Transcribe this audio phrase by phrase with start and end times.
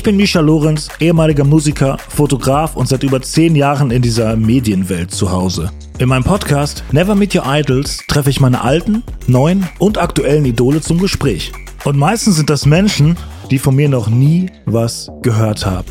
[0.00, 5.10] Ich bin Misha Lorenz, ehemaliger Musiker, Fotograf und seit über zehn Jahren in dieser Medienwelt
[5.10, 5.70] zu Hause.
[5.98, 10.80] In meinem Podcast Never Meet Your Idols treffe ich meine alten, neuen und aktuellen Idole
[10.80, 11.52] zum Gespräch.
[11.84, 13.18] Und meistens sind das Menschen,
[13.50, 15.88] die von mir noch nie was gehört haben.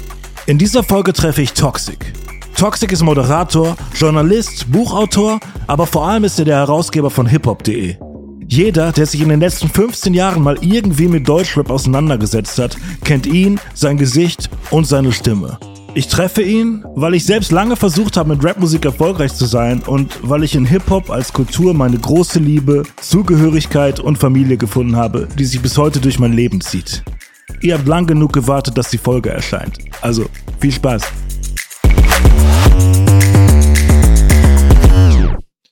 [0.47, 2.11] In dieser Folge treffe ich Toxic.
[2.57, 8.08] Toxic ist Moderator, Journalist, Buchautor, aber vor allem ist er der Herausgeber von hiphop.de.
[8.51, 13.27] Jeder, der sich in den letzten 15 Jahren mal irgendwie mit Deutschrap auseinandergesetzt hat, kennt
[13.27, 15.59] ihn, sein Gesicht und seine Stimme.
[15.93, 20.17] Ich treffe ihn, weil ich selbst lange versucht habe, mit Rapmusik erfolgreich zu sein und
[20.23, 25.45] weil ich in Hip-Hop als Kultur meine große Liebe, Zugehörigkeit und Familie gefunden habe, die
[25.45, 27.03] sich bis heute durch mein Leben zieht.
[27.61, 29.77] Ihr habt lang genug gewartet, dass die Folge erscheint.
[30.01, 30.25] Also,
[30.59, 31.03] viel Spaß.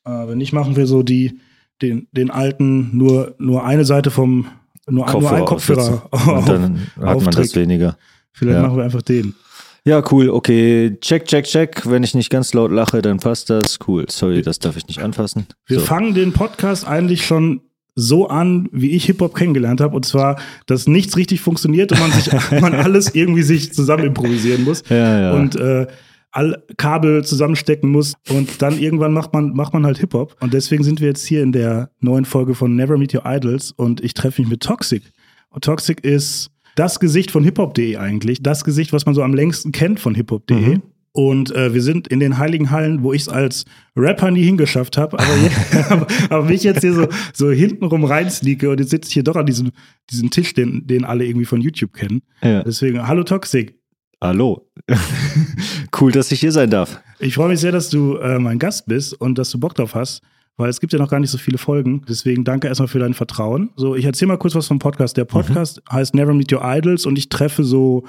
[0.06, 1.40] Äh, wenn nicht, machen wir so die
[1.82, 4.48] den, den alten nur, nur eine Seite vom,
[4.90, 6.10] nur, Kopfhörer nur ein Kopfhörer.
[6.38, 7.98] Und dann hat man das weniger.
[8.32, 8.64] Vielleicht ja.
[8.64, 9.36] machen wir einfach den.
[9.84, 10.98] Ja, cool, okay.
[11.00, 11.90] Check, check, check.
[11.90, 13.80] Wenn ich nicht ganz laut lache, dann passt das.
[13.88, 14.06] Cool.
[14.10, 15.48] Sorry, das darf ich nicht anfassen.
[15.66, 15.86] Wir so.
[15.86, 17.62] fangen den Podcast eigentlich schon
[17.96, 19.96] so an, wie ich Hip-Hop kennengelernt habe.
[19.96, 22.30] Und zwar, dass nichts richtig funktioniert und man sich
[22.62, 24.84] man alles irgendwie sich zusammen improvisieren muss.
[24.90, 25.32] Ja, ja.
[25.34, 25.88] Und äh,
[26.32, 30.36] all Kabel zusammenstecken muss und dann irgendwann macht man, macht man halt Hip-Hop.
[30.40, 33.72] Und deswegen sind wir jetzt hier in der neuen Folge von Never Meet Your Idols
[33.72, 35.04] und ich treffe mich mit Toxic.
[35.50, 38.44] Und Toxic ist das Gesicht von hiphop.de eigentlich.
[38.44, 40.76] Das Gesicht, was man so am längsten kennt von hiphop.de.
[40.76, 40.82] Mhm.
[41.12, 44.98] Und äh, wir sind in den heiligen Hallen, wo ich es als Rapper nie hingeschafft
[44.98, 49.24] habe, aber, aber, mich jetzt hier so, so hintenrum reinsneake und jetzt sitze ich hier
[49.24, 49.72] doch an diesem,
[50.12, 52.22] diesem Tisch, den, den alle irgendwie von YouTube kennen.
[52.44, 52.62] Ja.
[52.62, 53.77] Deswegen, hallo Toxic.
[54.20, 54.68] Hallo.
[56.02, 57.02] cool, dass ich hier sein darf.
[57.20, 59.94] Ich freue mich sehr, dass du äh, mein Gast bist und dass du Bock drauf
[59.94, 60.24] hast,
[60.56, 62.02] weil es gibt ja noch gar nicht so viele Folgen.
[62.10, 63.70] Deswegen danke erstmal für dein Vertrauen.
[63.76, 65.18] So, ich erzähle mal kurz was vom Podcast.
[65.18, 65.30] Der mhm.
[65.30, 65.96] Podcast mhm.
[65.96, 68.06] heißt Never Meet Your Idols und ich treffe so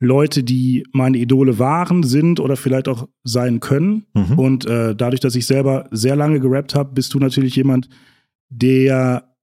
[0.00, 4.04] Leute, die meine Idole waren, sind oder vielleicht auch sein können.
[4.12, 4.38] Mhm.
[4.38, 7.88] Und äh, dadurch, dass ich selber sehr lange gerappt habe, bist du natürlich jemand,
[8.50, 9.34] der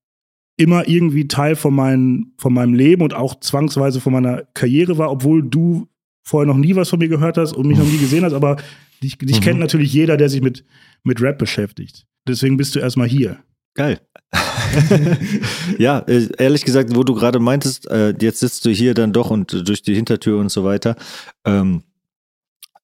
[0.55, 5.11] immer irgendwie Teil von, mein, von meinem Leben und auch zwangsweise von meiner Karriere war,
[5.11, 5.87] obwohl du
[6.25, 8.57] vorher noch nie was von mir gehört hast und mich noch nie gesehen hast, aber
[9.01, 9.43] dich, dich mhm.
[9.43, 10.65] kennt natürlich jeder, der sich mit,
[11.03, 12.05] mit Rap beschäftigt.
[12.27, 13.37] Deswegen bist du erstmal hier.
[13.75, 13.99] Geil.
[15.77, 19.29] ja, äh, ehrlich gesagt, wo du gerade meintest, äh, jetzt sitzt du hier dann doch
[19.29, 20.95] und durch die Hintertür und so weiter.
[21.45, 21.83] Ähm,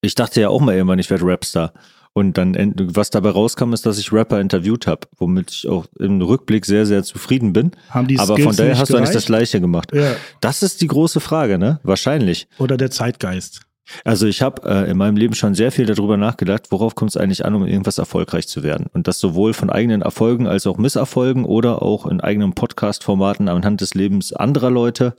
[0.00, 1.72] ich dachte ja auch mal irgendwann, ich werde Rapstar.
[2.14, 6.20] Und dann, was dabei rauskam, ist, dass ich Rapper interviewt habe, womit ich auch im
[6.20, 7.72] Rückblick sehr, sehr zufrieden bin.
[7.88, 8.90] Haben die Aber Skills von daher hast gereicht?
[8.90, 9.94] du eigentlich das Gleiche gemacht.
[9.94, 10.14] Ja.
[10.40, 11.80] Das ist die große Frage, ne?
[11.82, 12.48] Wahrscheinlich.
[12.58, 13.62] Oder der Zeitgeist.
[14.04, 17.16] Also ich habe äh, in meinem Leben schon sehr viel darüber nachgedacht, worauf kommt es
[17.16, 18.86] eigentlich an, um irgendwas erfolgreich zu werden.
[18.92, 23.80] Und das sowohl von eigenen Erfolgen als auch Misserfolgen oder auch in eigenen Podcast-Formaten anhand
[23.80, 25.14] des Lebens anderer Leute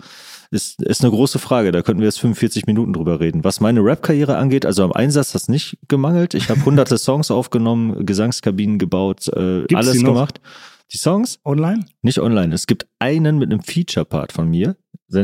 [0.54, 1.72] ist, ist eine große Frage.
[1.72, 3.44] Da könnten wir jetzt 45 Minuten drüber reden.
[3.44, 6.34] Was meine Rap-Karriere angeht, also am Einsatz hat es nicht gemangelt.
[6.34, 10.40] Ich habe hunderte Songs aufgenommen, Gesangskabinen gebaut, äh, alles gemacht.
[10.94, 11.40] Die Songs?
[11.44, 11.86] Online?
[12.04, 12.54] Nicht online.
[12.54, 14.76] Es gibt einen mit einem Feature-Part von mir.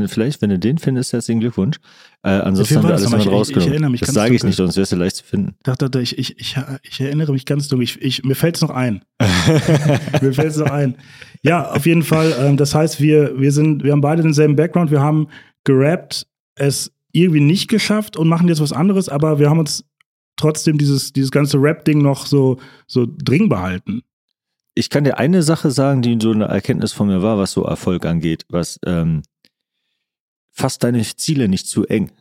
[0.08, 1.78] Vielleicht, wenn du den findest, herzlichen Glückwunsch.
[2.24, 3.74] Äh, ansonsten haben wir alles immer rausgenommen.
[3.74, 5.56] Ich, ich mich das sage ich nicht, sonst wäre es ja leicht zu finden.
[5.64, 7.84] Doch, doch, doch, ich, ich, ich, ich erinnere mich ganz dunkel.
[7.84, 9.04] Ich, ich, mir fällt es noch ein.
[10.22, 10.96] mir fällt es noch ein.
[11.44, 12.34] Ja, auf jeden Fall.
[12.40, 14.92] Ähm, das heißt, wir, wir, sind, wir haben beide denselben Background.
[14.92, 15.28] Wir haben
[15.64, 19.84] gerappt, es irgendwie nicht geschafft und machen jetzt was anderes, aber wir haben uns
[20.38, 24.04] trotzdem dieses, dieses ganze Rap-Ding noch so, so dring behalten
[24.80, 27.64] ich kann dir eine Sache sagen, die so eine Erkenntnis von mir war, was so
[27.64, 29.24] Erfolg angeht, was ähm,
[30.52, 32.12] fasst deine Ziele nicht zu eng.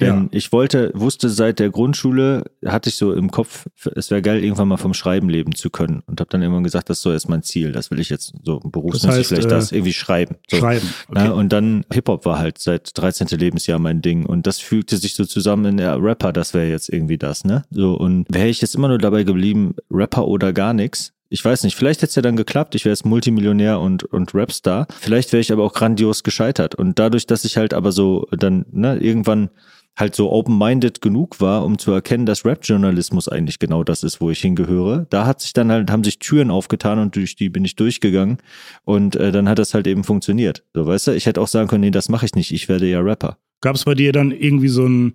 [0.00, 0.28] Denn ja.
[0.30, 3.66] ich wollte, wusste seit der Grundschule, hatte ich so im Kopf,
[3.96, 6.02] es wäre geil, irgendwann mal vom Schreiben leben zu können.
[6.06, 7.72] Und habe dann irgendwann gesagt, das ist so jetzt mein Ziel.
[7.72, 10.36] Das will ich jetzt so berufsmäßig das heißt, vielleicht äh, das irgendwie schreiben.
[10.48, 10.58] So.
[10.58, 10.88] Schreiben.
[11.08, 11.24] Okay.
[11.24, 13.26] Ja, und dann Hip-Hop war halt seit 13.
[13.36, 14.24] Lebensjahr mein Ding.
[14.24, 17.64] Und das fügte sich so zusammen in der Rapper, das wäre jetzt irgendwie das, ne?
[17.70, 21.64] So, und wäre ich jetzt immer nur dabei geblieben, Rapper oder gar nichts, ich weiß
[21.64, 24.86] nicht, vielleicht hätte es ja dann geklappt, ich wäre jetzt Multimillionär und, und Rapstar.
[25.00, 26.74] Vielleicht wäre ich aber auch grandios gescheitert.
[26.74, 29.50] Und dadurch, dass ich halt aber so dann ne, irgendwann
[29.98, 34.30] halt so open-minded genug war, um zu erkennen, dass Rap-Journalismus eigentlich genau das ist, wo
[34.30, 35.06] ich hingehöre.
[35.10, 38.38] Da hat sich dann halt, haben sich Türen aufgetan und durch die bin ich durchgegangen
[38.84, 40.64] und äh, dann hat das halt eben funktioniert.
[40.72, 42.86] So, weißt du, ich hätte auch sagen können, nee, das mache ich nicht, ich werde
[42.86, 43.38] ja Rapper.
[43.60, 45.14] Gab es bei dir dann irgendwie so ein,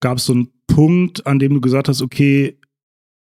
[0.00, 2.58] gab es so einen Punkt, an dem du gesagt hast, okay,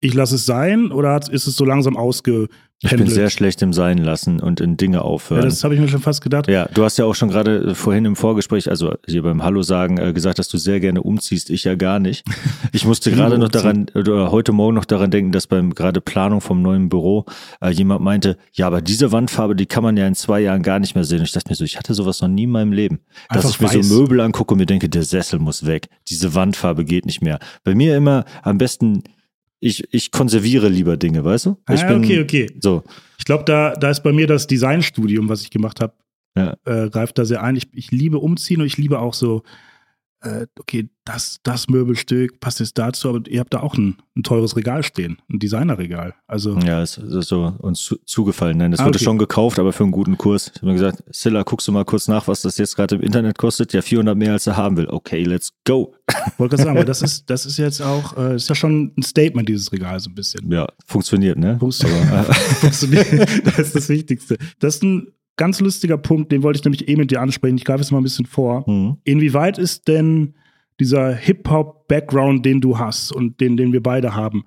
[0.00, 2.48] ich lasse es sein oder ist es so langsam ausge
[2.82, 5.40] ich bin sehr schlecht im Sein lassen und in Dinge aufhören.
[5.40, 6.46] Ja, das habe ich mir schon fast gedacht.
[6.46, 9.96] Ja, du hast ja auch schon gerade vorhin im Vorgespräch, also hier beim Hallo sagen,
[9.96, 11.48] äh, gesagt, dass du sehr gerne umziehst.
[11.48, 12.25] Ich ja gar nicht.
[12.72, 16.42] Ich musste gerade noch daran, oder heute Morgen noch daran denken, dass beim gerade Planung
[16.42, 17.25] vom neuen Büro
[17.62, 20.78] äh, jemand meinte, ja, aber diese Wandfarbe, die kann man ja in zwei Jahren gar
[20.78, 21.20] nicht mehr sehen.
[21.20, 23.00] Und ich dachte mir so, ich hatte sowas noch nie in meinem Leben.
[23.28, 23.88] Dass Einfach ich mir weiß.
[23.88, 25.88] so Möbel angucke und mir denke, der Sessel muss weg.
[26.10, 27.38] Diese Wandfarbe geht nicht mehr.
[27.64, 29.04] Bei mir immer am besten
[29.60, 31.56] ich, ich konserviere lieber Dinge, weißt du?
[31.70, 32.56] Ich ah, bin, okay, okay.
[32.60, 32.82] So.
[33.18, 35.94] Ich glaube, da, da ist bei mir das Designstudium, was ich gemacht habe,
[36.36, 36.56] ja.
[36.64, 37.56] äh, greift da sehr ein.
[37.56, 39.42] Ich, ich liebe Umziehen und ich liebe auch so
[40.26, 44.25] äh, okay, das, das Möbelstück passt jetzt dazu, aber ihr habt da auch ein, ein
[44.25, 46.14] teures Regal stehen, ein Designerregal.
[46.26, 48.58] Also ja, es ist so uns zu, zugefallen.
[48.58, 49.05] Nein, das ah, wurde okay.
[49.05, 50.50] schon gekauft, aber für einen guten Kurs.
[50.55, 53.02] Ich habe mir gesagt, Silla, guckst du mal kurz nach, was das jetzt gerade im
[53.02, 53.73] Internet kostet?
[53.73, 54.88] Ja, 400 mehr, als er haben will.
[54.88, 55.94] Okay, let's go.
[56.38, 59.02] Wollte gerade sagen, aber das ist, das ist jetzt auch, äh, ist ja schon ein
[59.02, 60.50] Statement, dieses Regal so ein bisschen.
[60.50, 61.56] Ja, funktioniert, ne?
[61.61, 62.05] Funktioniert.
[62.11, 63.46] Äh, funktioniert.
[63.46, 64.38] das ist das Wichtigste.
[64.58, 67.56] Das ist ein ganz lustiger Punkt, den wollte ich nämlich eh mit dir ansprechen.
[67.56, 68.68] Ich greife jetzt mal ein bisschen vor.
[68.68, 68.98] Mhm.
[69.04, 70.34] Inwieweit ist denn
[70.80, 74.44] dieser Hip-Hop-Background, den du hast und den, den wir beide haben,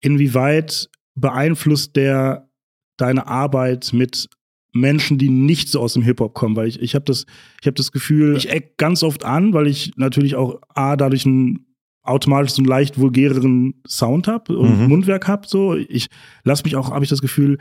[0.00, 2.48] inwieweit beeinflusst der
[2.96, 4.28] deine Arbeit mit
[4.72, 6.56] Menschen, die nicht so aus dem Hip-Hop kommen?
[6.56, 7.26] Weil ich, ich habe das,
[7.60, 11.26] ich hab das Gefühl, ich eck ganz oft an, weil ich natürlich auch A, dadurch
[11.26, 11.66] einen
[12.02, 14.88] automatisch so einen leicht vulgäreren Sound habe und mhm.
[14.88, 15.46] Mundwerk habe.
[15.46, 15.74] So.
[15.74, 16.08] Ich
[16.44, 17.58] lasse mich auch, habe ich das Gefühl,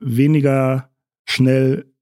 [0.00, 0.90] weniger
[1.26, 1.93] schnell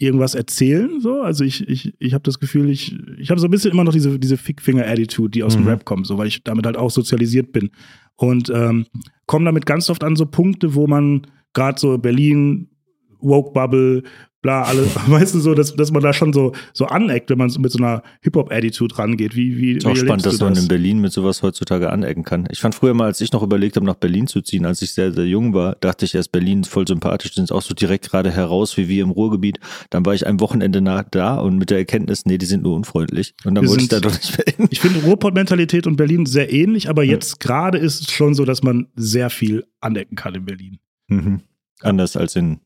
[0.00, 1.00] irgendwas erzählen.
[1.00, 1.20] So.
[1.20, 3.92] Also ich, ich, ich habe das Gefühl, ich, ich habe so ein bisschen immer noch
[3.92, 5.62] diese, diese Fickfinger-Attitude, die aus mhm.
[5.62, 7.70] dem Rap kommt, so, weil ich damit halt auch sozialisiert bin.
[8.16, 8.86] Und ähm,
[9.26, 12.68] komme damit ganz oft an so Punkte, wo man gerade so Berlin,
[13.20, 14.02] Woke Bubble,
[14.42, 17.52] bla, alles, weißt du, so, dass, dass man da schon so, so aneckt, wenn man
[17.58, 19.36] mit so einer Hip-Hop-Attitude rangeht.
[19.36, 22.46] Wie, wie, ist auch spannend, dass man in Berlin mit sowas heutzutage anecken kann.
[22.50, 24.92] Ich fand früher mal, als ich noch überlegt habe, nach Berlin zu ziehen, als ich
[24.92, 28.10] sehr, sehr jung war, dachte ich erst, Berlin ist voll sympathisch, sind auch so direkt
[28.10, 29.60] gerade heraus, wie wir im Ruhrgebiet.
[29.90, 32.74] Dann war ich ein Wochenende nach da und mit der Erkenntnis, nee, die sind nur
[32.76, 33.34] unfreundlich.
[33.44, 34.68] Und dann wir wollte sind, ich da doch nicht mehr hin.
[34.70, 37.36] Ich finde Ruhrpott-Mentalität und Berlin sehr ähnlich, aber jetzt ja.
[37.40, 40.78] gerade ist es schon so, dass man sehr viel anecken kann in Berlin.
[41.08, 41.40] Mhm.
[41.80, 42.60] Anders als in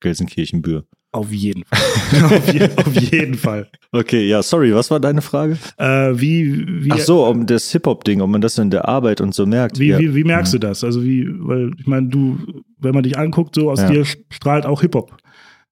[0.00, 0.86] Gelsenkirchen-Bühr.
[1.10, 2.22] Auf jeden Fall.
[2.24, 3.70] auf, je, auf, jeden Fall.
[3.92, 5.56] Okay, ja, sorry, was war deine Frage?
[5.78, 9.34] Äh, wie, wie, Ach so, um das Hip-Hop-Ding, ob man das in der Arbeit und
[9.34, 9.78] so merkt.
[9.78, 9.98] Wie, ja.
[9.98, 10.60] wie, wie merkst mhm.
[10.60, 10.84] du das?
[10.84, 12.38] Also wie, weil ich meine, du,
[12.78, 13.88] wenn man dich anguckt, so aus ja.
[13.88, 15.16] dir strahlt auch Hip-Hop.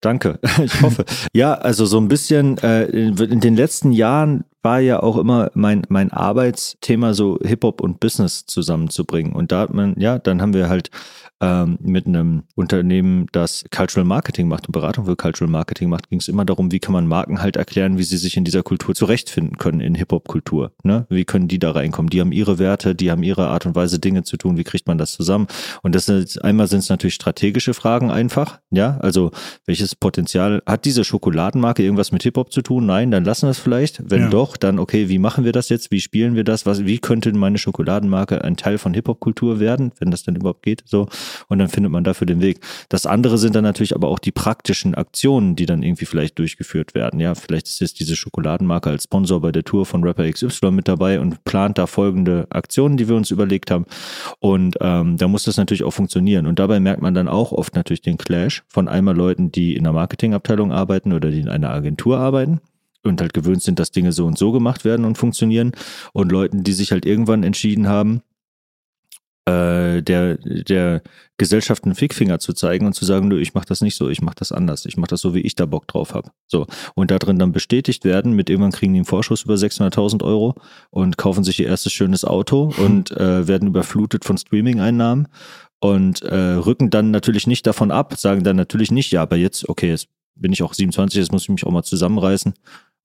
[0.00, 1.04] Danke, ich hoffe.
[1.34, 5.86] ja, also so ein bisschen äh, in den letzten Jahren war ja auch immer mein,
[5.88, 9.32] mein Arbeitsthema, so Hip-Hop und Business zusammenzubringen.
[9.32, 10.90] Und da hat man, ja, dann haben wir halt
[11.40, 16.18] ähm, mit einem Unternehmen, das Cultural Marketing macht und Beratung für Cultural Marketing macht, ging
[16.18, 18.94] es immer darum, wie kann man Marken halt erklären, wie sie sich in dieser Kultur
[18.94, 20.72] zurechtfinden können, in Hip-Hop-Kultur.
[20.82, 21.06] Ne?
[21.10, 22.08] Wie können die da reinkommen?
[22.08, 24.56] Die haben ihre Werte, die haben ihre Art und Weise, Dinge zu tun.
[24.56, 25.46] Wie kriegt man das zusammen?
[25.82, 28.60] Und das ist, einmal sind es natürlich strategische Fragen einfach.
[28.70, 29.30] Ja, also
[29.66, 32.86] welches Potenzial hat diese Schokoladenmarke irgendwas mit Hip-Hop zu tun?
[32.86, 34.10] Nein, dann lassen wir es vielleicht.
[34.10, 34.28] Wenn ja.
[34.30, 35.90] doch, dann okay, wie machen wir das jetzt?
[35.90, 36.66] Wie spielen wir das?
[36.66, 40.82] Was, wie könnte meine Schokoladenmarke ein Teil von Hip-Hop-Kultur werden, wenn das denn überhaupt geht?
[40.86, 41.08] So
[41.48, 42.60] und dann findet man dafür den Weg.
[42.88, 46.94] Das andere sind dann natürlich aber auch die praktischen Aktionen, die dann irgendwie vielleicht durchgeführt
[46.94, 47.20] werden.
[47.20, 50.88] Ja, vielleicht ist jetzt diese Schokoladenmarke als Sponsor bei der Tour von Rapper XY mit
[50.88, 53.86] dabei und plant da folgende Aktionen, die wir uns überlegt haben.
[54.38, 56.46] Und ähm, da muss das natürlich auch funktionieren.
[56.46, 59.84] Und dabei merkt man dann auch oft natürlich den Clash von einmal Leuten, die in
[59.84, 62.60] der Marketingabteilung arbeiten oder die in einer Agentur arbeiten
[63.06, 65.72] und halt gewöhnt sind, dass Dinge so und so gemacht werden und funktionieren.
[66.12, 68.22] Und Leuten, die sich halt irgendwann entschieden haben,
[69.46, 71.02] äh, der, der
[71.36, 74.20] Gesellschaft einen Fickfinger zu zeigen und zu sagen, nö, ich mache das nicht so, ich
[74.20, 76.30] mache das anders, ich mache das so, wie ich da Bock drauf habe.
[76.48, 76.66] So.
[76.94, 80.56] Und da drin dann bestätigt werden, mit irgendwann kriegen die einen Vorschuss über 600.000 Euro
[80.90, 85.28] und kaufen sich ihr erstes schönes Auto und äh, werden überflutet von Streaming-Einnahmen
[85.78, 89.68] und äh, rücken dann natürlich nicht davon ab, sagen dann natürlich nicht, ja, aber jetzt,
[89.68, 92.54] okay, jetzt bin ich auch 27, jetzt muss ich mich auch mal zusammenreißen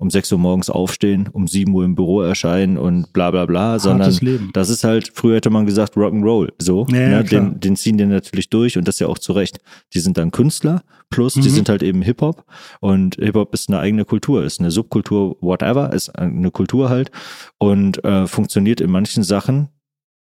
[0.01, 3.77] um 6 Uhr morgens aufstehen, um 7 Uhr im Büro erscheinen und bla bla bla,
[3.77, 4.09] sondern
[4.51, 7.23] das ist halt, früher hätte man gesagt Rock'n'Roll, so, ja, ne?
[7.23, 9.59] den, den ziehen die natürlich durch und das ja auch zu Recht.
[9.93, 10.81] Die sind dann Künstler,
[11.11, 11.41] plus mhm.
[11.41, 12.43] die sind halt eben Hip-Hop
[12.79, 17.11] und Hip-Hop ist eine eigene Kultur, ist eine Subkultur, whatever, ist eine Kultur halt
[17.59, 19.69] und äh, funktioniert in manchen Sachen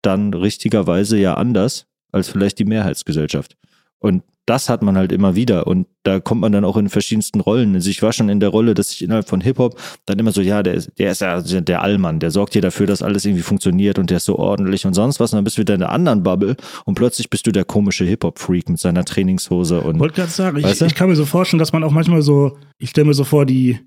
[0.00, 3.58] dann richtigerweise ja anders als vielleicht die Mehrheitsgesellschaft.
[3.98, 7.40] Und das hat man halt immer wieder und da kommt man dann auch in verschiedensten
[7.40, 7.74] Rollen.
[7.74, 10.40] Also ich war schon in der Rolle, dass ich innerhalb von Hip-Hop dann immer so,
[10.40, 13.98] ja, der, der ist ja der Allmann, der sorgt hier dafür, dass alles irgendwie funktioniert
[13.98, 15.32] und der ist so ordentlich und sonst was.
[15.32, 18.06] Und dann bist du wieder in der anderen Bubble und plötzlich bist du der komische
[18.06, 19.98] Hip-Hop-Freak mit seiner Trainingshose und.
[19.98, 22.88] Wollte gerade sagen, ich, ich, kann mir so vorstellen, dass man auch manchmal so, ich
[22.90, 23.80] stelle mir so vor, die,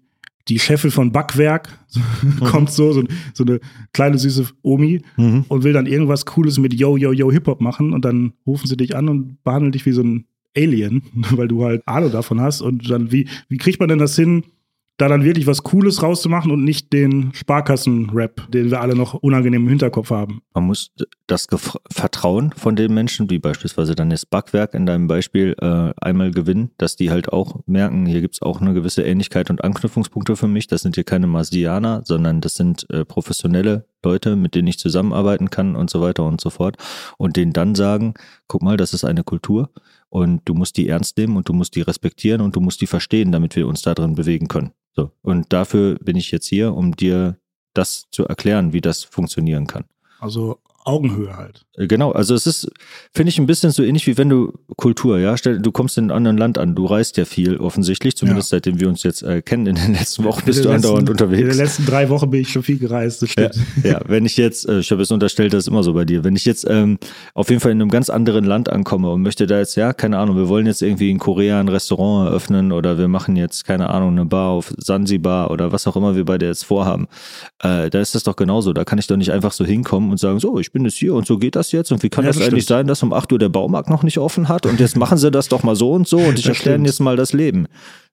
[0.47, 1.69] die Chefin von Backwerk
[2.39, 3.59] kommt so, so, so, eine
[3.93, 5.45] kleine süße Omi Mhm.
[5.47, 8.77] und will dann irgendwas Cooles mit Yo, Yo, Yo Hip-Hop machen und dann rufen sie
[8.77, 12.61] dich an und behandeln dich wie so ein Alien, weil du halt Ahnung davon hast
[12.61, 14.43] und dann, wie, wie kriegt man denn das hin,
[15.01, 19.63] da dann wirklich was Cooles rauszumachen und nicht den Sparkassen-Rap, den wir alle noch unangenehm
[19.63, 20.43] im Hinterkopf haben.
[20.53, 20.91] Man muss
[21.25, 25.91] das Gef Vertrauen von den Menschen, wie beispielsweise dann das Backwerk in deinem Beispiel, äh,
[25.99, 30.35] einmal gewinnen, dass die halt auch merken, hier gibt's auch eine gewisse Ähnlichkeit und Anknüpfungspunkte
[30.35, 30.67] für mich.
[30.67, 35.49] Das sind hier keine Marsianer, sondern das sind äh, professionelle Leute, mit denen ich zusammenarbeiten
[35.49, 36.77] kann und so weiter und so fort.
[37.17, 38.13] Und denen dann sagen,
[38.47, 39.71] guck mal, das ist eine Kultur
[40.09, 42.87] und du musst die ernst nehmen und du musst die respektieren und du musst die
[42.87, 44.73] verstehen, damit wir uns da drin bewegen können.
[44.95, 45.11] So.
[45.21, 47.37] Und dafür bin ich jetzt hier, um dir
[47.73, 49.85] das zu erklären, wie das funktionieren kann.
[50.19, 51.65] Also Augenhöhe halt.
[51.77, 52.69] Äh, Genau, also es ist,
[53.13, 56.05] finde ich, ein bisschen so ähnlich wie wenn du Kultur, ja, stell, du kommst in
[56.05, 59.41] einem anderen Land an, du reist ja viel, offensichtlich, zumindest seitdem wir uns jetzt äh,
[59.41, 61.57] kennen in den letzten Wochen, bist du den andauernd letzten- In den unterwegs.
[61.57, 63.65] letzten drei Wochen bin ich schon viel gereist, das Ja, stimmt.
[63.85, 66.23] ja, wenn ich jetzt, äh, ich habe jetzt unterstellt, das ist immer so bei dir,
[66.23, 66.97] wenn ich jetzt ähm,
[67.33, 70.17] auf jeden Fall in einem ganz anderen Land ankomme und möchte da jetzt, ja, keine
[70.19, 73.89] Ahnung, wir wollen jetzt irgendwie in Korea ein Restaurant eröffnen oder wir machen jetzt, keine
[73.89, 77.07] Ahnung, eine Bar auf Sansibar oder was auch immer wir beide jetzt vorhaben,
[77.63, 78.73] äh, da ist das doch genauso.
[78.73, 81.13] Da kann ich doch nicht einfach so hinkommen und sagen, so, ich bin jetzt hier
[81.15, 83.13] und so geht das jetzt und wie kann Ja, das, das eigentlich sein, dass um
[83.13, 85.75] 8 Uhr der Baumarkt noch nicht offen hat und jetzt machen sie das doch mal
[85.75, 87.67] so und so und ich erkläre ihnen jetzt mal das Leben.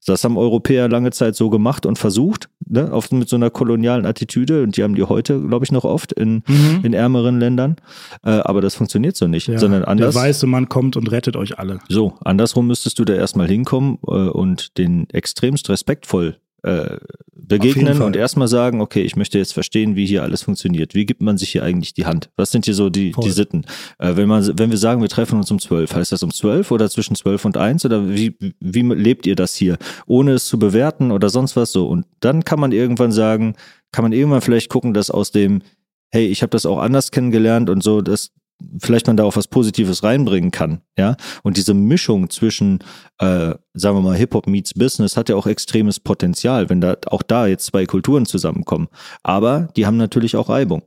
[0.06, 4.06] Das haben Europäer lange Zeit so gemacht und versucht, ne, oft mit so einer kolonialen
[4.06, 6.80] Attitüde und die haben die heute, glaube ich, noch oft in, Mhm.
[6.84, 7.76] in ärmeren Ländern.
[8.24, 10.14] Äh, aber das funktioniert so nicht, Ja, sondern anders.
[10.14, 11.80] Der weiße Mann kommt und rettet euch alle.
[11.88, 16.96] So, andersrum müsstest du da erstmal hinkommen äh, und den extremst respektvoll äh,
[17.32, 20.94] begegnen und erstmal sagen, okay, ich möchte jetzt verstehen, wie hier alles funktioniert.
[20.94, 22.30] Wie gibt man sich hier eigentlich die Hand?
[22.36, 23.24] Was sind hier so die, Voll.
[23.24, 23.64] die Sitten?
[23.98, 26.70] Äh, wenn, man, wenn wir sagen, wir treffen uns um zwölf, heißt das um zwölf
[26.70, 29.78] oder zwischen zwölf und eins oder wie, wie lebt ihr das hier?
[30.06, 31.86] Ohne es zu bewerten oder sonst was so.
[31.88, 33.54] Und dann kann man irgendwann sagen,
[33.92, 35.62] kann man irgendwann vielleicht gucken, dass aus dem,
[36.10, 38.32] hey, ich habe das auch anders kennengelernt und so, dass
[38.80, 41.16] vielleicht man da auch was Positives reinbringen kann, ja.
[41.42, 42.80] Und diese Mischung zwischen,
[43.18, 47.22] äh, sagen wir mal, Hip-Hop meets Business hat ja auch extremes Potenzial, wenn da auch
[47.22, 48.88] da jetzt zwei Kulturen zusammenkommen.
[49.22, 50.82] Aber die haben natürlich auch Reibung.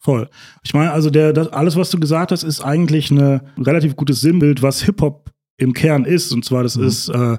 [0.00, 0.28] Voll.
[0.64, 4.20] Ich meine, also der, das, alles, was du gesagt hast, ist eigentlich ein relativ gutes
[4.20, 6.32] Sinnbild, was Hip-Hop im Kern ist.
[6.32, 6.84] Und zwar, das Mhm.
[6.86, 7.38] ist, äh,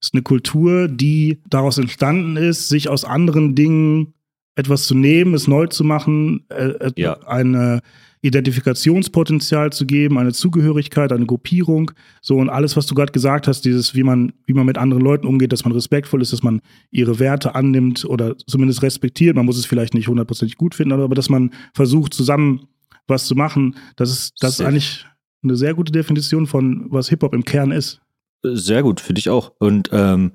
[0.00, 4.14] ist eine Kultur, die daraus entstanden ist, sich aus anderen Dingen
[4.56, 7.18] etwas zu nehmen, es neu zu machen, äh, äh, Ja.
[7.26, 7.80] ein
[8.22, 11.90] Identifikationspotenzial zu geben, eine Zugehörigkeit, eine Gruppierung.
[12.20, 15.02] So und alles, was du gerade gesagt hast, dieses, wie man, wie man mit anderen
[15.02, 16.60] Leuten umgeht, dass man respektvoll ist, dass man
[16.90, 19.34] ihre Werte annimmt oder zumindest respektiert.
[19.34, 22.68] Man muss es vielleicht nicht hundertprozentig gut finden, aber dass man versucht, zusammen
[23.08, 25.04] was zu machen, das ist, das ist eigentlich
[25.42, 28.00] eine sehr gute Definition von, was Hip-Hop im Kern ist.
[28.44, 29.52] Sehr gut, für dich auch.
[29.58, 30.32] Und ähm,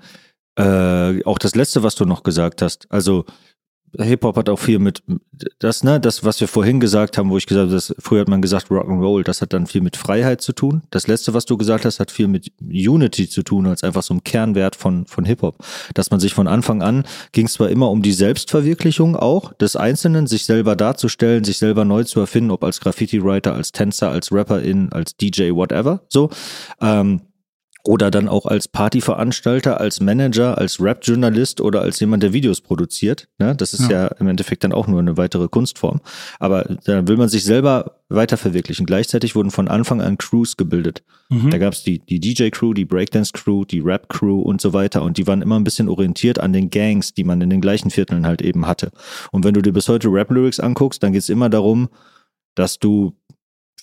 [0.56, 3.26] äh, auch das Letzte, was du noch gesagt hast, also
[3.98, 5.04] Hip-Hop hat auch viel mit
[5.60, 8.42] das, ne, das, was wir vorhin gesagt haben, wo ich gesagt habe, früher hat man
[8.42, 10.84] gesagt Rock'n'Roll, das hat dann viel mit Freiheit zu tun.
[10.90, 14.14] Das letzte, was du gesagt hast, hat viel mit Unity zu tun, als einfach so
[14.14, 15.64] ein Kernwert von, von Hip-Hop.
[15.94, 19.76] Dass man sich von Anfang an ging es zwar immer um die Selbstverwirklichung auch des
[19.76, 24.32] Einzelnen, sich selber darzustellen, sich selber neu zu erfinden, ob als Graffiti-Writer, als Tänzer, als
[24.32, 26.30] Rapperin, als DJ, whatever, so.
[26.82, 27.22] Ähm,
[27.88, 33.30] oder dann auch als Partyveranstalter, als Manager, als Rap-Journalist oder als jemand, der Videos produziert.
[33.40, 33.56] Ne?
[33.56, 34.04] Das ist ja.
[34.04, 34.08] Ja.
[34.20, 36.02] im Endeffekt dann auch nur eine weitere Kunstform.
[36.40, 38.86] Aber da will man sich selber weiter verwirklichen.
[38.86, 41.04] Gleichzeitig wurden von Anfang an Crews gebildet.
[41.30, 41.50] Mhm.
[41.50, 45.02] Da gab es die, die DJ-Crew, die Breakdance-Crew, die Rap-Crew und so weiter.
[45.02, 47.90] Und die waren immer ein bisschen orientiert an den Gangs, die man in den gleichen
[47.90, 48.92] Vierteln halt eben hatte.
[49.32, 51.88] Und wenn du dir bis heute Rap-Lyrics anguckst, dann geht es immer darum,
[52.56, 53.14] dass du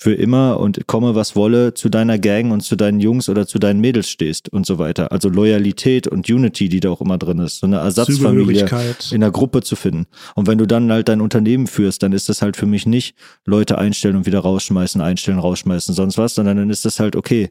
[0.04, 3.58] für immer und komme was wolle zu deiner Gang und zu deinen Jungs oder zu
[3.58, 5.12] deinen Mädels stehst und so weiter.
[5.12, 7.60] Also Loyalität und Unity, die da auch immer drin ist.
[7.60, 8.68] So eine Ersatzfamilie
[9.12, 10.04] in der Gruppe zu finden.
[10.34, 13.16] Und wenn du dann halt dein Unternehmen führst, dann ist das halt für mich nicht
[13.46, 17.48] Leute einstellen und wieder rausschmeißen, einstellen, rausschmeißen, sonst was, sondern dann ist das halt okay.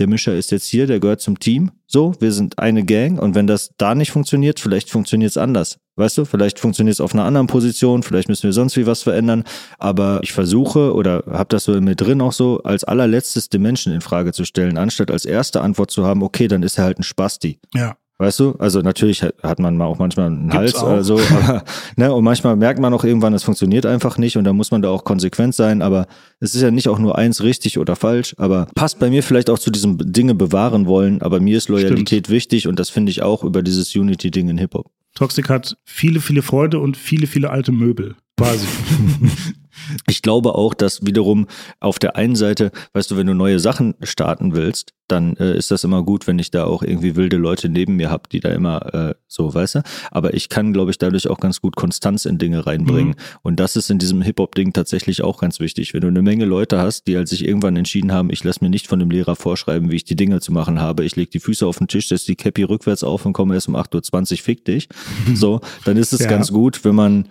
[0.00, 1.70] Der Mischer ist jetzt hier, der gehört zum Team.
[1.86, 5.78] So, wir sind eine Gang und wenn das da nicht funktioniert, vielleicht funktioniert es anders.
[5.96, 9.02] Weißt du, vielleicht funktioniert es auf einer anderen Position, vielleicht müssen wir sonst wie was
[9.02, 9.44] verändern.
[9.78, 13.62] Aber ich versuche oder habe das so in mir drin auch so, als allerletztes den
[13.62, 16.84] Menschen in Frage zu stellen, anstatt als erste Antwort zu haben, okay, dann ist er
[16.84, 17.60] halt ein Spasti.
[17.74, 17.96] Ja.
[18.18, 18.52] Weißt du?
[18.60, 20.86] Also natürlich hat man mal auch manchmal einen Gibt's Hals auch.
[20.86, 21.64] oder so, aber,
[21.96, 24.82] ne, und manchmal merkt man auch irgendwann, es funktioniert einfach nicht und da muss man
[24.82, 26.06] da auch konsequent sein, aber
[26.38, 29.50] es ist ja nicht auch nur eins richtig oder falsch, aber passt bei mir vielleicht
[29.50, 33.22] auch zu diesem Dinge bewahren wollen, aber mir ist Loyalität wichtig und das finde ich
[33.22, 34.92] auch über dieses Unity-Ding in Hip-Hop.
[35.14, 38.16] Toxic hat viele, viele Freunde und viele, viele alte Möbel.
[38.36, 38.66] Quasi.
[40.06, 41.46] Ich, glaube auch, dass wiederum
[41.80, 45.70] auf der einen Seite, weißt du, wenn du neue Sachen starten willst, dann äh, ist
[45.70, 48.50] das immer gut, wenn ich da auch irgendwie wilde Leute neben mir habe, die da
[48.50, 49.82] immer äh, so, weißt du?
[50.10, 53.10] Aber ich kann, glaube ich, dadurch auch ganz gut Konstanz in Dinge reinbringen.
[53.10, 53.38] Mhm.
[53.42, 55.92] Und das ist in diesem Hip-Hop-Ding tatsächlich auch ganz wichtig.
[55.92, 58.70] Wenn du eine Menge Leute hast, die halt sich irgendwann entschieden haben, ich lasse mir
[58.70, 61.40] nicht von dem Lehrer vorschreiben, wie ich die Dinge zu machen habe, ich lege die
[61.40, 64.38] Füße auf den Tisch, setze die Cappy rückwärts auf und komme erst um 8.20 Uhr,
[64.38, 64.88] fick dich.
[65.34, 66.28] So, dann ist es ja.
[66.28, 67.28] ganz gut, wenn man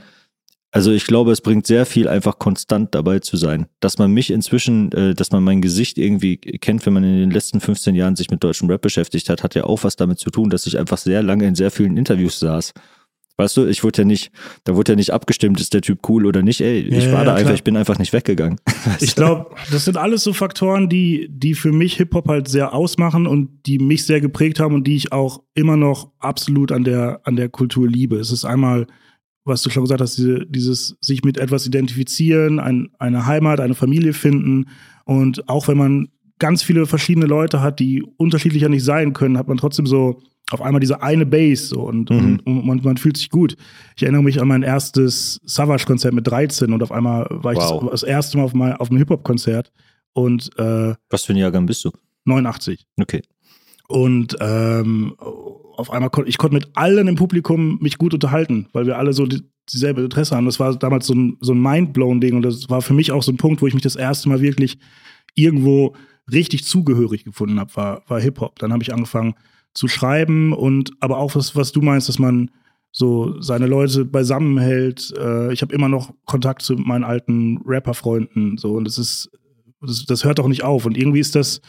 [0.74, 3.68] also ich glaube, es bringt sehr viel, einfach konstant dabei zu sein.
[3.80, 7.30] Dass man mich inzwischen, äh, dass man mein Gesicht irgendwie kennt, wenn man in den
[7.30, 10.32] letzten 15 Jahren sich mit deutschem Rap beschäftigt hat, hat ja auch was damit zu
[10.32, 12.74] tun, dass ich einfach sehr lange in sehr vielen Interviews saß.
[13.38, 14.32] Weißt du, ich wurde ja nicht,
[14.64, 16.62] da wurde ja nicht abgestimmt, ist der Typ cool oder nicht.
[16.62, 18.60] Ey, ich ja, war ja, da einfach, ich bin einfach nicht weggegangen.
[19.00, 23.28] Ich glaube, das sind alles so Faktoren, die, die für mich Hip-Hop halt sehr ausmachen
[23.28, 27.22] und die mich sehr geprägt haben und die ich auch immer noch absolut an der,
[27.24, 28.18] an der Kultur liebe.
[28.18, 28.88] Es ist einmal
[29.46, 33.76] was du schon gesagt hast, diese, dieses sich mit etwas identifizieren, ein, eine Heimat, eine
[33.76, 34.70] Familie finden.
[35.06, 36.10] Und auch wenn man
[36.40, 40.22] ganz viele verschiedene Leute hat, die unterschiedlicher nicht sein können, hat man trotzdem so
[40.52, 42.18] auf einmal diese eine Base so, und, mhm.
[42.18, 43.56] und, und man, man, fühlt sich gut.
[43.96, 47.84] Ich erinnere mich an mein erstes Savage-Konzert mit 13 und auf einmal war wow.
[47.84, 49.72] ich das, erste Mal auf, mein, auf einem Hip-Hop-Konzert.
[50.14, 51.92] Und äh, Was für ein Jahrgang bist du?
[52.26, 52.86] 89.
[53.00, 53.22] Okay.
[53.88, 55.16] Und ähm,
[55.78, 59.14] auf einmal konnte ich konnte mit allen im Publikum mich gut unterhalten, weil wir alle
[59.14, 60.46] so die, dieselbe Interesse haben.
[60.46, 63.32] Das war damals so ein, so ein Mindblown-Ding und das war für mich auch so
[63.32, 64.78] ein Punkt, wo ich mich das erste Mal wirklich
[65.36, 65.96] irgendwo
[66.32, 68.60] richtig zugehörig gefunden habe, war, war Hip-Hop.
[68.60, 69.36] Dann habe ich angefangen
[69.74, 72.52] zu schreiben und aber auch was, was du meinst, dass man
[72.92, 75.14] so seine Leute beisammenhält.
[75.18, 79.32] Äh, ich habe immer noch Kontakt zu meinen alten Rapper-Freunden so und das ist
[79.82, 81.60] das, das hört auch nicht auf und irgendwie ist das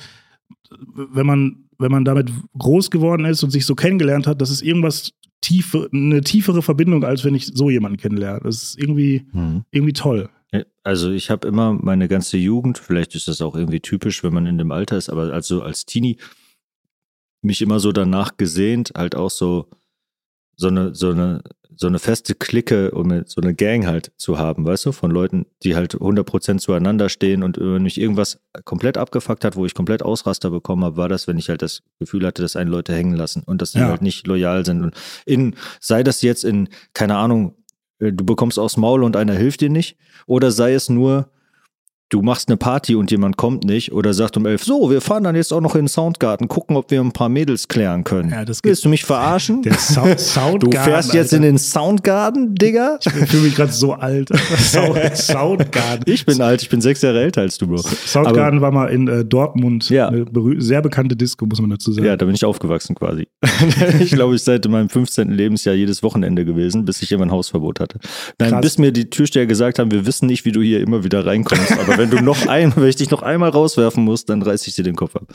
[0.71, 4.63] wenn man wenn man damit groß geworden ist und sich so kennengelernt hat, das ist
[4.63, 8.41] irgendwas tiefe, eine tiefere Verbindung, als wenn ich so jemanden kennenlerne.
[8.45, 9.65] Das ist irgendwie, mhm.
[9.71, 10.29] irgendwie toll.
[10.85, 14.47] Also ich habe immer meine ganze Jugend, vielleicht ist das auch irgendwie typisch, wenn man
[14.47, 16.19] in dem Alter ist, aber also als Teenie
[17.43, 19.69] mich immer so danach gesehnt, halt auch so
[20.57, 21.43] so eine so eine
[21.77, 25.47] so eine feste Clique und so eine Gang halt zu haben, weißt du, von Leuten,
[25.63, 30.03] die halt 100% zueinander stehen und wenn mich irgendwas komplett abgefuckt hat, wo ich komplett
[30.03, 33.17] Ausraster bekommen habe, war das, wenn ich halt das Gefühl hatte, dass einen Leute hängen
[33.17, 33.89] lassen und dass die ja.
[33.89, 34.95] halt nicht loyal sind und
[35.27, 37.57] in, sei das jetzt in, keine Ahnung,
[37.99, 39.97] äh, du bekommst aufs Maul und einer hilft dir nicht
[40.27, 41.31] oder sei es nur,
[42.11, 45.25] du machst eine Party und jemand kommt nicht oder sagt um elf, so, wir fahren
[45.25, 48.31] dann jetzt auch noch in den Soundgarten, gucken, ob wir ein paar Mädels klären können.
[48.31, 49.63] Ja, das Willst du mich verarschen?
[49.63, 50.71] Der Sound Soundgarten.
[50.71, 51.37] Du fährst jetzt Alter.
[51.37, 52.99] in den Soundgarten, Digga?
[53.05, 54.29] Ich fühle mich gerade so alt.
[55.15, 56.05] Soundgarten.
[56.07, 57.79] Ich bin alt, ich bin sechs Jahre älter als du, Bro.
[57.79, 60.09] Soundgarten war mal in äh, Dortmund ja.
[60.09, 60.27] eine
[60.59, 62.07] sehr bekannte Disco, muss man dazu sagen.
[62.07, 63.27] Ja, da bin ich aufgewachsen quasi.
[64.01, 65.31] ich glaube, ich seit meinem 15.
[65.31, 67.99] Lebensjahr jedes Wochenende gewesen, bis ich immer ein Hausverbot hatte.
[68.39, 68.61] Nein, Krass.
[68.61, 71.73] bis mir die Türsteher gesagt haben, wir wissen nicht, wie du hier immer wieder reinkommst,
[71.73, 74.67] aber wenn wenn du noch ein, wenn ich dich noch einmal rauswerfen muss, dann reiß
[74.67, 75.25] ich dir den Kopf ab.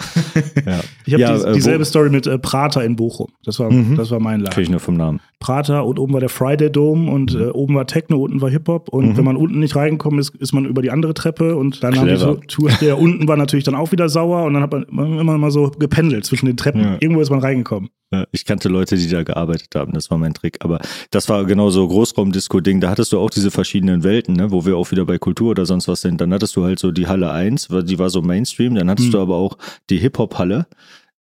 [0.66, 0.82] Ja.
[1.06, 3.28] Ich habe ja, die, äh, dieselbe Story mit äh, Prater in Bochum.
[3.44, 3.96] Das war, mhm.
[3.96, 4.54] das war mein Laden.
[4.54, 5.20] Krieg ich nur vom Namen.
[5.40, 8.90] Prater und oben war der Friday Dome und äh, oben war Techno, unten war Hip-Hop.
[8.90, 9.18] Und mhm.
[9.18, 12.08] wenn man unten nicht reingekommen ist, ist man über die andere Treppe und dann haben
[12.08, 14.84] die so Tour, der unten war natürlich dann auch wieder sauer und dann hat man
[15.20, 16.84] immer mal so gependelt zwischen den Treppen.
[16.84, 16.98] Ja.
[17.00, 17.90] Irgendwo ist man reingekommen.
[18.32, 20.58] Ich kannte Leute, die da gearbeitet haben, das war mein Trick.
[20.62, 20.80] Aber
[21.12, 22.82] das war genau so Großraumdisco-Ding.
[22.82, 24.52] Da hattest du auch diese verschiedenen Welten, ne?
[24.52, 26.20] wo wir auch wieder bei Kultur oder sonst was sind.
[26.20, 28.76] Dann hattest du halt so die Halle 1, die war so Mainstream.
[28.76, 29.14] Dann hattest mhm.
[29.14, 29.58] du aber auch
[29.90, 30.68] die Hip-Hop-Halle.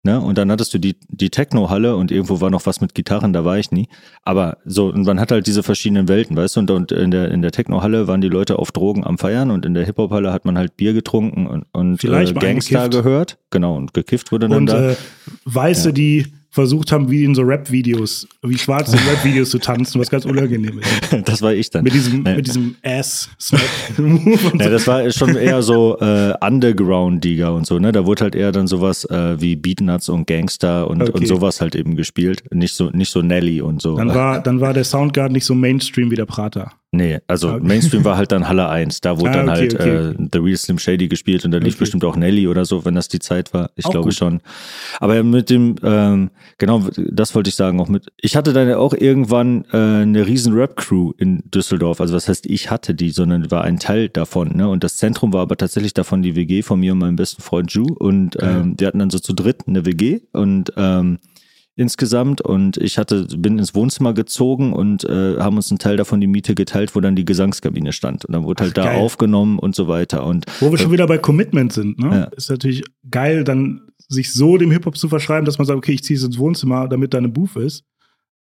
[0.04, 0.22] Ne?
[0.22, 3.44] Und dann hattest du die, die Techno-Halle und irgendwo war noch was mit Gitarren, da
[3.44, 3.90] war ich nie.
[4.24, 6.60] Aber so, und man hat halt diese verschiedenen Welten, weißt du?
[6.62, 9.66] Und, und in der, in der Techno-Halle waren die Leute auf Drogen am Feiern und
[9.66, 13.38] in der Hip-Hop-Halle hat man halt Bier getrunken und, und äh, Gangster gehört.
[13.50, 14.92] Genau, und gekifft wurde dann und, da.
[14.92, 14.96] Äh,
[15.44, 15.94] Weiße, ja.
[15.94, 16.26] die
[16.58, 20.80] versucht haben, wie in so Rap-Videos, wie schwarz in Rap-Videos zu tanzen, was ganz unangenehm
[20.80, 20.88] ist.
[21.28, 21.84] Das war ich dann.
[21.84, 22.36] Mit diesem, nee.
[22.36, 24.38] mit diesem Ass-Smack-Move.
[24.52, 24.58] so.
[24.58, 27.92] das war schon eher so äh, Underground-Digger und so, ne?
[27.92, 31.12] Da wurde halt eher dann sowas äh, wie Beatnuts und Gangster und, okay.
[31.14, 32.44] und sowas halt eben gespielt.
[32.52, 33.96] Nicht so, nicht so Nelly und so.
[33.96, 36.72] Dann war, dann war der Soundgarden nicht so Mainstream wie der Prater.
[36.92, 37.64] Nee, also okay.
[37.64, 39.02] Mainstream war halt dann Halle 1.
[39.02, 39.90] Da wurde ah, dann halt okay.
[39.90, 42.96] Äh, The Real Slim Shady gespielt und da lief bestimmt auch Nelly oder so, wenn
[42.96, 43.72] das die Zeit war.
[43.76, 44.16] Ich auch glaube gut.
[44.16, 44.40] schon.
[45.00, 48.08] Aber mit dem, ähm, genau, das wollte ich sagen, auch mit.
[48.22, 52.00] Ich hatte dann auch irgendwann äh, eine riesen Rap-Crew in Düsseldorf.
[52.00, 54.56] Also was heißt, ich hatte die, sondern war ein Teil davon.
[54.56, 54.70] Ne?
[54.70, 57.72] Und das Zentrum war aber tatsächlich davon die WG von mir und meinem besten Freund
[57.74, 57.86] Ju.
[58.00, 61.20] Und ähm, die hatten dann so zu dritt eine WG und ähm,
[61.78, 66.20] insgesamt und ich hatte bin ins Wohnzimmer gezogen und äh, haben uns einen Teil davon
[66.20, 69.60] die Miete geteilt, wo dann die Gesangskabine stand und dann wurde halt Ach, da aufgenommen
[69.60, 72.10] und so weiter und wo wir schon wieder bei Commitment sind, ne?
[72.10, 72.24] Ja.
[72.36, 75.94] Ist natürlich geil, dann sich so dem Hip Hop zu verschreiben, dass man sagt, okay,
[75.94, 77.86] ich ziehe es ins Wohnzimmer, damit da eine Booth ist.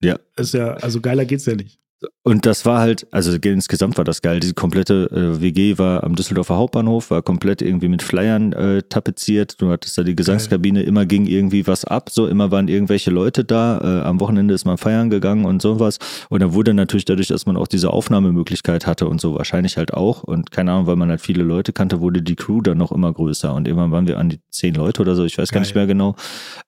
[0.01, 0.17] Ja.
[0.35, 1.79] Ist ja, also geiler geht's ja nicht.
[2.21, 4.39] Und das war halt, also insgesamt war das geil.
[4.39, 9.59] Diese komplette äh, WG war am Düsseldorfer Hauptbahnhof, war komplett irgendwie mit Flyern äh, tapeziert.
[9.59, 10.87] Du hattest da die Gesangskabine, geil.
[10.87, 13.79] immer ging irgendwie was ab, so immer waren irgendwelche Leute da.
[13.79, 15.97] Äh, am Wochenende ist man feiern gegangen und sowas.
[16.29, 19.93] Und dann wurde natürlich dadurch, dass man auch diese Aufnahmemöglichkeit hatte und so wahrscheinlich halt
[19.93, 20.21] auch.
[20.21, 23.11] Und keine Ahnung, weil man halt viele Leute kannte, wurde die Crew dann noch immer
[23.11, 23.53] größer.
[23.55, 25.55] Und irgendwann waren wir an die zehn Leute oder so, ich weiß geil.
[25.55, 26.15] gar nicht mehr genau.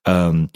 [0.06, 0.48] Ähm,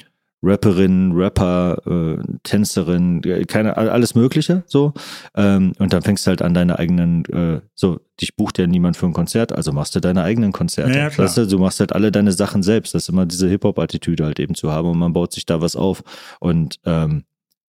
[0.44, 4.92] Rapperin, Rapper, äh, Tänzerin, keine, alles Mögliche, so.
[5.34, 8.96] Ähm, und dann fängst du halt an deine eigenen, äh, so, dich bucht ja niemand
[8.96, 10.96] für ein Konzert, also machst du deine eigenen Konzerte.
[10.96, 11.26] Ja, klar.
[11.26, 12.94] Weißt du, du machst halt alle deine Sachen selbst.
[12.94, 15.76] Das ist immer diese Hip-Hop-Attitüde halt eben zu haben und man baut sich da was
[15.76, 16.02] auf.
[16.40, 17.24] Und ähm,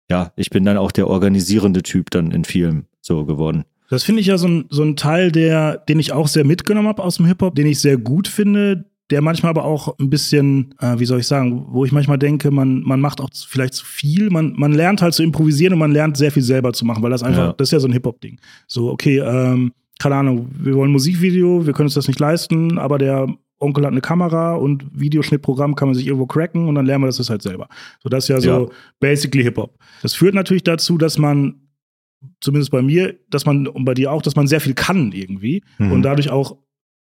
[0.08, 3.64] ja, ich bin dann auch der organisierende Typ dann in vielen so geworden.
[3.90, 6.88] Das finde ich ja so ein, so ein Teil, der, den ich auch sehr mitgenommen
[6.88, 10.74] habe aus dem Hip-Hop, den ich sehr gut finde, der manchmal aber auch ein bisschen,
[10.78, 13.84] äh, wie soll ich sagen, wo ich manchmal denke, man, man macht auch vielleicht zu
[13.84, 14.30] viel.
[14.30, 17.10] Man, man lernt halt zu improvisieren und man lernt sehr viel selber zu machen, weil
[17.10, 17.52] das einfach, ja.
[17.52, 18.38] das ist ja so ein Hip-Hop-Ding.
[18.68, 22.98] So, okay, ähm, keine Ahnung, wir wollen Musikvideo, wir können uns das nicht leisten, aber
[22.98, 27.04] der Onkel hat eine Kamera und Videoschnittprogramm kann man sich irgendwo cracken und dann lernen
[27.04, 27.68] wir das halt selber.
[28.02, 28.76] So, das ist ja so ja.
[29.00, 29.76] basically Hip-Hop.
[30.02, 31.60] Das führt natürlich dazu, dass man
[32.40, 35.62] zumindest bei mir, dass man und bei dir auch, dass man sehr viel kann irgendwie
[35.78, 35.92] mhm.
[35.92, 36.56] und dadurch auch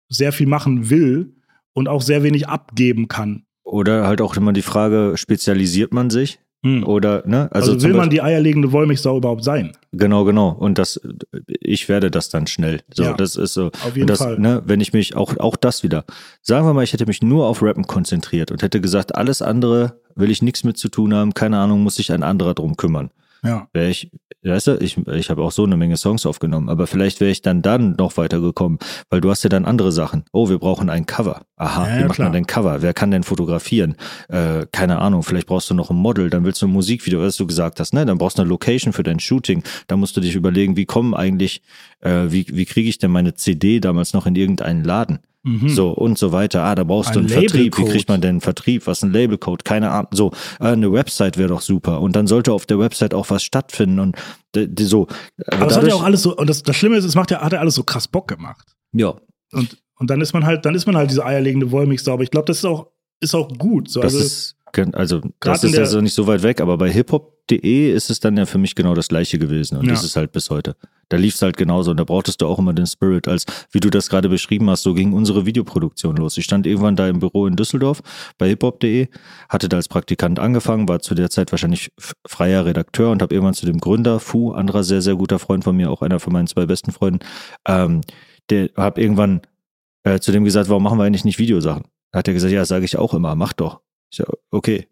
[0.08, 1.36] sehr viel machen will
[1.80, 3.44] und auch sehr wenig abgeben kann.
[3.64, 6.40] Oder halt auch immer die Frage, spezialisiert man sich?
[6.62, 6.86] Hm.
[6.86, 7.48] Oder, ne?
[7.54, 9.72] Also, also will man die eierlegende Wollmilchsau überhaupt sein?
[9.94, 10.50] Genau, genau.
[10.50, 11.00] Und das,
[11.48, 12.82] ich werde das dann schnell.
[12.94, 13.68] So, ja, das ist so.
[13.68, 14.38] Auf jeden das, Fall.
[14.40, 16.04] Ne, wenn ich mich, auch, auch das wieder.
[16.42, 20.02] Sagen wir mal, ich hätte mich nur auf Rappen konzentriert und hätte gesagt, alles andere
[20.16, 23.10] will ich nichts mit zu tun haben, keine Ahnung, muss sich ein anderer drum kümmern.
[23.44, 23.68] Ja.
[23.74, 24.12] Wäre ich,
[24.44, 27.42] weißt du, ich, ich habe auch so eine Menge Songs aufgenommen, aber vielleicht wäre ich
[27.42, 30.26] dann dann noch weitergekommen, weil du hast ja dann andere Sachen.
[30.32, 31.42] Oh, wir brauchen ein Cover.
[31.56, 32.28] Aha, ja, wie macht klar.
[32.28, 32.82] man denn Cover?
[32.82, 33.96] Wer kann denn fotografieren?
[34.28, 37.38] Äh, keine Ahnung, vielleicht brauchst du noch ein Model, dann willst du ein Musikvideo, was
[37.38, 38.06] du gesagt hast, ne?
[38.06, 39.64] Dann brauchst du eine Location für dein Shooting.
[39.88, 41.62] Da musst du dich überlegen, wie kommen eigentlich,
[42.02, 45.20] äh, wie, wie kriege ich denn meine CD damals noch in irgendeinen Laden?
[45.44, 45.70] Mhm.
[45.70, 46.64] So und so weiter.
[46.64, 47.78] Ah, da brauchst ein du einen Vertrieb.
[47.78, 48.88] Wie kriegt man denn einen Vertrieb?
[48.88, 49.64] Was ist ein Labelcode?
[49.64, 50.10] Keine Ahnung.
[50.12, 52.02] So, äh, eine Website wäre doch super.
[52.02, 54.18] Und dann sollte auf der Website auch was stattfinden und
[54.56, 55.08] die, so.
[55.48, 57.42] Aber das hat ja auch alles so, und das, das Schlimme ist, es macht ja,
[57.42, 58.76] hat ja alles so krass Bock gemacht.
[58.92, 59.16] Ja.
[59.54, 62.14] Und, und dann ist man halt, dann ist man halt diese eierlegende Wollmilchsau.
[62.14, 62.88] Aber ich glaube, das ist auch,
[63.22, 63.90] ist auch gut.
[63.90, 64.56] So, das also, ist,
[64.94, 68.38] also das ist ja so nicht so weit weg, aber bei hiphop.de ist es dann
[68.38, 69.92] ja für mich genau das gleiche gewesen und ja.
[69.92, 70.76] das ist halt bis heute.
[71.10, 73.80] Da lief es halt genauso und da brauchtest du auch immer den Spirit, als wie
[73.80, 76.38] du das gerade beschrieben hast, so ging unsere Videoproduktion los.
[76.38, 78.02] Ich stand irgendwann da im Büro in Düsseldorf
[78.38, 79.08] bei hiphop.de,
[79.50, 81.92] hatte da als Praktikant angefangen, war zu der Zeit wahrscheinlich
[82.28, 85.76] freier Redakteur und habe irgendwann zu dem Gründer, Fu, anderer sehr, sehr guter Freund von
[85.76, 87.20] mir, auch einer von meinen zwei besten Freunden,
[87.68, 88.02] ähm,
[88.50, 89.42] der habe irgendwann
[90.04, 91.84] äh, zu dem gesagt, warum machen wir eigentlich nicht Videosachen?
[92.12, 93.82] Da hat er gesagt, ja, sage ich auch immer, mach doch.
[94.12, 94.88] Ich so, okay,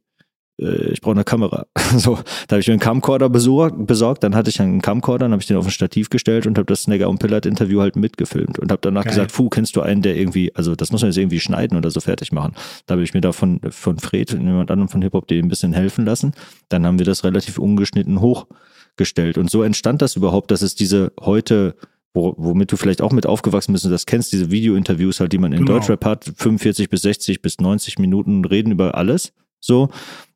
[0.60, 1.67] äh, ich brauche eine Kamera.
[1.97, 2.15] So,
[2.47, 5.47] da habe ich mir einen Camcorder besorgt, dann hatte ich einen Camcorder, dann habe ich
[5.47, 8.71] den auf ein Stativ gestellt und habe das Snagger und Pillard Interview halt mitgefilmt und
[8.73, 9.12] habe danach Geil.
[9.12, 11.89] gesagt, Fu, kennst du einen, der irgendwie, also das muss man jetzt irgendwie schneiden oder
[11.89, 12.56] so fertig machen.
[12.86, 15.71] Da habe ich mir da von, von Fred und jemand anderem von Hip-Hop.de ein bisschen
[15.71, 16.34] helfen lassen.
[16.67, 21.13] Dann haben wir das relativ ungeschnitten hochgestellt und so entstand das überhaupt, dass es diese
[21.21, 21.75] heute
[22.38, 25.53] womit du vielleicht auch mit aufgewachsen bist und das kennst, diese Video-Interviews halt, die man
[25.53, 25.73] in genau.
[25.73, 29.34] Deutschrap hat, 45 bis 60 bis 90 Minuten reden über alles.
[29.59, 29.89] So,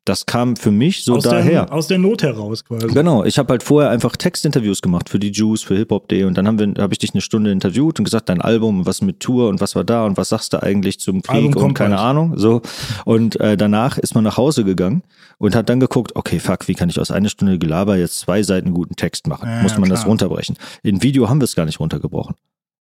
[0.04, 1.66] das kam für mich so aus daher.
[1.66, 2.88] Der, aus der Not heraus quasi.
[2.88, 6.48] Genau, ich habe halt vorher einfach Textinterviews gemacht für die Juice, für Hip-Hop.de und dann
[6.48, 9.48] haben wir, habe ich dich eine Stunde interviewt und gesagt, dein Album, was mit Tour
[9.48, 12.08] und was war da und was sagst du eigentlich zum Krieg und keine halt.
[12.08, 12.36] Ahnung.
[12.36, 12.62] So.
[13.04, 15.04] Und äh, danach ist man nach Hause gegangen
[15.38, 18.42] und hat dann geguckt, okay, fuck, wie kann ich aus einer Stunde Gelaber jetzt zwei
[18.42, 19.48] Seiten guten Text machen?
[19.48, 19.96] Ja, Muss man klar.
[19.96, 20.56] das runterbrechen.
[20.82, 22.34] In Video haben wir es gar nicht runtergebrochen.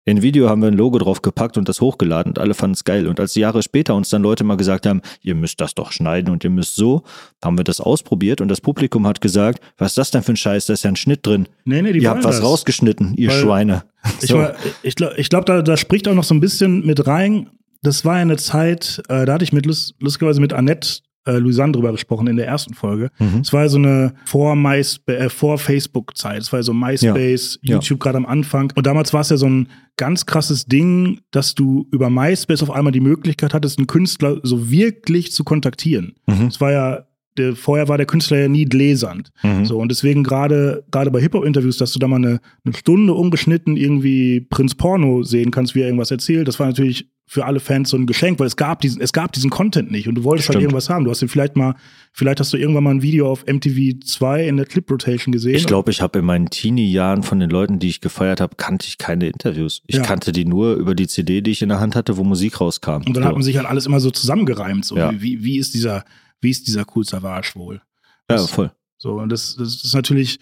[0.07, 2.83] In Video haben wir ein Logo drauf gepackt und das hochgeladen und alle fanden es
[2.83, 3.07] geil.
[3.07, 6.31] Und als Jahre später uns dann Leute mal gesagt haben, ihr müsst das doch schneiden
[6.31, 7.01] und ihr müsst so,
[7.43, 10.37] haben wir das ausprobiert und das Publikum hat gesagt, was ist das denn für ein
[10.37, 11.47] Scheiß, da ist ja ein Schnitt drin.
[11.65, 12.45] Nee, nee, die ihr habt was das.
[12.45, 13.83] rausgeschnitten, ihr Weil Schweine.
[14.21, 14.47] Ich, so.
[14.83, 17.49] ich glaube, glaub, da, da spricht auch noch so ein bisschen mit rein.
[17.81, 21.73] Das war ja eine Zeit, äh, da hatte ich mit lustigerweise mit Annette äh, Luisanne
[21.73, 23.09] drüber gesprochen in der ersten Folge.
[23.19, 23.41] Mhm.
[23.41, 23.55] Es mhm.
[23.55, 26.41] war ja so eine vor, äh, vor Facebook-Zeit.
[26.41, 27.75] Es war ja so MySpace, ja.
[27.75, 28.03] YouTube ja.
[28.03, 28.71] gerade am Anfang.
[28.75, 32.71] Und damals war es ja so ein ganz krasses Ding, dass du über MySpace auf
[32.71, 36.15] einmal die Möglichkeit hattest, einen Künstler so wirklich zu kontaktieren.
[36.27, 36.47] Mhm.
[36.47, 37.05] Es war ja
[37.37, 39.31] der, vorher war der Künstler ja nie gläsernd.
[39.43, 39.65] Mhm.
[39.65, 43.77] So, und deswegen gerade, gerade bei Hip-Hop-Interviews, dass du da mal eine, eine Stunde ungeschnitten
[43.77, 47.89] irgendwie Prinz Porno sehen kannst, wie er irgendwas erzählt, das war natürlich für alle Fans
[47.89, 50.47] so ein Geschenk, weil es gab diesen, es gab diesen Content nicht und du wolltest
[50.47, 50.55] halt Stimmt.
[50.55, 51.05] halt irgendwas haben.
[51.05, 51.75] Du hast ihn vielleicht mal,
[52.13, 55.55] vielleicht hast du irgendwann mal ein Video auf MTV 2 in der Clip Rotation gesehen.
[55.55, 58.87] Ich glaube, ich habe in meinen Teenie-Jahren von den Leuten, die ich gefeiert habe, kannte
[58.87, 59.81] ich keine Interviews.
[59.87, 60.03] Ich ja.
[60.03, 62.97] kannte die nur über die CD, die ich in der Hand hatte, wo Musik rauskam.
[62.97, 63.29] Und dann so.
[63.29, 64.85] hat man sich halt alles immer so zusammengereimt.
[64.85, 65.11] So, ja.
[65.19, 66.05] wie, wie ist dieser,
[66.41, 67.81] wie ist dieser Cool Savage wohl?
[68.27, 68.71] Das, ja, voll.
[68.97, 70.39] So, und das, das ist natürlich,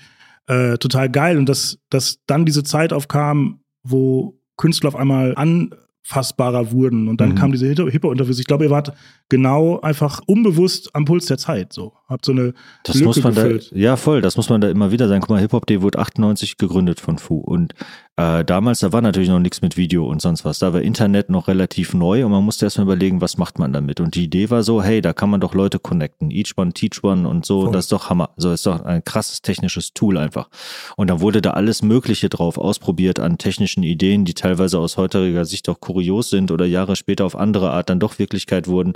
[0.47, 1.37] äh, total geil.
[1.37, 5.35] Und dass, dass dann diese Zeit aufkam, wo Künstler auf einmal
[6.03, 7.07] anfassbarer wurden.
[7.07, 7.35] Und dann Mhm.
[7.35, 8.39] kam diese Hippo-Interviews.
[8.39, 8.93] Ich glaube, ihr wart
[9.29, 11.73] genau einfach unbewusst am Puls der Zeit.
[11.73, 11.93] So.
[12.13, 13.71] Habt so eine Das Lücke muss man gefüllt.
[13.71, 15.21] da, ja voll, das muss man da immer wieder sagen.
[15.21, 17.73] Guck mal, Hip-Hop-Day wurde 98 gegründet von Fu und
[18.15, 20.59] äh, damals, da war natürlich noch nichts mit Video und sonst was.
[20.59, 23.99] Da war Internet noch relativ neu und man musste erstmal überlegen, was macht man damit.
[23.99, 26.29] Und die Idee war so, hey, da kann man doch Leute connecten.
[26.29, 27.63] Each one, teach one und so.
[27.63, 27.71] Voll.
[27.71, 28.29] Das ist doch Hammer.
[28.37, 30.49] So ist doch ein krasses technisches Tool einfach.
[30.95, 35.45] Und dann wurde da alles Mögliche drauf ausprobiert an technischen Ideen, die teilweise aus heutiger
[35.45, 38.93] Sicht auch kurios sind oder Jahre später auf andere Art dann doch Wirklichkeit wurden.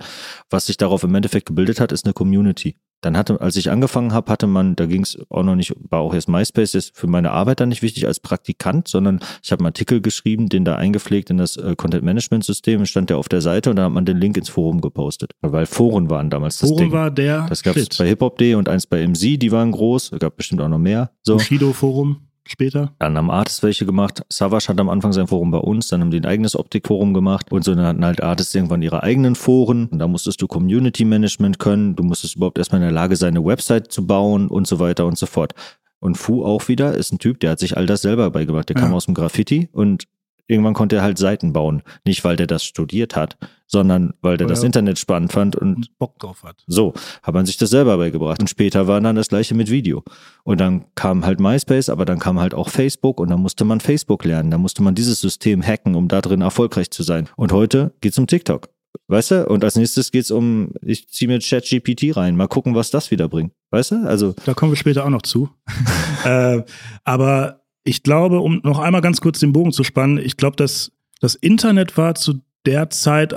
[0.52, 2.76] Was sich darauf im Endeffekt gebildet hat, ist eine Community.
[3.02, 6.00] Dann hatte, als ich angefangen habe, hatte man, da ging es auch noch nicht, war
[6.00, 9.60] auch erst MySpace, ist für meine Arbeit dann nicht wichtig als Praktikant, sondern ich habe
[9.60, 13.30] einen Artikel geschrieben, den da eingepflegt in das äh, Content Management System, stand der auf
[13.30, 15.32] der Seite und dann hat man den Link ins Forum gepostet.
[15.42, 16.92] Weil Foren waren damals das Forum Ding.
[16.92, 20.36] war der das gab es bei Hip-Hop.de und eins bei MC, die waren groß, gab
[20.36, 21.12] bestimmt auch noch mehr.
[21.24, 21.34] So.
[21.34, 22.94] Bushido-Forum später.
[23.00, 24.24] Dann haben Artists welche gemacht.
[24.30, 27.52] Savage hat am Anfang sein Forum bei uns, dann haben die ein eigenes Optikforum gemacht
[27.52, 29.88] und so dann hatten halt Artists irgendwann ihre eigenen Foren.
[29.88, 33.36] Und da musstest du Community Management können, du musstest überhaupt erstmal in der Lage sein,
[33.36, 35.54] eine Website zu bauen und so weiter und so fort.
[36.00, 38.70] Und Fu auch wieder ist ein Typ, der hat sich all das selber beigebracht.
[38.70, 38.84] Der Ja.
[38.84, 40.04] kam aus dem Graffiti und
[40.48, 41.84] irgendwann konnte er halt Seiten bauen.
[42.06, 45.56] Nicht, weil der das studiert hat, sondern weil der Weil das er- Internet spannend fand
[45.56, 46.64] und Und Bock drauf hat.
[46.68, 48.40] so, hat man sich das selber beigebracht.
[48.40, 50.04] Und später war dann das gleiche mit Video.
[50.44, 53.80] Und dann kam halt MySpace, aber dann kam halt auch Facebook und dann musste man
[53.82, 54.52] Facebook lernen.
[54.52, 57.28] Da musste man dieses System hacken, um da drin erfolgreich zu sein.
[57.36, 58.70] Und heute geht's um TikTok.
[59.10, 59.48] Weißt du?
[59.48, 62.36] Und als nächstes geht's um, ich ziehe mir ChatGPT rein.
[62.36, 63.52] Mal gucken, was das wieder bringt.
[63.70, 64.08] Weißt du?
[64.08, 65.50] Also, Da kommen wir später auch noch zu.
[66.26, 66.64] äh,
[67.04, 70.92] aber ich glaube, um noch einmal ganz kurz den Bogen zu spannen, ich glaube, dass
[71.22, 73.34] das Internet war zu der Zeit,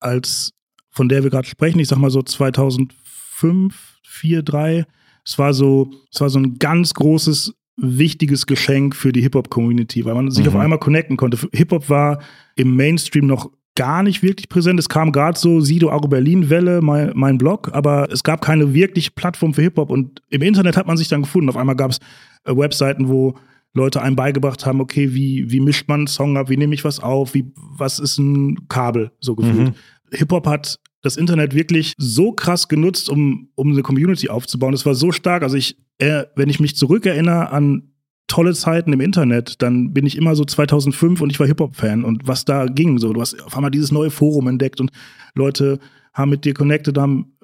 [0.00, 0.52] als
[0.90, 4.84] von der wir gerade sprechen, ich sag mal so 2005, 4, 3,
[5.24, 10.14] es war so, es war so ein ganz großes, wichtiges Geschenk für die Hip-Hop-Community, weil
[10.14, 10.52] man sich Mhm.
[10.54, 11.38] auf einmal connecten konnte.
[11.52, 12.20] Hip-Hop war
[12.54, 14.78] im Mainstream noch gar nicht wirklich präsent.
[14.78, 18.72] Es kam gerade so Sido Argo Berlin Welle, mein, mein Blog, aber es gab keine
[18.74, 21.48] wirkliche Plattform für Hip-Hop und im Internet hat man sich dann gefunden.
[21.48, 21.98] Auf einmal gab es
[22.44, 23.34] äh, Webseiten, wo
[23.74, 26.84] Leute einem beigebracht haben, okay, wie, wie mischt man einen Song ab, wie nehme ich
[26.84, 29.70] was auf, wie, was ist ein Kabel, so gefühlt.
[29.70, 29.74] Mhm.
[30.12, 34.72] Hip-Hop hat das Internet wirklich so krass genutzt, um, um eine Community aufzubauen.
[34.72, 35.42] Das war so stark.
[35.42, 37.90] Also ich, äh, wenn ich mich zurückerinnere an
[38.26, 42.26] tolle Zeiten im Internet, dann bin ich immer so 2005 und ich war Hip-Hop-Fan und
[42.26, 43.12] was da ging so.
[43.12, 44.90] Du hast auf einmal dieses neue Forum entdeckt und
[45.34, 45.78] Leute
[46.14, 47.36] haben mit dir connected, haben,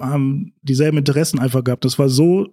[0.00, 1.84] haben dieselben Interessen einfach gehabt.
[1.84, 2.48] Das war so,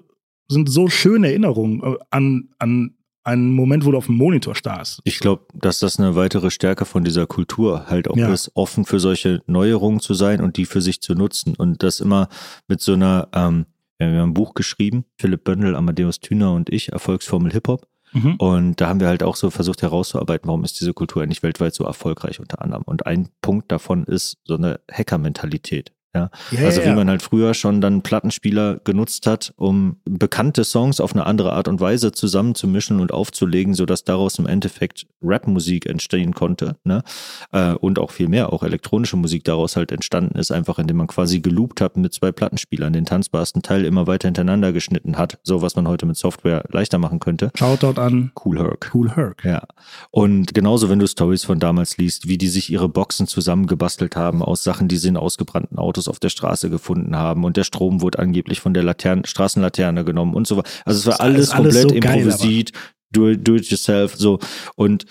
[0.48, 5.02] sind so schöne Erinnerungen äh, an, an einen Moment, wo du auf dem Monitor starrst.
[5.04, 8.32] ich glaube, dass das eine weitere Stärke von dieser Kultur halt auch Ja.
[8.32, 11.56] ist, offen für solche Neuerungen zu sein und die für sich zu nutzen.
[11.56, 12.30] Und das immer
[12.68, 13.66] mit so einer, ähm,
[13.98, 17.88] wir haben ein Buch geschrieben, Philipp Böndel, Amadeus Thüner und ich, Erfolgsformel Hip-Hop.
[18.14, 18.36] Mhm.
[18.36, 21.74] Und da haben wir halt auch so versucht herauszuarbeiten, warum ist diese Kultur eigentlich weltweit
[21.74, 22.84] so erfolgreich unter anderem.
[22.86, 25.92] Und ein Punkt davon ist so eine Hacker-Mentalität.
[26.16, 30.64] Ja, Ja, also ja, wie man halt früher schon dann Plattenspieler genutzt hat, um bekannte
[30.64, 35.86] Songs auf eine andere Art und Weise zusammenzumischen und aufzulegen, sodass daraus im Endeffekt Rapmusik
[35.86, 36.78] entstehen konnte.
[36.84, 37.04] Ne?
[37.52, 41.08] Äh, und auch viel mehr, auch elektronische Musik daraus halt entstanden ist, einfach indem man
[41.08, 45.62] quasi geloopt hat mit zwei Plattenspielern, den tanzbarsten Teil immer weiter hintereinander geschnitten hat, so
[45.62, 47.52] was man heute mit Software leichter machen könnte.
[47.56, 48.92] Shoutout an Cool Herc.
[48.94, 49.44] Cool Herc.
[49.44, 49.64] Ja.
[50.12, 54.42] Und genauso, wenn du Stories von damals liest, wie die sich ihre Boxen zusammengebastelt haben
[54.42, 58.02] aus Sachen, die sie in ausgebrannten Autos auf der Straße gefunden haben und der Strom
[58.02, 60.70] wurde angeblich von der Laterne, Straßenlaterne genommen und so weiter.
[60.86, 62.72] Also es war alles, alles komplett so improvisiert,
[63.12, 64.40] do, do it yourself, so.
[64.76, 65.06] Und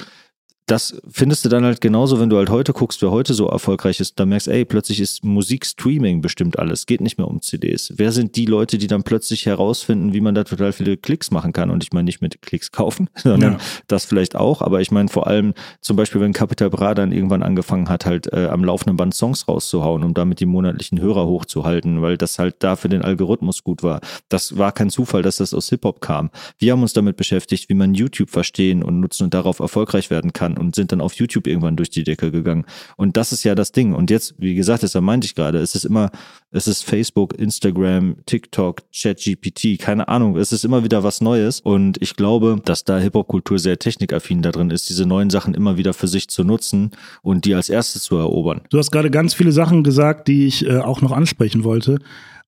[0.66, 4.00] das findest du dann halt genauso, wenn du halt heute guckst, wer heute so erfolgreich
[4.00, 7.92] ist, da merkst, ey, plötzlich ist Musikstreaming bestimmt alles, geht nicht mehr um CDs.
[7.96, 11.53] Wer sind die Leute, die dann plötzlich herausfinden, wie man da total viele Klicks machen
[11.53, 11.70] kann?
[11.70, 13.59] Und ich meine nicht mit Klicks kaufen, sondern Ja.
[13.88, 17.42] das vielleicht auch, aber ich meine vor allem zum Beispiel, wenn Capital Bra dann irgendwann
[17.42, 22.00] angefangen hat, halt äh, am laufenden Band Songs rauszuhauen, um damit die monatlichen Hörer hochzuhalten,
[22.00, 24.00] weil das halt da für den Algorithmus gut war.
[24.31, 26.31] Das war kein Zufall, dass das aus Hip-Hop kam.
[26.59, 30.33] Wir haben uns damit beschäftigt, wie man YouTube verstehen und nutzen und darauf erfolgreich werden
[30.33, 32.64] kann und sind dann auf YouTube irgendwann durch die Decke gegangen.
[32.96, 33.92] Und das ist ja das Ding.
[33.94, 36.10] Und jetzt, wie gesagt, das meinte ich gerade, es ist immer,
[36.50, 41.60] es ist Facebook, Instagram, TikTok, ChatGPT, keine Ahnung, es ist immer wieder was Neues.
[41.60, 45.76] Und ich glaube, dass da Hip-Hop-Kultur sehr technikaffin da drin ist, diese neuen Sachen immer
[45.76, 46.90] wieder für sich zu nutzen
[47.22, 48.60] und die als erstes zu erobern.
[48.70, 51.98] Du hast gerade ganz viele Sachen gesagt, die ich äh, auch noch ansprechen wollte.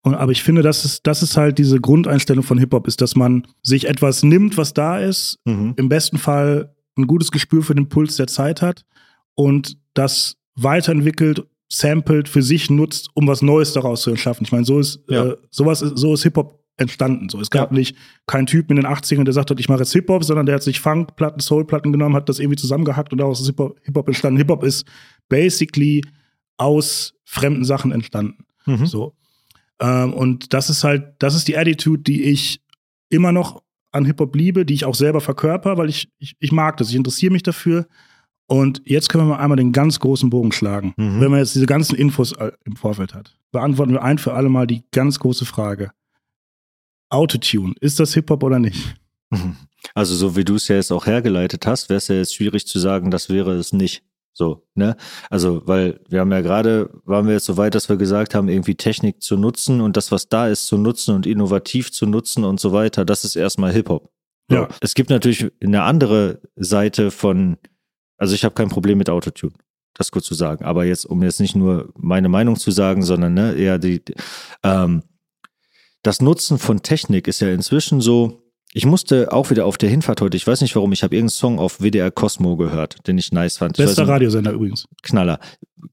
[0.02, 3.16] Und, aber ich finde, das ist, das ist halt diese Grundeinstellung von Hip-Hop, ist, dass
[3.16, 5.74] man sich etwas nimmt, was da ist, Mhm.
[5.76, 8.84] im besten Fall ein gutes Gespür für den Puls der Zeit hat
[9.34, 14.44] und das weiterentwickelt, samplet, für sich nutzt, um was Neues daraus zu erschaffen.
[14.44, 15.26] Ich meine, so ist, Ja.
[15.26, 17.28] äh, sowas so ist Hip-Hop entstanden.
[17.28, 17.78] So, es gab Ja.
[17.78, 20.54] nicht keinen Typen in den 80ern, der sagt hat, ich mache jetzt Hip-Hop, sondern der
[20.56, 24.38] hat sich Funk-Platten, Soul-Platten genommen, hat das irgendwie zusammengehackt und daraus ist Hip-Hop Hip-Hop entstanden.
[24.38, 24.86] Hip-Hop ist
[25.28, 26.02] basically
[26.58, 28.44] aus fremden Sachen entstanden.
[28.66, 28.86] Mhm.
[28.86, 29.14] So.
[29.80, 32.60] Ähm, und das ist halt, das ist die Attitude, die ich
[33.10, 36.76] immer noch an Hip-Hop liebe, die ich auch selber verkörper, weil ich, ich, ich mag
[36.76, 37.86] das, ich interessiere mich dafür.
[38.48, 40.94] Und jetzt können wir mal einmal den ganz großen Bogen schlagen.
[40.96, 41.20] Mhm.
[41.20, 44.48] Wenn man jetzt diese ganzen Infos äh, im Vorfeld hat, beantworten wir ein für alle
[44.48, 45.90] Mal die ganz große Frage.
[47.08, 48.94] Autotune, ist das Hip-Hop oder nicht?
[49.30, 49.56] Mhm.
[49.94, 52.66] Also so wie du es ja jetzt auch hergeleitet hast, wäre es ja jetzt schwierig
[52.66, 54.02] zu sagen, das wäre es nicht.
[54.38, 54.98] So, ne?
[55.30, 58.50] Also, weil wir haben ja gerade, waren wir jetzt so weit, dass wir gesagt haben,
[58.50, 62.44] irgendwie Technik zu nutzen und das, was da ist, zu nutzen und innovativ zu nutzen
[62.44, 64.12] und so weiter, das ist erstmal Hip-Hop.
[64.50, 64.56] So.
[64.56, 64.68] Ja.
[64.82, 67.56] Es gibt natürlich eine andere Seite von,
[68.18, 69.54] also ich habe kein Problem mit Autotune,
[69.94, 70.66] das kurz zu sagen.
[70.66, 74.02] Aber jetzt, um jetzt nicht nur meine Meinung zu sagen, sondern ne, eher die,
[74.62, 75.02] ähm,
[76.02, 80.20] das Nutzen von Technik ist ja inzwischen so, ich musste auch wieder auf der Hinfahrt
[80.20, 83.32] heute, ich weiß nicht warum, ich habe irgendeinen Song auf WDR Cosmo gehört, den ich
[83.32, 83.76] nice fand.
[83.76, 84.86] Bester Radiosender übrigens.
[85.02, 85.38] Knaller.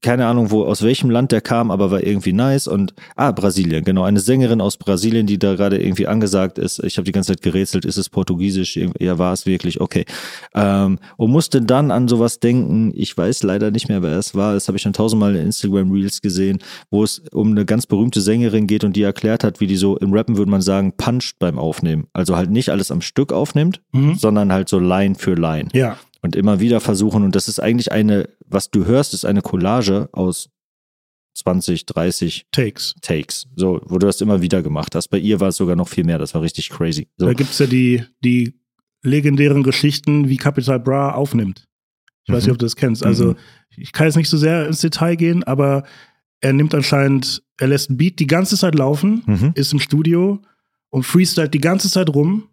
[0.00, 3.84] Keine Ahnung, wo, aus welchem Land der kam, aber war irgendwie nice und, ah, Brasilien,
[3.84, 6.82] genau, eine Sängerin aus Brasilien, die da gerade irgendwie angesagt ist.
[6.82, 8.78] Ich habe die ganze Zeit gerätselt, ist es Portugiesisch?
[8.98, 10.06] Ja, war es wirklich, okay.
[10.54, 14.54] Ähm, und musste dann an sowas denken, ich weiß leider nicht mehr, wer es war,
[14.54, 16.58] das habe ich schon tausendmal in Instagram Reels gesehen,
[16.90, 19.98] wo es um eine ganz berühmte Sängerin geht und die erklärt hat, wie die so,
[19.98, 22.06] im Rappen würde man sagen, puncht beim Aufnehmen.
[22.14, 24.14] Also halt nicht alles am Stück aufnimmt, Mhm.
[24.14, 27.22] sondern halt so Line für Line Ja, und immer wieder versuchen.
[27.22, 30.48] Und das ist eigentlich eine, was du hörst, ist eine Collage aus
[31.36, 32.94] 20, 30 Takes.
[33.02, 35.08] Takes, so, wo du das immer wieder gemacht hast.
[35.08, 37.08] Bei ihr war es sogar noch viel mehr, das war richtig crazy.
[37.18, 37.26] So.
[37.26, 38.54] Da gibt's ja die, die
[39.02, 41.66] legendären Geschichten, wie Capital Bra aufnimmt.
[42.24, 42.46] Ich weiß Mhm.
[42.46, 43.04] nicht, ob du das kennst.
[43.04, 43.36] Also, Mhm.
[43.76, 45.84] ich kann jetzt nicht so sehr ins Detail gehen, aber
[46.40, 49.52] er nimmt anscheinend, er lässt einen Beat die ganze Zeit laufen, Mhm.
[49.56, 50.40] ist im Studio
[50.90, 52.48] und freestylt die ganze Zeit rum.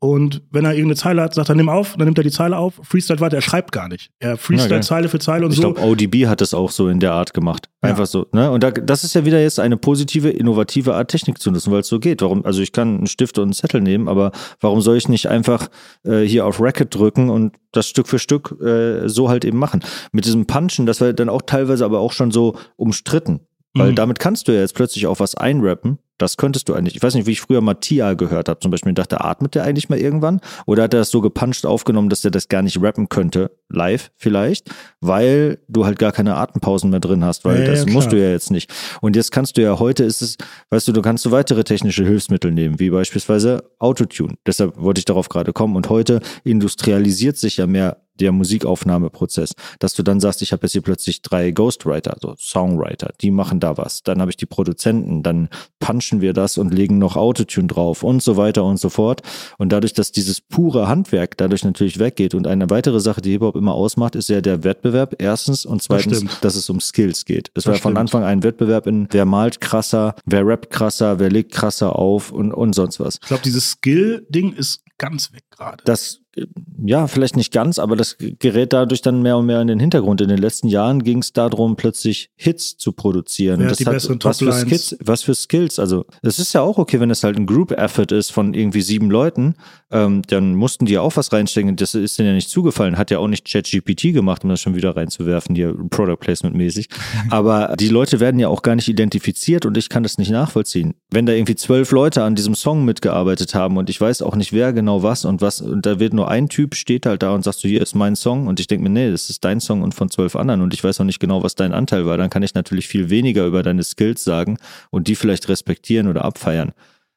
[0.00, 2.56] Und wenn er irgendeine Zeile hat, sagt er, nimm auf, dann nimmt er die Zeile
[2.56, 4.10] auf, freestylt weiter, er schreibt gar nicht.
[4.20, 4.82] Er freestylt Ja, geil.
[4.84, 5.72] Zeile für Zeile und Ich so.
[5.72, 7.68] glaube, ODB hat das auch so in der Art gemacht.
[7.82, 7.90] Ja.
[7.90, 8.50] Einfach so, ne?
[8.52, 11.80] Und da, das ist ja wieder jetzt eine positive, innovative Art, Technik zu nutzen, weil
[11.80, 12.22] es so geht.
[12.22, 14.30] Warum, also ich kann einen Stift und einen Zettel nehmen, aber
[14.60, 15.68] warum soll ich nicht einfach
[16.04, 19.82] äh, hier auf Racket drücken und das Stück für Stück äh, so halt eben machen?
[20.12, 23.40] Mit diesem Punchen, das war dann auch teilweise aber auch schon so umstritten.
[23.74, 23.96] Weil Mhm.
[23.96, 25.98] damit kannst du ja jetzt plötzlich auch was einrappen.
[26.20, 26.96] Das könntest du eigentlich.
[26.96, 28.58] Ich weiß nicht, wie ich früher Mattia gehört habe.
[28.58, 30.40] Zum Beispiel dachte, atmet der eigentlich mal irgendwann?
[30.66, 33.52] Oder hat er das so gepuncht aufgenommen, dass er das gar nicht rappen könnte?
[33.68, 34.68] Live vielleicht?
[35.00, 37.94] Weil du halt gar keine Atempausen mehr drin hast, weil Ja, ja, das klar.
[37.94, 38.72] musst du ja jetzt nicht.
[39.00, 40.36] Und jetzt kannst du ja heute ist es,
[40.70, 44.34] weißt du, du kannst du weitere technische Hilfsmittel nehmen, wie beispielsweise Autotune.
[44.44, 45.76] Deshalb wollte ich darauf gerade kommen.
[45.76, 50.72] Und heute industrialisiert sich ja mehr der Musikaufnahmeprozess, dass du dann sagst, ich habe jetzt
[50.72, 54.02] hier plötzlich drei Ghostwriter, also Songwriter, die machen da was.
[54.02, 58.22] Dann habe ich die Produzenten, dann punchen wir das und legen noch Autotune drauf und
[58.22, 59.22] so weiter und so fort.
[59.58, 63.56] Und dadurch, dass dieses pure Handwerk dadurch natürlich weggeht und eine weitere Sache, die Hip-Hop
[63.56, 65.16] immer ausmacht, ist ja der Wettbewerb.
[65.18, 66.38] Erstens und zweitens, stimmt.
[66.44, 67.48] dass es um Skills geht.
[67.54, 67.98] Es Das war von.
[67.98, 72.30] Anfang an ein Wettbewerb in, wer malt krasser, wer rappt krasser, wer legt krasser auf
[72.30, 73.18] und, und sonst was.
[73.20, 75.82] Ich glaube, dieses Skill-Ding ist ganz weg gerade.
[75.84, 76.46] Das, äh,
[76.84, 80.20] ja, vielleicht nicht ganz, aber das gerät dadurch dann mehr und mehr in den Hintergrund.
[80.20, 83.62] In den letzten Jahren ging es darum, plötzlich Hits zu produzieren.
[83.62, 84.52] Hat das die besseren was für?
[84.52, 85.78] Skills, was für Skills.
[85.78, 89.10] Also, es ist ja auch okay, wenn es halt ein Group-Effort ist von irgendwie sieben
[89.10, 89.54] Leuten,
[89.90, 91.76] ähm, dann mussten die ja auch was reinstecken.
[91.76, 92.98] Das ist denen ja nicht zugefallen.
[92.98, 96.88] Hat ja auch nicht ChatGPT gemacht, um das schon wieder reinzuwerfen, hier Product Placement mäßig.
[97.30, 100.94] Aber die Leute werden ja auch gar nicht identifiziert und ich kann das nicht nachvollziehen.
[101.10, 104.52] Wenn da irgendwie zwölf Leute an diesem Song mitgearbeitet haben und ich weiß auch nicht,
[104.52, 107.44] wer genau was und was, und da wird nur ein Typ, steht halt da und
[107.44, 109.82] sagst du, hier ist mein Song und ich denke mir, nee, das ist dein Song
[109.82, 112.30] und von zwölf anderen und ich weiß auch nicht genau, was dein Anteil war, dann
[112.30, 114.58] kann ich natürlich viel weniger über deine Skills sagen
[114.90, 116.72] und die vielleicht respektieren oder abfeiern.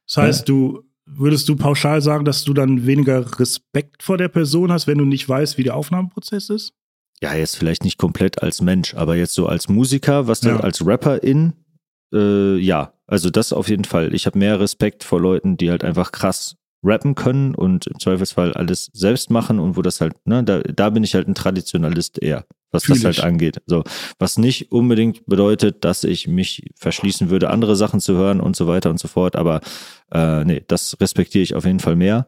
[0.07, 4.71] Das heißt, du würdest du pauschal sagen, dass du dann weniger Respekt vor der Person
[4.71, 6.73] hast, wenn du nicht weißt, wie der Aufnahmeprozess ist?
[7.21, 10.57] Ja, jetzt vielleicht nicht komplett als Mensch, aber jetzt so als Musiker, was Ja.
[10.57, 11.53] du als Rapper in,
[12.13, 14.13] äh, ja, also das auf jeden Fall.
[14.15, 18.53] Ich habe mehr Respekt vor Leuten, die halt einfach krass rappen können und im Zweifelsfall
[18.53, 22.21] alles selbst machen und wo das halt, ne, da, da bin ich halt ein Traditionalist
[22.21, 23.23] eher, was Fühl das halt ich.
[23.23, 23.61] angeht.
[23.65, 23.83] So,
[24.17, 28.67] was nicht unbedingt bedeutet, dass ich mich verschließen würde, andere Sachen zu hören und so
[28.67, 29.61] weiter und so fort, aber
[30.11, 32.27] äh, nee, das respektiere ich auf jeden Fall mehr.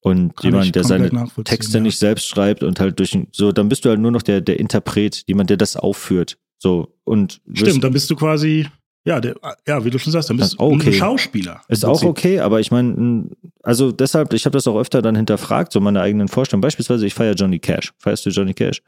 [0.00, 1.10] Und Kann jemand, der seine
[1.44, 1.80] Texte ja.
[1.82, 4.60] nicht selbst schreibt und halt durch so, dann bist du halt nur noch der, der
[4.60, 6.38] Interpret, jemand, der das aufführt.
[6.58, 8.68] So, und Stimmt, dann bist du quasi,
[9.06, 10.88] ja, der, ja, wie du schon sagst, dann bist Ja, du okay.
[10.88, 11.62] ein Schauspieler.
[11.68, 13.30] Ist auch okay, aber ich meine,
[13.62, 16.62] also deshalb, ich habe das auch öfter dann hinterfragt, so meine eigenen Vorstellungen.
[16.62, 17.92] Beispielsweise, ich feiere Johnny Cash.
[17.98, 18.82] Feierst du Johnny Cash?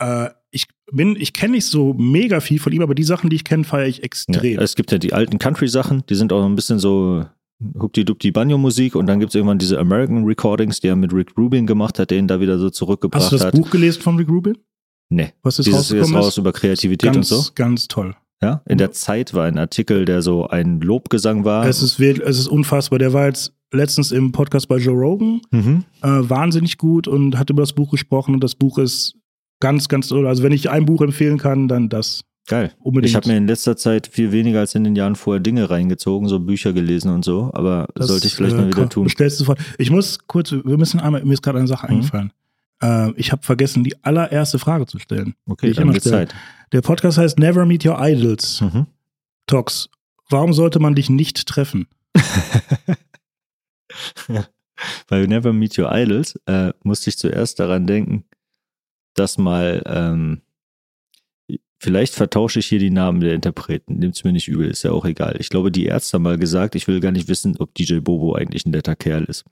[0.00, 3.36] Äh, ich bin, ich kenne nicht so mega viel von ihm, aber die Sachen, die
[3.36, 4.04] ich kenne, feiere ich Ja.
[4.04, 4.58] extrem.
[4.60, 7.24] Es gibt ja die alten Country-Sachen, die sind auch ein bisschen so
[7.80, 11.66] Hupti-Dupti Banjo-Musik und dann gibt es irgendwann diese American Recordings, die er mit Rick Rubin
[11.66, 13.54] gemacht hat, den da wieder so zurückgebracht Hast du das hat.
[13.54, 14.58] Buch gelesen von Rick Rubin?
[15.10, 15.32] Nee.
[15.42, 17.50] Was ist Dieses rausgekommen ist raus über Kreativität Ganz, und so.
[17.54, 18.14] ganz toll.
[18.42, 18.62] Ja.
[18.68, 21.66] In der Zeit war ein Artikel, der so ein Lobgesang war.
[21.66, 22.98] Es ist, es ist unfassbar.
[22.98, 25.40] Der war jetzt letztens im Podcast bei Joe Rogan.
[25.50, 25.84] mhm.
[26.02, 28.34] Äh, wahnsinnig gut und hat über das Buch gesprochen.
[28.34, 29.14] Und das Buch ist
[29.60, 30.26] ganz, ganz toll.
[30.26, 32.20] Also wenn ich ein Buch empfehlen kann, dann das.
[32.46, 32.72] Geil.
[32.80, 33.08] Unbedingt.
[33.08, 36.28] Ich habe mir in letzter Zeit viel weniger als in den Jahren vorher Dinge reingezogen,
[36.28, 39.04] so Bücher gelesen und so, aber Das, sollte ich vielleicht äh, mal wieder tun.
[39.04, 39.56] Bestellst du vor.
[39.78, 41.94] Ich muss kurz, wir müssen einmal, mir ist gerade eine Sache Mhm.
[41.94, 42.32] eingefallen.
[42.84, 45.34] Äh, ich habe vergessen, die allererste Frage zu stellen.
[45.46, 46.28] Okay, ich immer stelle.
[46.28, 46.34] Zeit.
[46.72, 48.60] Der Podcast heißt Never Meet Your Idols.
[48.60, 48.86] Mhm.
[49.46, 49.88] Tox.
[50.28, 51.86] Warum sollte man dich nicht treffen?
[55.08, 58.24] Bei Never Meet Your Idols äh, musste ich zuerst daran denken,
[59.14, 60.42] dass mal, ähm,
[61.84, 65.04] vielleicht vertausche ich hier die Namen der Interpreten, nimmt's mir nicht übel, ist ja auch
[65.04, 65.36] egal.
[65.38, 68.34] Ich glaube, die Ärzte haben mal gesagt, ich will gar nicht wissen, ob DJ Bobo
[68.34, 69.44] eigentlich ein netter Kerl ist.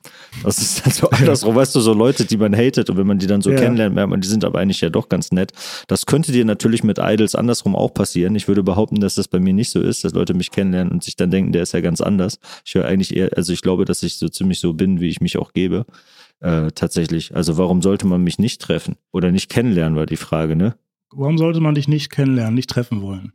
[0.43, 3.19] Das ist dann so andersrum, weißt du, so Leute, die man hatet und wenn man
[3.19, 3.57] die dann so Ja.
[3.57, 5.53] kennenlernt, merkt man, die sind aber eigentlich ja doch ganz nett.
[5.89, 8.35] Das könnte dir natürlich mit Idols andersrum auch passieren.
[8.35, 11.05] Ich würde behaupten, dass das bei mir nicht so ist, dass Leute mich kennenlernen und
[11.05, 12.39] sich dann denken, der ist ja ganz anders.
[12.65, 15.21] Ich höre eigentlich eher, also ich glaube, dass ich so ziemlich so bin, wie ich
[15.21, 15.85] mich auch gebe.
[16.41, 17.37] Äh, tatsächlich.
[17.37, 20.75] Also warum sollte man mich nicht treffen oder nicht kennenlernen, war die Frage, ne?
[21.15, 23.33] Warum sollte man dich nicht kennenlernen, nicht treffen wollen?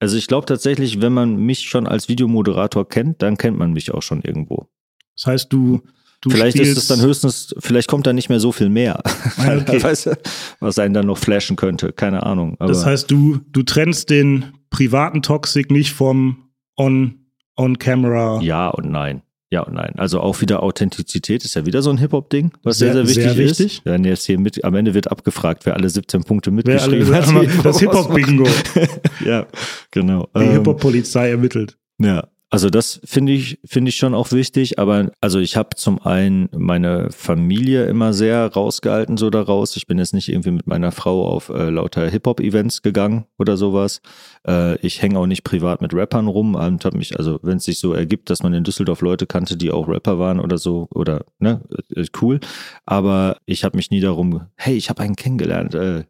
[0.00, 3.92] Also ich glaube tatsächlich, wenn man mich schon als Videomoderator kennt, dann kennt man mich
[3.92, 4.68] auch schon irgendwo.
[5.16, 5.80] Das heißt, du,
[6.20, 9.00] du vielleicht ist es dann höchstens, vielleicht kommt da nicht mehr so viel mehr.
[9.38, 9.82] Ah, okay.
[9.82, 10.18] weißt du,
[10.60, 12.56] was einen dann noch flashen könnte, keine Ahnung.
[12.58, 18.40] Das heißt, du, du trennst den privaten Toxic nicht vom On, on Camera.
[18.42, 19.22] ja und nein.
[19.54, 19.92] Ja und nein.
[19.98, 23.34] Also auch wieder Authentizität ist ja wieder so ein Hip-Hop-Ding, was sehr, Sehr- sehr wichtig
[23.36, 23.60] sehr ist.
[23.60, 23.80] wichtig.
[23.84, 27.14] Wenn jetzt hier mit, am Ende wird abgefragt, wer alle 17 Punkte Wer alle, mitgeschrieben
[27.14, 27.48] hat.
[27.64, 28.48] das Hip-Hop-Bingo.
[29.24, 29.46] ja,
[29.92, 30.28] genau.
[30.36, 31.76] Die Ähm, Hip-Hop-Polizei ermittelt.
[32.00, 36.00] Ja, also das finde ich, finde ich schon auch wichtig, aber also ich habe zum
[36.00, 39.74] einen meine Familie immer sehr rausgehalten, so daraus.
[39.74, 44.02] Ich bin jetzt nicht irgendwie mit meiner Frau auf äh, lauter Hip-Hop-Events gegangen oder sowas.
[44.46, 47.64] Äh, ich hänge auch nicht privat mit Rappern rum und habe mich, also wenn es
[47.64, 50.86] sich so ergibt, dass man in Düsseldorf Leute kannte, die auch Rapper waren oder so,
[50.94, 51.60] oder ne,
[51.96, 52.38] äh, cool.
[52.86, 56.04] Aber ich habe mich nie darum, hey, ich habe einen kennengelernt, äh,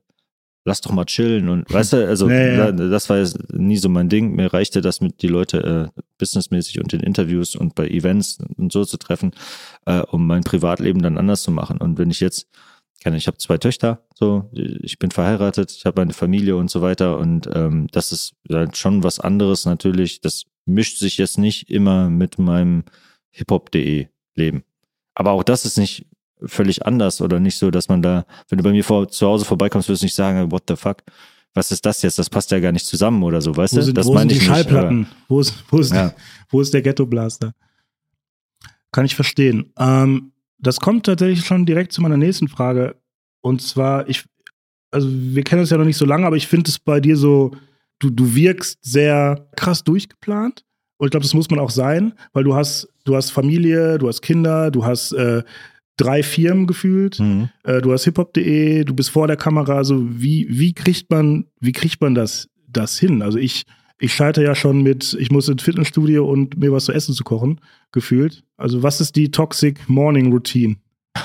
[0.65, 2.73] lass doch mal chillen und weißt du, also Ja, ja.
[2.73, 4.35] da- das war jetzt nie so mein Ding.
[4.35, 8.73] Mir reichte das mit die Leute äh, businessmäßig und in Interviews und bei Events und
[8.73, 9.33] so zu treffen,
[9.87, 11.79] äh, um mein Privatleben dann anders zu machen.
[11.79, 12.49] Und wenn ich jetzt,
[13.03, 16.81] keine, ich habe zwei Töchter, so, ich bin verheiratet, ich habe eine Familie und so
[16.81, 20.21] weiter und ähm, das ist halt schon was anderes natürlich.
[20.23, 22.85] Das mischt sich jetzt nicht immer mit meinem
[23.33, 24.07] hiphop.de
[24.37, 24.65] Leben.
[25.15, 26.07] Aber auch das ist nicht
[26.45, 29.45] völlig anders oder nicht so, dass man da, wenn du bei mir vor, zu Hause
[29.45, 30.99] vorbeikommst, wirst du nicht sagen, what the fuck,
[31.55, 32.19] was ist das jetzt?
[32.19, 33.83] Das passt ja gar nicht zusammen oder so, weißt Wo du?
[33.85, 35.07] sind, das wo sind die ich nicht, Schallplatten?
[35.29, 36.13] wo, ist, wo, ist, Ja.
[36.51, 37.53] wo ist der Ghetto-Blaster?
[38.93, 39.73] Kann ich verstehen.
[39.79, 42.97] Ähm, das kommt tatsächlich schon direkt zu meiner nächsten Frage.
[43.41, 44.25] Und zwar, ich,
[44.91, 47.17] also wir kennen uns ja noch nicht so lange, aber ich finde es bei dir
[47.17, 47.53] so,
[47.99, 50.65] du, du wirkst sehr krass durchgeplant.
[50.97, 54.09] Und ich glaube, das muss man auch sein, weil du hast, du hast Familie, du
[54.09, 55.43] hast Kinder, du hast äh,
[55.97, 57.21] drei Firmen gefühlt.
[57.21, 57.49] Mhm.
[57.63, 61.73] Äh, du hast hiphop.de, du bist vor der Kamera, also wie, wie kriegt man, wie
[61.73, 63.23] kriegt man das, das hin?
[63.23, 63.65] Also ich,
[63.99, 67.25] ich scheitere ja schon mit, ich muss ins Fitnessstudio und mir was zu essen zu
[67.25, 67.61] kochen,
[67.93, 68.43] gefühlt.
[68.57, 70.77] Also was ist die Toxic Morning Routine?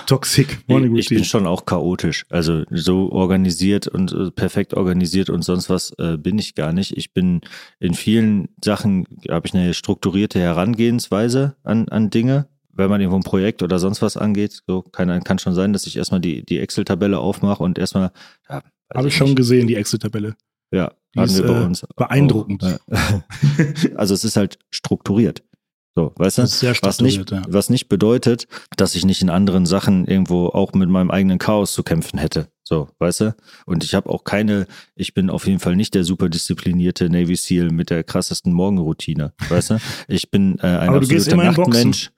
[0.06, 1.26] Toxic Morning Ich bin Routine.
[1.26, 2.26] schon auch chaotisch.
[2.30, 6.96] Also so organisiert und äh, perfekt organisiert und sonst was äh, bin ich gar nicht.
[6.96, 7.42] Ich bin
[7.80, 12.48] in vielen Sachen, habe ich eine strukturierte Herangehensweise an, an Dinge.
[12.80, 15.86] Wenn man irgendwo ein Projekt oder sonst was angeht, so kann, kann schon sein, dass
[15.86, 18.12] ich erstmal die, die Excel-Tabelle aufmache und erstmal,
[18.50, 18.64] ja,
[18.94, 19.38] Habe ich schon nicht.
[19.38, 20.36] gesehen, die Excel-Tabelle.
[20.72, 21.86] Ja, Die hatten ist, wir bei äh, uns.
[21.96, 22.64] beeindruckend.
[22.64, 22.80] Auch,
[23.96, 25.44] also es ist halt strukturiert.
[25.96, 26.42] So, weißt du?
[26.44, 27.42] Das ist sehr was nicht, ja.
[27.48, 31.74] was nicht bedeutet, dass ich nicht in anderen Sachen irgendwo auch mit meinem eigenen Chaos
[31.74, 32.48] zu kämpfen hätte.
[32.64, 33.36] So, weißt du?
[33.66, 37.36] Und ich habe auch keine, ich bin auf jeden Fall nicht der super disziplinierte Navy
[37.36, 39.78] SEAL mit der krassesten Morgenroutine, weißt du?
[40.08, 41.36] Ich bin äh, ein Aber absoluter.
[41.36, 42.12] Nachtmensch.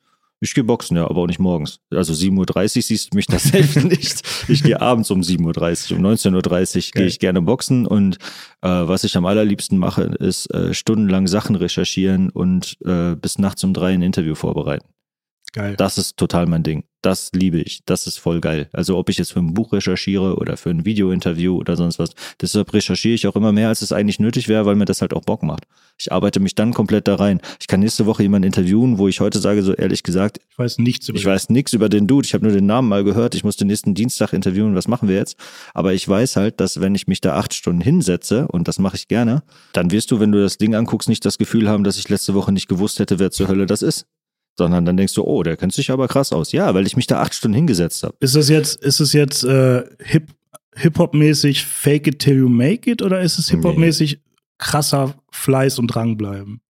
[0.44, 1.80] Ich gehe boxen, ja, aber auch nicht morgens.
[1.92, 4.24] Also 7.30 Uhr siehst du mich tatsächlich nicht.
[4.48, 6.00] Ich gehe abends um 7.30 Uhr.
[6.00, 8.18] Um 19.30 Uhr gehe ich gerne boxen und
[8.62, 13.64] äh, was ich am allerliebsten mache, ist äh, stundenlang Sachen recherchieren und äh, bis nachts
[13.64, 14.88] um drei ein Interview vorbereiten.
[15.54, 15.76] Geil.
[15.76, 16.86] Das ist total mein Ding.
[17.02, 17.82] Das liebe ich.
[17.86, 18.70] Das ist voll geil.
[18.72, 22.12] Also ob ich jetzt für ein Buch recherchiere oder für ein Videointerview oder sonst was.
[22.40, 25.14] Deshalb recherchiere ich auch immer mehr, als es eigentlich nötig wäre, weil mir das halt
[25.14, 25.66] auch Bock macht.
[25.98, 27.42] Ich arbeite mich dann komplett da rein.
[27.60, 30.78] Ich kann nächste Woche jemanden interviewen, wo ich heute sage, so ehrlich gesagt, ich weiß
[30.78, 32.26] nichts über ich weiß nichts über den Dude.
[32.26, 33.36] Ich habe nur den Namen mal gehört.
[33.36, 34.76] Ich muss den nächsten Dienstag interviewen.
[34.76, 35.36] Was machen wir jetzt?
[35.74, 38.96] Aber ich weiß halt, dass wenn ich mich da acht Stunden hinsetze, und das mache
[38.96, 39.44] ich gerne,
[39.74, 42.36] dann wirst du, wenn du das Ding anguckst, nicht das Gefühl haben, dass ich letzte
[42.36, 44.06] Woche nicht gewusst hätte, wer zur Hölle das ist
[44.62, 46.52] sondern dann denkst du, oh, der kennt sich aber krass aus.
[46.52, 48.16] Ja, weil ich mich da acht Stunden hingesetzt habe.
[48.20, 50.28] Ist das jetzt, ist es jetzt äh, Hip,
[50.76, 54.20] Hip-Hop-mäßig Fake it till you make it oder ist es Hip-Hop-mäßig
[54.60, 56.62] krasser Fleiß und dranbleiben?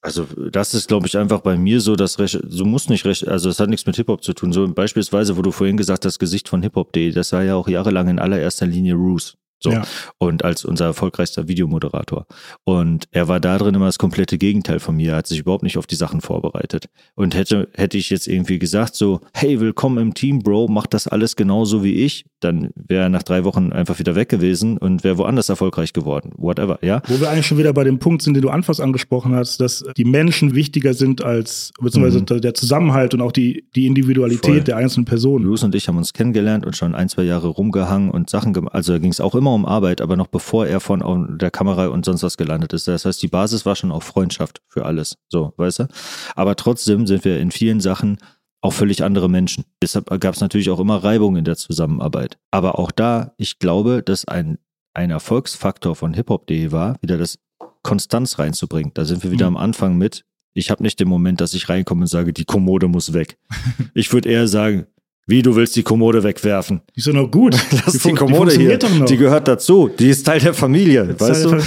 [0.00, 3.48] Also das ist, glaube ich, einfach bei mir so, dass du musst nicht recht, also
[3.50, 4.52] es hat nichts mit Hip-Hop zu tun.
[4.52, 8.08] So beispielsweise, wo du vorhin gesagt hast, Gesicht von Hip-Hop.de, das war ja auch jahrelang
[8.08, 9.36] in allererster Linie Roos.
[9.60, 9.72] So.
[9.72, 9.82] Ja.
[10.18, 12.26] Und als unser erfolgreichster Videomoderator.
[12.64, 15.78] Und er war da drin immer das komplette Gegenteil von mir, hat sich überhaupt nicht
[15.78, 16.88] auf die Sachen vorbereitet.
[17.14, 21.08] Und hätte, hätte ich jetzt irgendwie gesagt, so, hey, willkommen im Team, Bro, mach das
[21.08, 25.02] alles genauso wie ich, dann wäre er nach drei Wochen einfach wieder weg gewesen und
[25.02, 26.32] wäre woanders erfolgreich geworden.
[26.36, 27.02] Whatever, ja.
[27.08, 29.84] Wo wir eigentlich schon wieder bei dem Punkt sind, den du anfangs angesprochen hast, dass
[29.96, 32.40] die Menschen wichtiger sind als, beziehungsweise mhm.
[32.40, 34.60] der Zusammenhalt und auch die, die Individualität Voll.
[34.60, 35.46] der einzelnen Personen.
[35.46, 38.74] Bruce und ich haben uns kennengelernt und schon ein, zwei Jahre rumgehangen und Sachen gemacht.
[38.74, 41.86] Also da ging es auch immer um Arbeit, aber noch bevor er von der Kamera
[41.88, 42.88] und sonst was gelandet ist.
[42.88, 45.16] Das heißt, die Basis war schon auch Freundschaft für alles.
[45.28, 45.88] So, weißt du?
[46.34, 48.18] Aber trotzdem sind wir in vielen Sachen
[48.60, 49.64] auch völlig andere Menschen.
[49.82, 52.38] Deshalb gab es natürlich auch immer Reibung in der Zusammenarbeit.
[52.50, 54.58] Aber auch da, ich glaube, dass ein,
[54.94, 57.38] ein Erfolgsfaktor von hiphop.de war, wieder das
[57.82, 58.92] Konstanz reinzubringen.
[58.94, 59.56] Da sind wir wieder mhm.
[59.56, 60.24] am Anfang mit.
[60.54, 63.38] Ich habe nicht den Moment, dass ich reinkomme und sage, die Kommode muss weg.
[63.94, 64.86] ich würde eher sagen,
[65.28, 66.80] wie, du willst die Kommode wegwerfen?
[66.96, 67.54] Die ist doch noch gut.
[67.70, 68.78] Lass die, die Kommode die hier.
[68.78, 69.90] Die gehört dazu.
[69.98, 71.50] Die ist Teil der Familie, weißt du?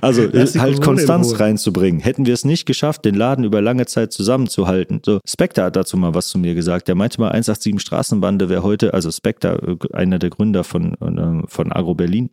[0.00, 2.00] also halt Konstanz reinzubringen.
[2.00, 5.02] Hätten wir es nicht geschafft, den Laden über lange Zeit zusammenzuhalten.
[5.04, 6.86] So, Spectre hat dazu mal was zu mir gesagt.
[6.86, 11.48] Der meinte mal, 187 Straßenbande wäre heute, also Spectre, äh, einer der Gründer von, äh,
[11.48, 12.30] von Agro Berlin.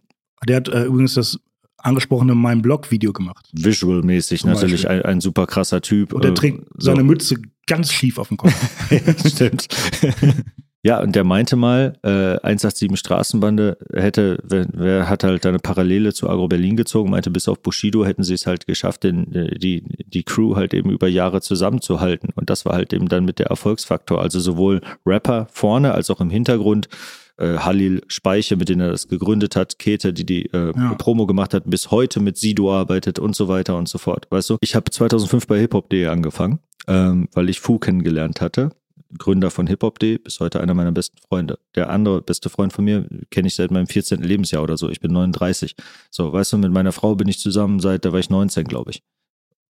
[0.48, 1.40] Der hat äh, übrigens das
[1.84, 3.48] angesprochene Mein Blog-Video gemacht.
[3.54, 6.14] Visual-mäßig natürlich ein, ein, super krasser Typ.
[6.14, 6.92] Und er trägt so.
[6.92, 7.36] seine Mütze
[7.68, 8.54] ganz schief auf dem Kopf.
[9.28, 9.68] Stimmt.
[10.84, 16.12] Ja, und der meinte mal, äh, 187 Straßenbande hätte, wer, wer hat halt eine Parallele
[16.12, 19.60] zu Agro Berlin gezogen, meinte, bis auf Bushido hätten sie es halt geschafft, den, äh,
[19.60, 22.30] die, die Crew halt eben über Jahre zusammenzuhalten.
[22.34, 24.24] Und das war halt eben dann mit der Erfolgsfaktor.
[24.24, 26.90] Also sowohl Rapper vorne als auch im Hintergrund
[27.38, 30.94] äh, Halil Speiche, mit dem er das gegründet hat, Kete, die die äh, ja.
[30.96, 34.28] Promo gemacht hat, bis heute mit Sido arbeitet und so weiter und so fort.
[34.30, 38.72] Weißt du, ich habe 2005 bei hiphop.de angefangen, ähm, weil ich Fu kennengelernt hatte.
[39.18, 41.60] Gründer von hiphop.de, bis heute einer meiner besten Freunde.
[41.76, 44.22] Der andere beste Freund von mir kenne ich seit meinem 14.
[44.22, 44.90] Lebensjahr oder so.
[44.90, 45.76] Ich bin 39.
[46.10, 48.92] So, weißt du, mit meiner Frau bin ich zusammen seit, da war ich 19, glaube
[48.92, 49.04] ich.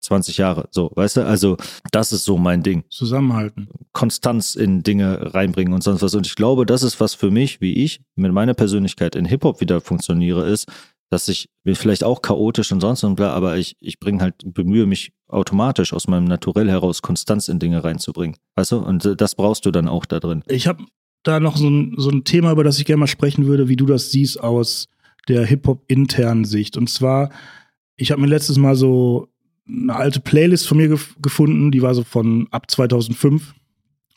[0.01, 0.69] 20 Jahre.
[0.71, 1.27] So, weißt du?
[1.27, 1.57] Also,
[1.93, 2.85] das ist so mein Ding.
[2.91, 3.69] Zusammenhalten.
[3.93, 6.15] Konstanz in Dinge reinbringen und sonst was.
[6.15, 9.61] Und ich glaube, das ist was für mich, wie ich mit meiner Persönlichkeit in Hip-Hop
[9.61, 10.67] wieder funktioniere, ist,
[11.11, 14.35] dass ich bin vielleicht auch chaotisch und sonst und bla, aber ich, ich bringe halt,
[14.45, 18.37] bemühe mich automatisch aus meinem Naturell heraus Konstanz in Dinge reinzubringen.
[18.55, 18.79] Weißt du?
[18.79, 20.45] Und das brauchst du dann auch da drin.
[20.49, 20.85] Ich habe
[21.25, 23.77] da noch so ein, so ein Thema, über das ich gerne mal sprechen würde, wie
[23.77, 24.87] du das siehst aus
[25.29, 26.77] der Hip-Hop-internen Sicht.
[26.77, 27.31] Und zwar,
[27.97, 29.29] ich habe mir letztes Mal so
[29.69, 33.55] eine alte Playlist von mir gef gefunden, die war so von ab 2005.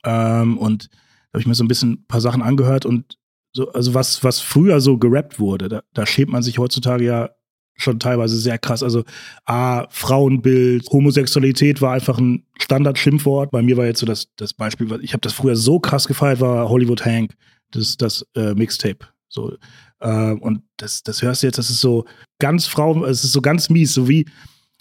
[0.05, 3.17] Ähm, und da habe ich mir so ein bisschen ein paar Sachen angehört und
[3.53, 7.29] so, also was, was früher so gerappt wurde, da, da schämt man sich heutzutage ja
[7.75, 8.83] schon teilweise sehr krass.
[8.83, 9.03] Also
[9.45, 13.51] A, Frauenbild, Homosexualität war einfach ein Standard-Schimpfwort.
[13.51, 16.39] Bei mir war jetzt so das, das Beispiel, ich habe das früher so krass gefeiert,
[16.39, 17.33] war Hollywood Hank,
[17.71, 19.07] das, das äh, Mixtape.
[19.27, 19.57] So,
[19.99, 22.05] äh, und das, das hörst du jetzt, das ist so
[22.39, 24.25] ganz Frau, es ist so ganz mies, so wie,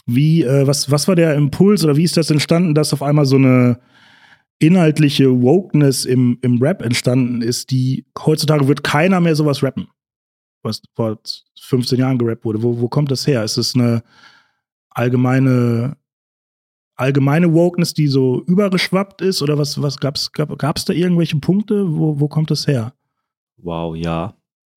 [0.06, 3.26] wie, äh, was, was war der Impuls oder wie ist das entstanden, dass auf einmal
[3.26, 3.80] so eine
[4.58, 9.88] inhaltliche Wokeness im, im Rap entstanden ist, die heutzutage wird keiner mehr sowas rappen,
[10.62, 11.18] was vor
[11.60, 12.62] 15 Jahren gerappt wurde.
[12.62, 13.42] Wo, wo kommt das her?
[13.42, 14.02] Ist es eine
[14.90, 15.96] allgemeine
[17.02, 21.96] allgemeine Wokeness, die so übergeschwappt ist oder was, was gab's, gab, gab's da irgendwelche Punkte?
[21.96, 22.94] Wo, wo kommt das her?
[23.56, 24.36] Wow, ja.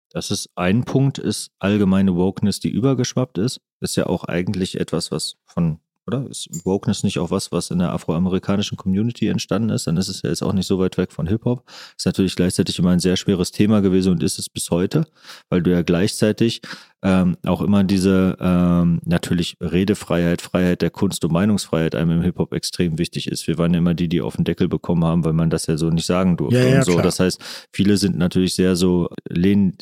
[0.10, 3.60] Das ist ein Punkt, ist allgemeine Wokeness, die übergeschwappt ist.
[3.84, 6.26] Ist ja auch eigentlich etwas, was von, oder?
[6.30, 9.88] Ist Wokeness nicht auch was, was in der afroamerikanischen Community entstanden ist?
[9.88, 11.64] Dann ist es ja jetzt auch nicht so weit weg von Hip-Hop.
[11.98, 15.06] Ist natürlich gleichzeitig immer ein sehr schweres Thema gewesen und ist es bis heute,
[15.50, 16.62] weil du ja gleichzeitig
[17.04, 22.54] ähm, auch immer diese ähm, natürlich Redefreiheit, Freiheit der Kunst und Meinungsfreiheit einem im Hip-Hop
[22.54, 23.46] extrem wichtig ist.
[23.48, 25.78] Wir waren ja immer die, die auf den Deckel bekommen haben, weil man das ja
[25.78, 27.02] so nicht sagen durfte ja, ja, und so.
[27.02, 29.78] Das heißt, viele sind natürlich sehr so, lehnen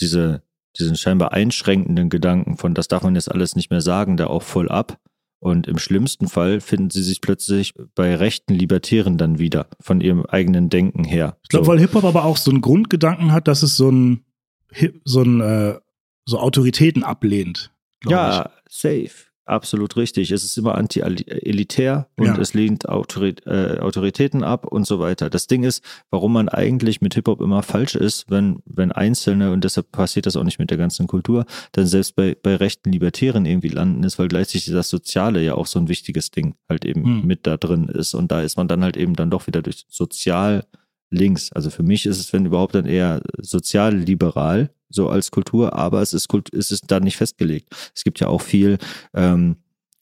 [0.00, 0.42] diese,
[0.78, 4.42] diesen scheinbar einschränkenden Gedanken von, das darf man jetzt alles nicht mehr sagen, da auch
[4.42, 4.98] voll ab
[5.44, 10.24] Und im schlimmsten Fall finden sie sich plötzlich bei rechten Libertären dann wieder, von ihrem
[10.24, 11.36] eigenen Denken her.
[11.42, 11.72] Ich glaube, so.
[11.72, 14.24] weil Hip-Hop aber auch so einen Grundgedanken hat, dass es so ein,
[15.04, 15.78] so ein, äh,
[16.24, 17.72] so Autoritäten ablehnt.
[18.06, 18.74] Ja, ich.
[18.74, 19.33] safe.
[19.46, 20.30] Absolut richtig.
[20.30, 22.38] Es ist immer anti-elitär und ja.
[22.38, 25.28] es lehnt Autorit äh, Autoritäten ab und so weiter.
[25.28, 29.62] Das Ding ist, warum man eigentlich mit Hip-Hop immer falsch ist, wenn, wenn Einzelne, und
[29.62, 33.44] deshalb passiert das auch nicht mit der ganzen Kultur, dann selbst bei, bei rechten Libertären
[33.44, 37.04] irgendwie landen ist, weil gleichzeitig das Soziale ja auch so ein wichtiges Ding halt eben
[37.04, 37.26] hm.
[37.26, 38.14] mit da drin ist.
[38.14, 40.64] Und da ist man dann halt eben dann doch wieder durch sozial
[41.10, 41.52] links.
[41.52, 46.12] Also für mich ist es, wenn überhaupt, dann eher sozial-liberal, so als Kultur, aber es
[46.12, 47.68] ist, es ist da nicht festgelegt.
[47.94, 48.78] Es gibt ja auch viel
[49.14, 49.56] ähm,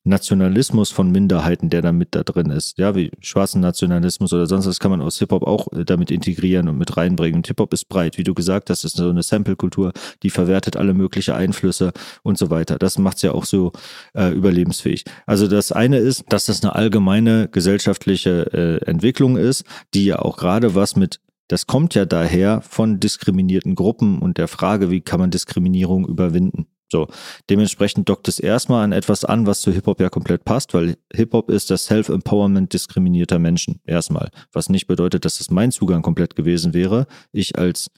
[0.05, 2.77] Nationalismus von Minderheiten, der da mit da drin ist.
[2.77, 6.69] Ja, wie schwarzen Nationalismus oder sonst was kann man aus Hip-Hop auch äh, damit integrieren
[6.69, 7.37] und mit reinbringen.
[7.37, 9.93] Und Hip-Hop ist breit, wie du gesagt hast, ist so eine Sample-Kultur,
[10.25, 11.93] die verwertet alle möglichen Einflüsse
[12.25, 12.79] und so weiter.
[12.79, 13.73] Das macht es ja auch so
[14.15, 15.05] äh, überlebensfähig.
[15.27, 19.65] Also das eine ist, dass das eine allgemeine gesellschaftliche äh, Entwicklung ist,
[19.95, 21.21] die ja auch gerade was mit
[21.53, 26.67] das kommt ja daher von diskriminierten Gruppen und der Frage, wie kann man Diskriminierung überwinden.
[26.91, 27.09] So,
[27.51, 31.51] dementsprechend dockt es erstmal an etwas an, was zu Hip-Hop ja komplett passt, weil Hip-Hop
[31.51, 33.81] ist das Self-Empowerment diskriminierter Menschen.
[33.85, 34.31] Erstmal.
[34.53, 37.07] Was nicht bedeutet, dass das mein Zugang komplett gewesen wäre.
[37.33, 37.91] Ich als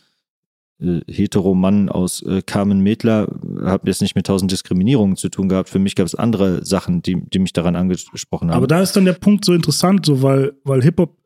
[0.81, 3.29] äh, Hetero-Mann aus äh, Carmen Medler
[3.63, 5.69] habe jetzt nicht mit tausend Diskriminierungen zu tun gehabt.
[5.69, 8.57] Für mich gab es andere Sachen, die, die mich daran angesprochen haben.
[8.57, 11.24] Aber da ist dann der Punkt so interessant, so weil, weil Hip-Hop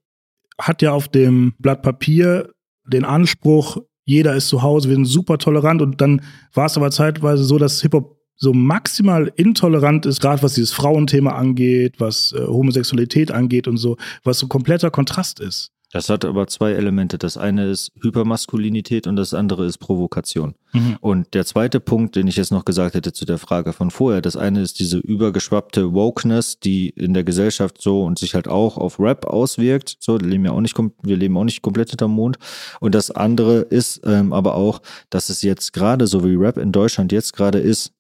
[0.61, 2.51] hat ja auf dem Blatt Papier
[2.87, 6.23] den Anspruch, jeder ist zu Hause, wir sind super tolerant und dann
[6.55, 11.33] war es aber zeitweise so, dass Hip-Hop so maximal intolerant ist, gerade was dieses Frauenthema
[11.33, 15.73] angeht, was äh, Homosexualität angeht und so, was so kompletter Kontrast ist.
[15.91, 17.17] Das hat aber zwei Elemente.
[17.17, 20.55] Das eine ist Hypermaskulinität und das andere ist Provokation.
[20.73, 20.97] Mhm.
[21.01, 24.21] Und der zweite Punkt, den ich jetzt noch gesagt hätte zu der Frage von vorher,
[24.21, 28.77] das eine ist diese übergeschwappte Wokeness, die in der Gesellschaft so und sich halt auch
[28.77, 29.97] auf Rap auswirkt.
[30.01, 32.37] So, wir leben ja auch nicht, wir leben auch nicht komplett hinterm Mond.
[32.81, 36.71] Und das andere ist ähm, aber auch, dass es jetzt gerade so wie Rap in
[36.71, 37.95] Deutschland jetzt gerade ist,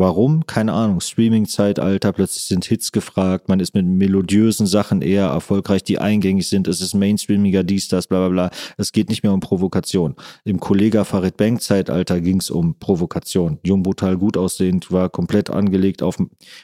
[0.00, 0.46] Warum?
[0.46, 1.02] Keine Ahnung.
[1.02, 6.68] Streaming-Zeitalter, plötzlich sind Hits gefragt, man ist mit melodiösen Sachen eher erfolgreich, die eingängig sind,
[6.68, 8.50] es ist mainstreamiger, dies, das, bla bla bla.
[8.78, 10.16] Es geht nicht mehr um Provokation.
[10.44, 13.58] Im Kollega Farid Bank-Zeitalter ging es um Provokation.
[13.62, 16.16] Jung brutal gut aussehend, war komplett angelegt auf,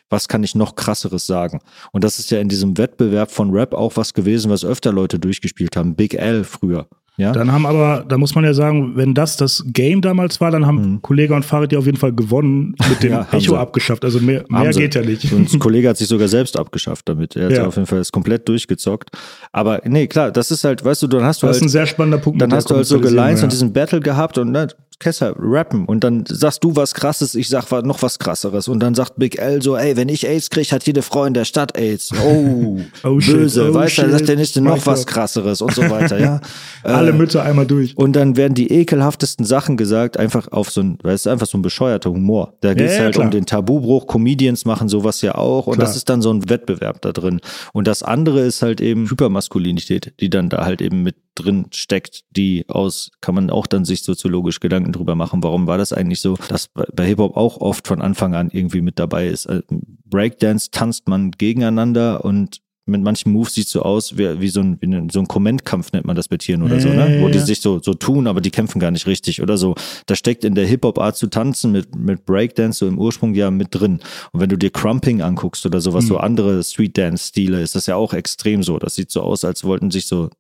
[0.08, 1.60] was kann ich noch krasseres sagen?
[1.92, 5.18] Und das ist ja in diesem Wettbewerb von Rap auch was gewesen, was öfter Leute
[5.18, 5.94] durchgespielt haben.
[5.94, 6.88] Big L früher.
[7.18, 7.32] Ja?
[7.32, 10.66] Dann haben aber, da muss man ja sagen, wenn das das Game damals war, dann
[10.66, 11.02] haben mhm.
[11.02, 13.56] Kollege und Farid ja auf jeden Fall gewonnen, mit dem ja, Echo sie.
[13.56, 14.04] abgeschafft.
[14.04, 15.32] Also mehr, mehr geht ja nicht.
[15.32, 17.34] Und Kollege hat sich sogar selbst abgeschafft damit.
[17.34, 17.66] Er hat ja.
[17.66, 19.10] auf jeden Fall das komplett durchgezockt.
[19.50, 21.56] Aber nee, klar, das ist halt, weißt du, dann hast du das halt.
[21.56, 22.40] Das ist ein sehr spannender Punkt.
[22.40, 23.44] Dann hast du halt so Gelines ja.
[23.44, 24.68] und diesen Battle gehabt und ne,
[24.98, 28.94] Kessler rappen und dann sagst du was krasses, ich sag noch was krasseres und dann
[28.94, 31.76] sagt Big L so, ey, wenn ich AIDS krieg, hat jede Frau in der Stadt
[31.76, 32.12] AIDS.
[32.24, 35.74] Oh, oh böse, shit, oh weißt du, dann sagt der nächste noch was krasseres und
[35.74, 36.40] so weiter, ja.
[36.82, 37.96] Alle äh, Mütter einmal durch.
[37.96, 41.46] Und dann werden die ekelhaftesten Sachen gesagt, einfach auf so ein, weil es ist einfach
[41.46, 42.54] so ein bescheuerter Humor.
[42.62, 43.26] Da geht es ja, ja, halt klar.
[43.26, 45.86] um den Tabubruch, Comedians machen sowas ja auch und klar.
[45.86, 47.40] das ist dann so ein Wettbewerb da drin.
[47.74, 52.24] Und das andere ist halt eben Hypermaskulinität, die dann da halt eben mit drin steckt,
[52.30, 56.20] die aus, kann man auch dann sich soziologisch Gedanken drüber machen, warum war das eigentlich
[56.20, 59.46] so, dass bei Hip-Hop auch oft von Anfang an irgendwie mit dabei ist.
[59.46, 59.62] Äh,
[60.04, 64.78] Breakdance tanzt man gegeneinander und mit manchen Moves sieht so aus wie, wie so ein,
[64.80, 67.18] wie so ein Kommentkampf nennt man das bei Tieren oder so, ne?
[67.20, 69.74] Wo die sich so, so tun, aber die kämpfen gar nicht richtig oder so.
[70.06, 73.74] Da steckt in der Hip-Hop-Art zu tanzen mit, mit Breakdance so im Ursprung ja mit
[73.74, 74.00] drin.
[74.32, 76.08] Und wenn du dir Crumping anguckst oder sowas, mhm.
[76.08, 78.78] so andere Street-Dance-Stile, ist das ja auch extrem so.
[78.78, 80.30] Das sieht so aus, als wollten sich so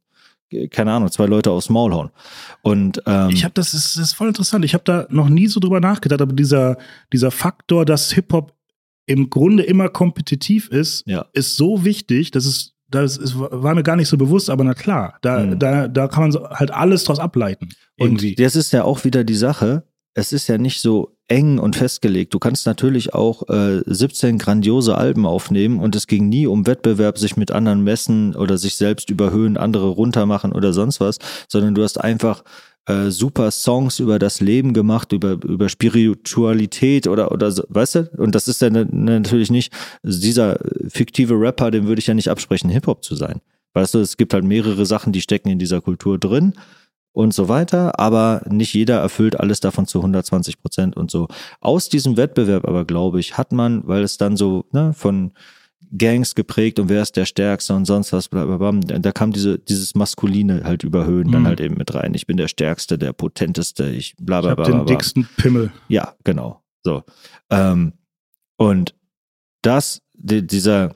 [0.70, 2.10] keine Ahnung, zwei Leute aufs Maul hauen.
[2.62, 4.64] Und ähm, ich habe das, ist, das ist voll interessant.
[4.64, 6.76] Ich habe da noch nie so drüber nachgedacht, aber dieser
[7.12, 8.54] dieser Faktor, dass Hip Hop
[9.06, 11.26] im Grunde immer kompetitiv ist, ja.
[11.32, 14.74] ist so wichtig, dass es das ist, war mir gar nicht so bewusst, aber na
[14.74, 15.58] klar, da, mhm.
[15.58, 17.70] da, da kann man halt alles draus ableiten.
[17.96, 18.30] Irgendwie.
[18.30, 19.84] Und das ist ja auch wieder die Sache.
[20.16, 22.34] Es ist ja nicht so, eng und festgelegt.
[22.34, 27.18] Du kannst natürlich auch äh, 17 grandiose Alben aufnehmen und es ging nie um Wettbewerb,
[27.18, 31.82] sich mit anderen messen oder sich selbst überhöhen, andere runtermachen oder sonst was, sondern du
[31.82, 32.44] hast einfach
[32.86, 38.10] äh, super Songs über das Leben gemacht, über, über Spiritualität oder, oder weißt du?
[38.16, 39.72] Und das ist ja natürlich nicht,
[40.04, 40.58] dieser
[40.88, 43.40] fiktive Rapper, dem würde ich ja nicht absprechen, Hip-Hop zu sein.
[43.74, 46.54] Weißt du, es gibt halt mehrere Sachen, die stecken in dieser Kultur drin
[47.16, 51.28] und so weiter, aber nicht jeder erfüllt alles davon zu 120 Prozent und so.
[51.60, 55.32] Aus diesem Wettbewerb aber, glaube ich, hat man, weil es dann so ne, von
[55.96, 58.98] Gangs geprägt und wer ist der Stärkste und sonst was, bla, bla, bla.
[58.98, 61.32] da kam diese, dieses Maskuline halt überhöhen mhm.
[61.32, 62.12] dann halt eben mit rein.
[62.12, 64.68] Ich bin der Stärkste, der Potenteste, ich bla bla bla.
[64.68, 65.72] Ich hab den dicksten Pimmel.
[65.88, 66.60] Ja, genau.
[66.84, 67.02] So.
[67.48, 67.94] Ähm,
[68.58, 68.94] und
[69.62, 70.94] das die, dieser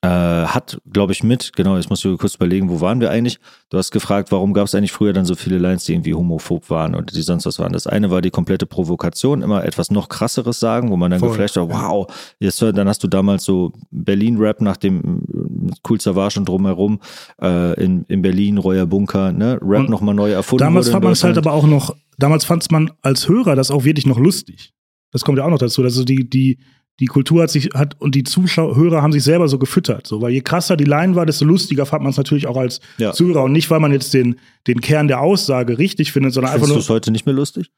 [0.00, 3.40] äh, hat, glaube ich, mit, genau, jetzt muss ich kurz überlegen, wo waren wir eigentlich?
[3.68, 6.70] Du hast gefragt, warum gab es eigentlich früher dann so viele Lines, die irgendwie homophob
[6.70, 7.72] waren oder die sonst was waren.
[7.72, 11.30] Das eine war die komplette Provokation, immer etwas noch krasseres sagen, wo man dann Voll.
[11.30, 12.06] geflasht war, wow,
[12.38, 17.00] jetzt, dann hast du damals so Berlin-Rap nach dem Cool Savage und drumherum
[17.42, 20.64] äh, in, in Berlin, Reuer Bunker, ne, Rap nochmal neu erfunden.
[20.64, 23.82] Damals fand man es halt aber auch noch, damals fand man als Hörer das auch
[23.82, 24.74] wirklich noch lustig.
[25.10, 25.82] Das kommt ja auch noch dazu.
[25.82, 26.58] Also die, die,
[27.00, 30.32] die Kultur hat sich hat und die Zuschauer haben sich selber so gefüttert, so weil
[30.32, 33.12] je krasser die Line war, desto lustiger fand man es natürlich auch als ja.
[33.12, 36.64] Zuhörer und nicht weil man jetzt den den Kern der Aussage richtig findet, sondern Findest
[36.64, 36.76] einfach nur.
[36.76, 37.70] Findest du es heute nicht mehr lustig?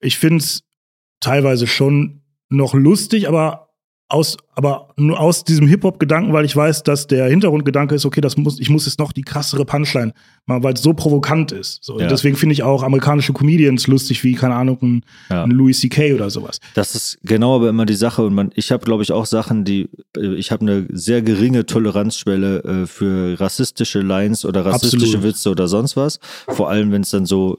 [0.00, 0.62] Ich finde es
[1.20, 3.67] teilweise schon noch lustig, aber
[4.10, 8.38] aus, aber nur aus diesem Hip-Hop-Gedanken, weil ich weiß, dass der Hintergrundgedanke ist, okay, das
[8.38, 10.14] muss, ich muss jetzt noch die krassere Punchline
[10.46, 11.84] machen, weil es so provokant ist.
[11.84, 12.08] So, ja.
[12.08, 15.44] Deswegen finde ich auch amerikanische Comedians lustig, wie, keine Ahnung, ein, ja.
[15.44, 16.14] ein Louis C.K.
[16.14, 16.58] oder sowas.
[16.74, 18.24] Das ist genau aber immer die Sache.
[18.24, 21.66] Und man, ich habe, glaube ich, auch Sachen, die, äh, ich habe eine sehr geringe
[21.66, 25.22] Toleranzschwelle äh, für rassistische Lines oder rassistische Absolut.
[25.22, 26.18] Witze oder sonst was.
[26.48, 27.58] Vor allem, wenn es dann so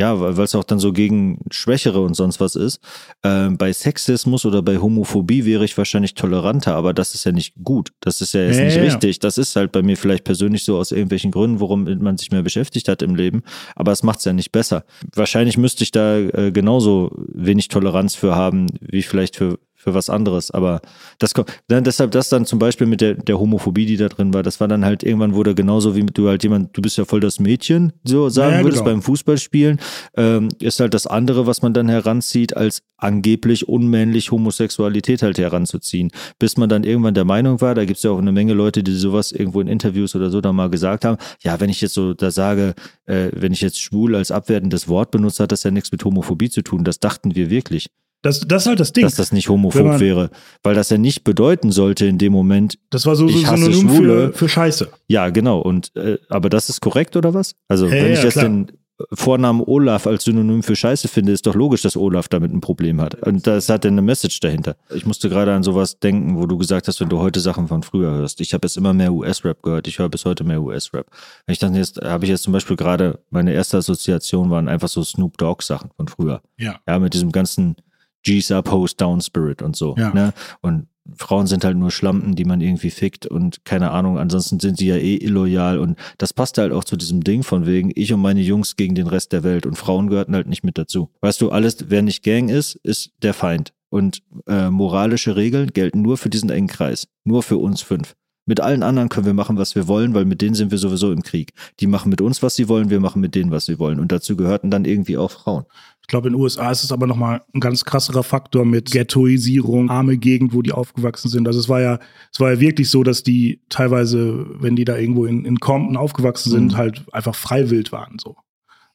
[0.00, 2.80] ja, weil es auch dann so gegen Schwächere und sonst was ist.
[3.22, 7.54] Äh, bei Sexismus oder bei Homophobie wäre ich wahrscheinlich toleranter, aber das ist ja nicht
[7.64, 7.90] gut.
[8.00, 9.18] Das ist ja jetzt ja, nicht ja, richtig.
[9.18, 12.42] Das ist halt bei mir vielleicht persönlich so aus irgendwelchen Gründen, worum man sich mehr
[12.42, 13.42] beschäftigt hat im Leben.
[13.74, 14.84] Aber es macht es ja nicht besser.
[15.14, 20.10] Wahrscheinlich müsste ich da äh, genauso wenig Toleranz für haben, wie vielleicht für für was
[20.10, 20.50] anderes.
[20.50, 20.80] Aber
[21.18, 24.34] das kommt, dann deshalb das dann zum Beispiel mit der, der Homophobie, die da drin
[24.34, 27.04] war, das war dann halt irgendwann wurde genauso wie du halt jemand, du bist ja
[27.04, 28.96] voll das Mädchen, so sagen ja, würdest genau.
[28.96, 29.78] beim Fußballspielen,
[30.16, 36.10] ähm, ist halt das andere, was man dann heranzieht, als angeblich unmännlich Homosexualität halt heranzuziehen.
[36.40, 38.82] Bis man dann irgendwann der Meinung war, da gibt es ja auch eine Menge Leute,
[38.82, 41.94] die sowas irgendwo in Interviews oder so da mal gesagt haben, ja, wenn ich jetzt
[41.94, 42.74] so da sage,
[43.06, 46.50] äh, wenn ich jetzt schwul als abwertendes Wort benutze, hat das ja nichts mit Homophobie
[46.50, 46.82] zu tun.
[46.82, 47.90] Das dachten wir wirklich.
[48.22, 49.04] Das, das ist halt das Ding.
[49.04, 50.30] Dass das nicht homophob man, wäre.
[50.62, 52.78] Weil das ja nicht bedeuten sollte in dem Moment.
[52.90, 54.88] Das war so, so Synonym für, für Scheiße.
[55.06, 55.60] Ja, genau.
[55.60, 57.54] Und äh, aber das ist korrekt oder was?
[57.68, 58.72] Also, ja, wenn ich jetzt den
[59.12, 63.00] Vornamen Olaf als Synonym für Scheiße finde, ist doch logisch, dass Olaf damit ein Problem
[63.00, 63.14] hat.
[63.24, 64.74] Und das hat dann eine Message dahinter.
[64.92, 67.84] Ich musste gerade an sowas denken, wo du gesagt hast, wenn du heute Sachen von
[67.84, 68.40] früher hörst.
[68.40, 69.86] Ich habe jetzt immer mehr US-Rap gehört.
[69.86, 71.06] Ich höre bis heute mehr US-Rap.
[71.46, 75.04] Ich dann jetzt, habe ich jetzt zum Beispiel gerade, meine erste Assoziation waren einfach so
[75.04, 76.42] Snoop Dogg-Sachen von früher.
[76.56, 76.80] Ja.
[76.88, 77.76] Ja, mit diesem ganzen
[78.24, 79.94] G's up, Host down Spirit und so.
[79.96, 80.12] Ja.
[80.12, 80.32] Ne?
[80.60, 84.78] Und Frauen sind halt nur Schlampen, die man irgendwie fickt und keine Ahnung, ansonsten sind
[84.78, 88.12] sie ja eh illoyal und das passt halt auch zu diesem Ding von wegen ich
[88.12, 91.10] und meine Jungs gegen den Rest der Welt und Frauen gehörten halt nicht mit dazu.
[91.20, 96.02] Weißt du, alles, wer nicht Gang ist, ist der Feind und äh, moralische Regeln gelten
[96.02, 98.14] nur für diesen engen Kreis, nur für uns fünf.
[98.48, 101.12] Mit allen anderen können wir machen, was wir wollen, weil mit denen sind wir sowieso
[101.12, 101.52] im Krieg.
[101.80, 104.00] Die machen mit uns, was sie wollen, wir machen mit denen, was sie wollen.
[104.00, 105.66] Und dazu gehörten dann irgendwie auch Frauen.
[106.08, 109.90] Ich glaube, in den USA ist es aber nochmal ein ganz krasserer Faktor mit Ghettoisierung,
[109.90, 111.46] arme Gegend, wo die aufgewachsen sind.
[111.46, 111.98] Also es war ja,
[112.32, 115.98] es war ja wirklich so, dass die teilweise, wenn die da irgendwo in, in Compton
[115.98, 116.76] aufgewachsen sind, mhm.
[116.78, 118.16] halt einfach freiwillig waren.
[118.18, 118.36] So.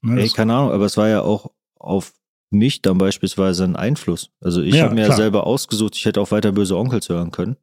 [0.02, 2.14] Ne, Ey, keine Ahnung, aber es war ja auch auf
[2.50, 4.32] mich dann beispielsweise ein Einfluss.
[4.42, 7.30] Also ich ja, habe mir ja selber ausgesucht, ich hätte auch weiter böse Onkels hören
[7.30, 7.58] können.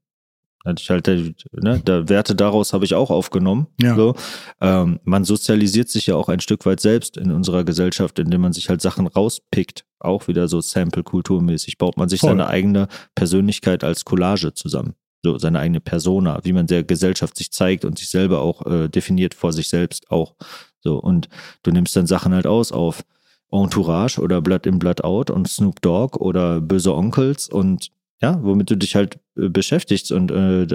[0.76, 3.66] Ich halt, ne, der Werte daraus habe ich auch aufgenommen.
[3.80, 3.96] Ja.
[3.96, 4.14] So.
[4.60, 8.52] Ähm, man sozialisiert sich ja auch ein Stück weit selbst in unserer Gesellschaft, indem man
[8.52, 9.86] sich halt Sachen rauspickt.
[9.98, 12.30] Auch wieder so Sample-Kulturmäßig baut man sich Voll.
[12.30, 14.94] seine eigene Persönlichkeit als Collage zusammen.
[15.22, 18.88] So seine eigene Persona, wie man der Gesellschaft sich zeigt und sich selber auch äh,
[18.88, 20.34] definiert vor sich selbst auch.
[20.80, 21.28] So, und
[21.62, 23.02] du nimmst dann Sachen halt aus auf
[23.50, 27.90] Entourage oder Blood in Blood Out und Snoop Dogg oder Böse Onkels und
[28.22, 30.12] ja, womit du dich halt äh, beschäftigst.
[30.12, 30.66] Und äh,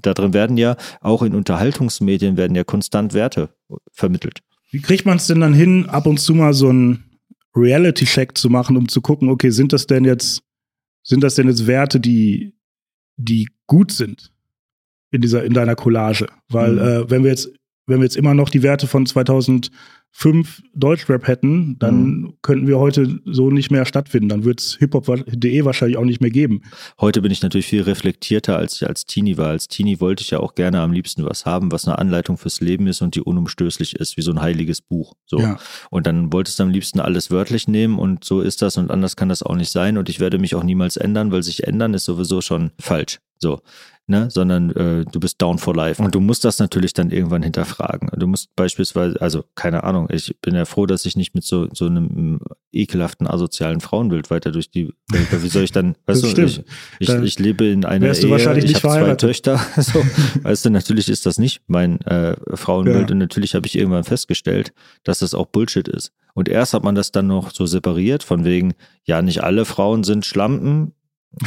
[0.00, 3.50] da drin werden ja auch in Unterhaltungsmedien werden ja konstant Werte
[3.92, 4.40] vermittelt.
[4.70, 7.04] Wie kriegt man es denn dann hin, ab und zu mal so einen
[7.54, 10.42] Reality-Check zu machen, um zu gucken, okay, sind das denn jetzt,
[11.02, 12.54] sind das denn jetzt Werte, die,
[13.16, 14.32] die gut sind
[15.10, 16.28] in dieser, in deiner Collage?
[16.48, 16.78] Weil, mhm.
[16.78, 17.52] äh, wenn wir jetzt,
[17.86, 19.70] wenn wir jetzt immer noch die Werte von 2000
[20.12, 22.34] fünf Deutschrap hätten, dann mhm.
[22.42, 24.28] könnten wir heute so nicht mehr stattfinden.
[24.28, 26.62] Dann wird es hiphop.de wahrscheinlich auch nicht mehr geben.
[27.00, 29.48] Heute bin ich natürlich viel reflektierter, als ich als Teenie war.
[29.48, 32.60] Als Teenie wollte ich ja auch gerne am liebsten was haben, was eine Anleitung fürs
[32.60, 35.14] Leben ist und die unumstößlich ist, wie so ein heiliges Buch.
[35.26, 35.38] So.
[35.38, 35.58] Ja.
[35.90, 39.16] Und dann wolltest du am liebsten alles wörtlich nehmen und so ist das und anders
[39.16, 39.96] kann das auch nicht sein.
[39.96, 43.20] Und ich werde mich auch niemals ändern, weil sich ändern ist sowieso schon falsch.
[43.38, 43.62] So
[44.10, 46.02] ne, sondern äh, du bist down for life.
[46.02, 48.10] Und du musst das natürlich dann irgendwann hinterfragen.
[48.18, 51.68] Du musst beispielsweise, also keine Ahnung, ich bin ja froh, dass ich nicht mit so,
[51.72, 52.40] so einem
[52.72, 56.62] ekelhaften, asozialen Frauenbild weiter durch die Welt, wie soll ich dann, weißt du, ich,
[56.98, 60.02] ich, ich, lebe in einer Ehe, ich habe zwei Töchter, so,
[60.42, 63.12] weißt du, natürlich ist das nicht mein äh, Frauenbild ja.
[63.12, 64.72] und natürlich habe ich irgendwann festgestellt,
[65.04, 66.12] dass das auch Bullshit ist.
[66.34, 70.04] Und erst hat man das dann noch so separiert, von wegen, ja, nicht alle Frauen
[70.04, 70.92] sind Schlampen,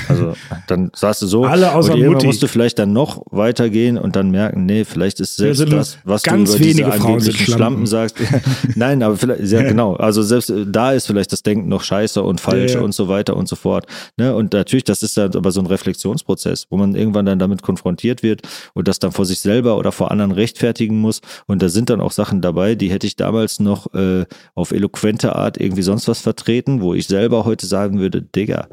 [0.08, 0.34] Also
[0.68, 4.16] dann sagst du so, Alle außer und irgendwann musst du vielleicht dann noch weitergehen und
[4.16, 7.20] dann merken, nee, vielleicht ist selbst nur das, was ganz du über diese wenige Frauen
[7.20, 7.54] sind Schlampen.
[7.54, 8.18] Schlampen sagst.
[8.76, 12.24] Nein, aber vielleicht, ja genau, also selbst äh, da ist vielleicht das Denken noch scheiße
[12.24, 12.82] und falsch ja.
[12.82, 13.86] und so weiter und so fort.
[14.16, 14.34] Ne?
[14.34, 18.24] Und natürlich, das ist dann aber so ein Reflexionsprozess, wo man irgendwann dann damit konfrontiert
[18.24, 18.42] wird
[18.74, 21.20] und das dann vor sich selber oder vor anderen rechtfertigen muss.
[21.46, 24.26] Und da sind dann auch Sachen dabei, die hätte ich damals noch äh,
[24.56, 28.68] auf eloquente Art irgendwie sonst was vertreten, wo ich selber heute sagen würde, Digga,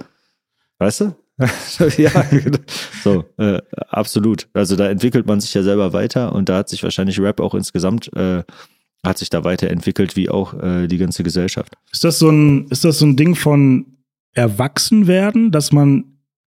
[0.81, 1.15] weißt du?
[1.97, 2.59] ja, genau.
[3.03, 4.49] so, äh, absolut.
[4.53, 7.55] Also da entwickelt man sich ja selber weiter und da hat sich wahrscheinlich Rap auch
[7.55, 8.43] insgesamt, äh,
[9.07, 11.73] hat sich da weiterentwickelt, wie auch äh, die ganze Gesellschaft.
[11.93, 13.87] Ist das so ein, ist das so ein Ding von
[14.35, 16.05] Erwachsenwerden, dass man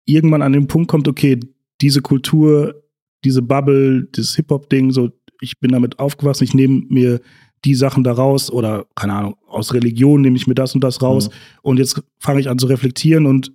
[0.05, 1.41] irgendwann an den Punkt kommt, okay,
[1.81, 2.83] diese Kultur,
[3.25, 5.11] diese Bubble, dieses Hip-Hop-Ding, so,
[5.41, 7.21] ich bin damit aufgewachsen, ich nehme mir
[7.65, 11.03] die Sachen da raus oder, keine Ahnung, aus Religion nehme ich mir das und das
[11.03, 11.33] raus Mhm.
[11.63, 13.53] und jetzt fange ich an zu reflektieren und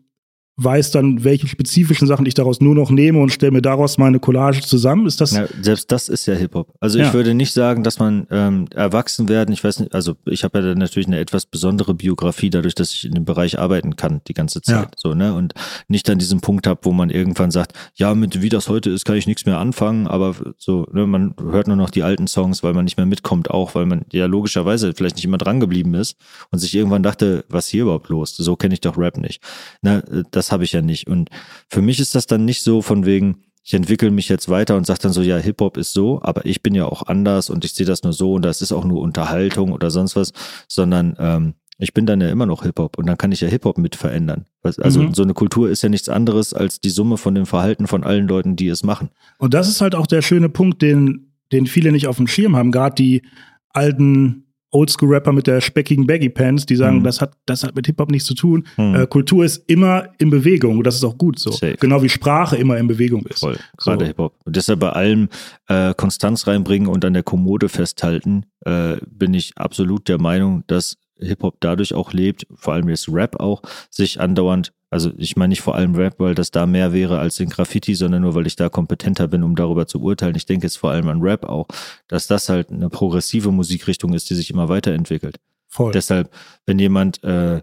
[0.64, 4.20] weiß dann, welche spezifischen Sachen ich daraus nur noch nehme und stelle mir daraus meine
[4.20, 5.06] Collage zusammen.
[5.06, 6.74] Ist das, Ja, selbst das ist ja Hip-Hop.
[6.80, 7.08] Also Ja.
[7.08, 10.60] ich würde nicht sagen, dass man ähm, erwachsen werden, ich weiß nicht, also ich habe
[10.60, 14.22] ja dann natürlich eine etwas besondere Biografie, dadurch, dass ich in dem Bereich arbeiten kann
[14.28, 14.86] die ganze Zeit.
[14.86, 14.92] Ja.
[14.96, 15.34] So, ne?
[15.34, 15.54] Und
[15.88, 19.06] nicht an diesem Punkt habe, wo man irgendwann sagt, ja, mit wie das heute ist,
[19.06, 22.64] kann ich nichts mehr anfangen, aber so, ne, man hört nur noch die alten Songs,
[22.64, 25.94] weil man nicht mehr mitkommt, auch weil man ja logischerweise vielleicht nicht immer dran geblieben
[25.94, 26.16] ist
[26.52, 28.36] und sich irgendwann dachte, was hier überhaupt los?
[28.36, 29.42] So kenne ich doch Rap nicht.
[29.82, 31.08] Ne, das habe ich ja nicht.
[31.08, 31.30] Und
[31.70, 34.86] für mich ist das dann nicht so von wegen, ich entwickle mich jetzt weiter und
[34.88, 37.74] sage dann so, ja, Hip-Hop ist so, aber ich bin ja auch anders und ich
[37.74, 40.34] sehe das nur so und das ist auch nur Unterhaltung oder sonst was,
[40.68, 43.78] sondern ähm, ich bin dann ja immer noch Hip-Hop und dann kann ich ja Hip-Hop
[43.78, 44.46] mit verändern.
[44.64, 45.14] Also Mhm.
[45.14, 48.28] so eine Kultur ist ja nichts anderes als die Summe von dem Verhalten von allen
[48.28, 49.10] Leuten, die es machen.
[49.38, 52.56] Und das ist halt auch der schöne Punkt, den, den viele nicht auf dem Schirm
[52.56, 52.72] haben.
[52.72, 53.22] Gerade die
[53.70, 57.04] alten Oldschool-Rapper mit der speckigen Baggy Pants, die sagen, Mhm.
[57.04, 58.66] das, hat, das hat mit Hip-Hop nichts zu tun.
[58.78, 58.96] Mhm.
[58.96, 61.52] Äh, Kultur ist immer in Bewegung und das ist auch gut so.
[61.52, 61.76] Safe.
[61.80, 63.40] Genau wie Sprache immer in Bewegung ist.
[63.40, 64.08] Voll, gerade So.
[64.08, 64.36] Hip-Hop.
[64.46, 65.30] Und deshalb bei allem
[65.68, 70.98] äh, Konstanz reinbringen und an der Kommode festhalten, äh, bin ich absolut der Meinung, dass
[71.20, 75.62] Hip-Hop dadurch auch lebt, vor allem jetzt Rap auch, sich andauernd, also ich meine nicht
[75.62, 78.58] vor allem Rap, weil das da mehr wäre als in Graffiti, sondern nur, weil ich
[78.58, 80.36] da kompetenter bin, um darüber zu urteilen.
[80.36, 81.68] Ich denke jetzt vor allem an Rap auch,
[82.10, 85.40] dass das halt eine progressive Musikrichtung ist, die sich immer weiterentwickelt.
[85.70, 85.94] Voll.
[85.94, 86.30] Deshalb,
[86.66, 87.62] wenn jemand äh,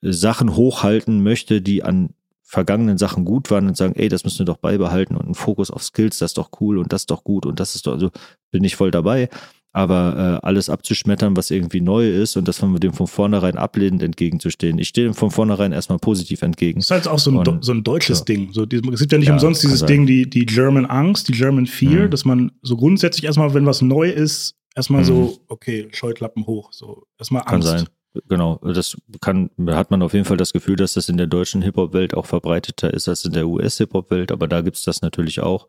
[0.00, 4.46] Sachen hochhalten möchte, die an vergangenen Sachen gut waren und sagen, ey, das müssen wir
[4.46, 7.24] doch beibehalten und ein Fokus auf Skills, das ist doch cool und das ist doch
[7.24, 8.10] gut und das ist doch, also
[8.50, 9.28] bin ich voll dabei.
[9.76, 14.02] Aber äh, alles abzuschmettern, was irgendwie neu ist und das von dem von vornherein ablehnend
[14.02, 14.78] entgegenzustehen.
[14.78, 16.78] Ich stehe dem von vornherein erstmal positiv entgegen.
[16.80, 18.24] Das ist halt auch so ein, Und- so ein deutsches ja.
[18.24, 18.48] Ding.
[18.54, 19.96] So, es gibt ja nicht Ja, umsonst dieses kann sein.
[19.98, 22.10] Ding, die, die German Angst, die German Fear, Mhm.
[22.10, 25.06] dass man so grundsätzlich erstmal, wenn was neu ist, erstmal Mhm.
[25.06, 26.72] so, okay, Scheuklappen hoch.
[26.72, 27.68] So, erstmal Kann Angst.
[27.68, 27.84] sein.
[28.30, 31.60] Genau, das kann, hat man auf jeden Fall das Gefühl, dass das in der deutschen
[31.60, 35.66] Hip-Hop-Welt auch verbreiteter ist als in der US-Hip-Hop-Welt, aber da gibt's das natürlich auch.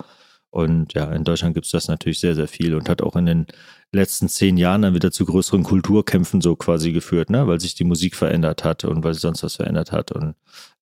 [0.57, 3.45] Und ja, in Deutschland gibt's das natürlich sehr, sehr viel und hat auch in den
[3.91, 7.45] letzten zehn Jahren dann wieder zu größeren Kulturkämpfen so quasi geführt, ne?
[7.45, 10.11] weil sich die Musik verändert hat und weil sich sonst was verändert hat.
[10.11, 10.33] Und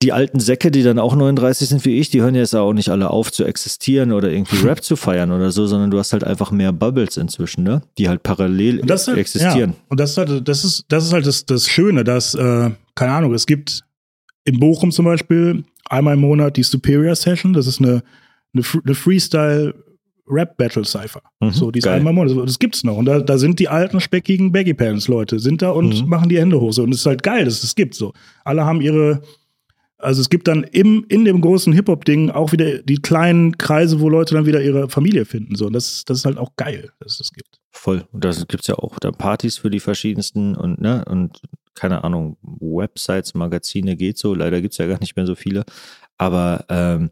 [0.01, 2.87] die alten Säcke, die dann auch 39 sind wie ich, die hören jetzt auch nicht
[2.87, 6.23] alle auf zu existieren oder irgendwie Rap zu feiern oder so, sondern du hast halt
[6.23, 7.81] einfach mehr Bubbles inzwischen, ne?
[7.97, 9.71] die halt parallel Und halt, existieren.
[9.71, 12.71] Ja, und das ist halt, das ist, das ist halt das, das Schöne, dass, äh,
[12.95, 13.83] keine Ahnung, es gibt
[14.45, 18.03] in Bochum zum Beispiel einmal im Monat die Superior Session, das ist eine,
[18.55, 19.75] eine, eine Freestyle
[20.27, 21.21] Rap Battle Cypher.
[21.39, 21.95] Mhm, so, die ist geil.
[21.97, 22.47] einmal im Monat.
[22.47, 22.97] Das gibt's noch.
[22.97, 26.09] Und da, da sind die alten speckigen Baggy Pants Leute, sind da und Mhm.
[26.09, 26.73] machen die Hände hoch.
[26.73, 26.81] So.
[26.83, 27.93] Und es ist halt geil, dass es das gibt.
[27.93, 28.11] So.
[28.43, 29.21] Alle haben ihre,
[29.99, 34.09] also es gibt dann im, in dem großen Hip-Hop-Ding auch wieder die kleinen Kreise, wo
[34.09, 35.53] Leute dann wieder ihre Familie finden.
[35.55, 35.67] So.
[35.67, 37.59] Und das, das ist halt auch geil, dass es das gibt.
[37.71, 38.07] Voll.
[38.11, 41.39] Und da gibt's ja auch dann Partys für die verschiedensten und, ne, und
[41.75, 44.33] keine Ahnung, Websites, Magazine geht so.
[44.33, 45.65] Leider gibt's ja gar nicht mehr so viele.
[46.17, 47.11] Aber ähm,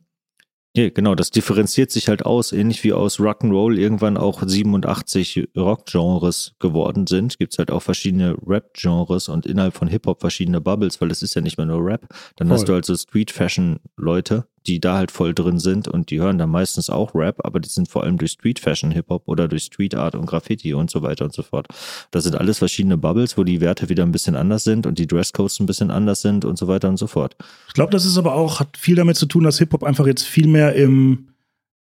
[0.75, 6.55] nee, genau, das differenziert sich halt aus, ähnlich wie aus Rock'n'Roll irgendwann auch 87 Rock-Genres
[6.59, 7.37] geworden sind.
[7.37, 11.41] Gibt's halt auch verschiedene Rap-Genres und innerhalb von Hip-Hop verschiedene Bubbles, weil es ist ja
[11.41, 12.07] nicht mehr nur Rap.
[12.35, 12.57] Dann Voll.
[12.57, 16.49] hast du halt so Street-Fashion-Leute, die da halt voll drin sind und die hören dann
[16.49, 20.25] meistens auch Rap, aber die sind vor allem durch Street-Fashion Hip-Hop oder durch Street-Art und
[20.25, 21.67] Graffiti und so weiter und so fort.
[22.11, 25.07] Das sind alles verschiedene Bubbles, wo die Werte wieder ein bisschen anders sind und die
[25.07, 27.35] Dresscodes ein bisschen anders sind und so weiter und so fort.
[27.67, 30.23] Ich glaube, das ist aber auch, hat viel damit zu tun, dass Hip-Hop einfach jetzt
[30.23, 31.29] viel mehr im,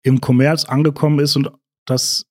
[0.04, 1.52] im Kommerz angekommen ist und
[1.86, 2.26] das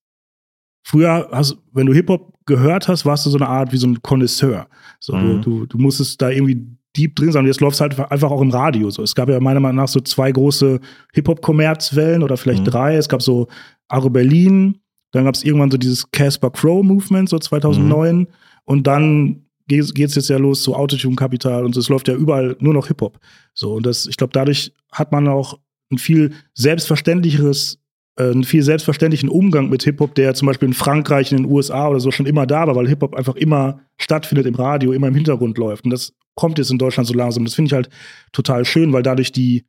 [0.87, 4.03] früher, hast, wenn du Hip-Hop gehört hast, warst du so eine Art wie so ein
[4.03, 4.69] Connoisseur.
[5.01, 5.41] So, Mhm.
[5.43, 6.67] du, du, du musstest da irgendwie
[6.97, 7.37] deep drin.
[7.37, 8.91] Und jetzt läuft es halt einfach auch im Radio.
[8.91, 9.03] So.
[9.03, 10.81] Es gab ja meiner Meinung nach so zwei große
[11.13, 12.71] Hip-Hop-Kommerzwellen oder vielleicht Mhm.
[12.71, 12.97] drei.
[12.97, 13.49] Es gab so
[13.89, 14.79] Aro Berlin,
[15.13, 18.27] dann gab es irgendwann so dieses Casper Crow Movement, so 2009.
[18.65, 22.57] Und dann geht es jetzt ja los zu Autotune-Kapital und so, es läuft ja überall
[22.61, 23.19] nur noch Hip-Hop.
[23.55, 25.59] So, und das, ich glaube, dadurch hat man auch
[25.91, 27.79] ein viel selbstverständlicheres,
[28.17, 32.01] einen viel selbstverständlichen Umgang mit Hip-Hop, der zum Beispiel in Frankreich, in den USA oder
[32.01, 35.59] so schon immer da war, weil Hip-Hop einfach immer stattfindet im Radio, immer im Hintergrund
[35.59, 35.85] läuft.
[35.85, 37.45] Und das kommt jetzt in Deutschland so langsam.
[37.45, 37.89] Das finde ich halt
[38.33, 39.67] total schön, weil dadurch die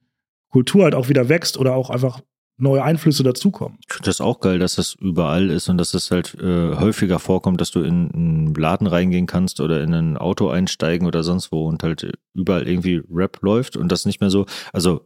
[0.50, 2.22] Kultur halt auch wieder wächst oder auch einfach
[2.58, 3.78] neue Einflüsse dazukommen.
[3.86, 7.20] Ich finde das auch geil, dass das überall ist und dass es halt äh, häufiger
[7.20, 11.52] vorkommt, dass du in einen Laden reingehen kannst oder in ein Auto einsteigen oder sonst
[11.52, 15.06] wo und halt überall irgendwie Rap läuft und das nicht mehr so, also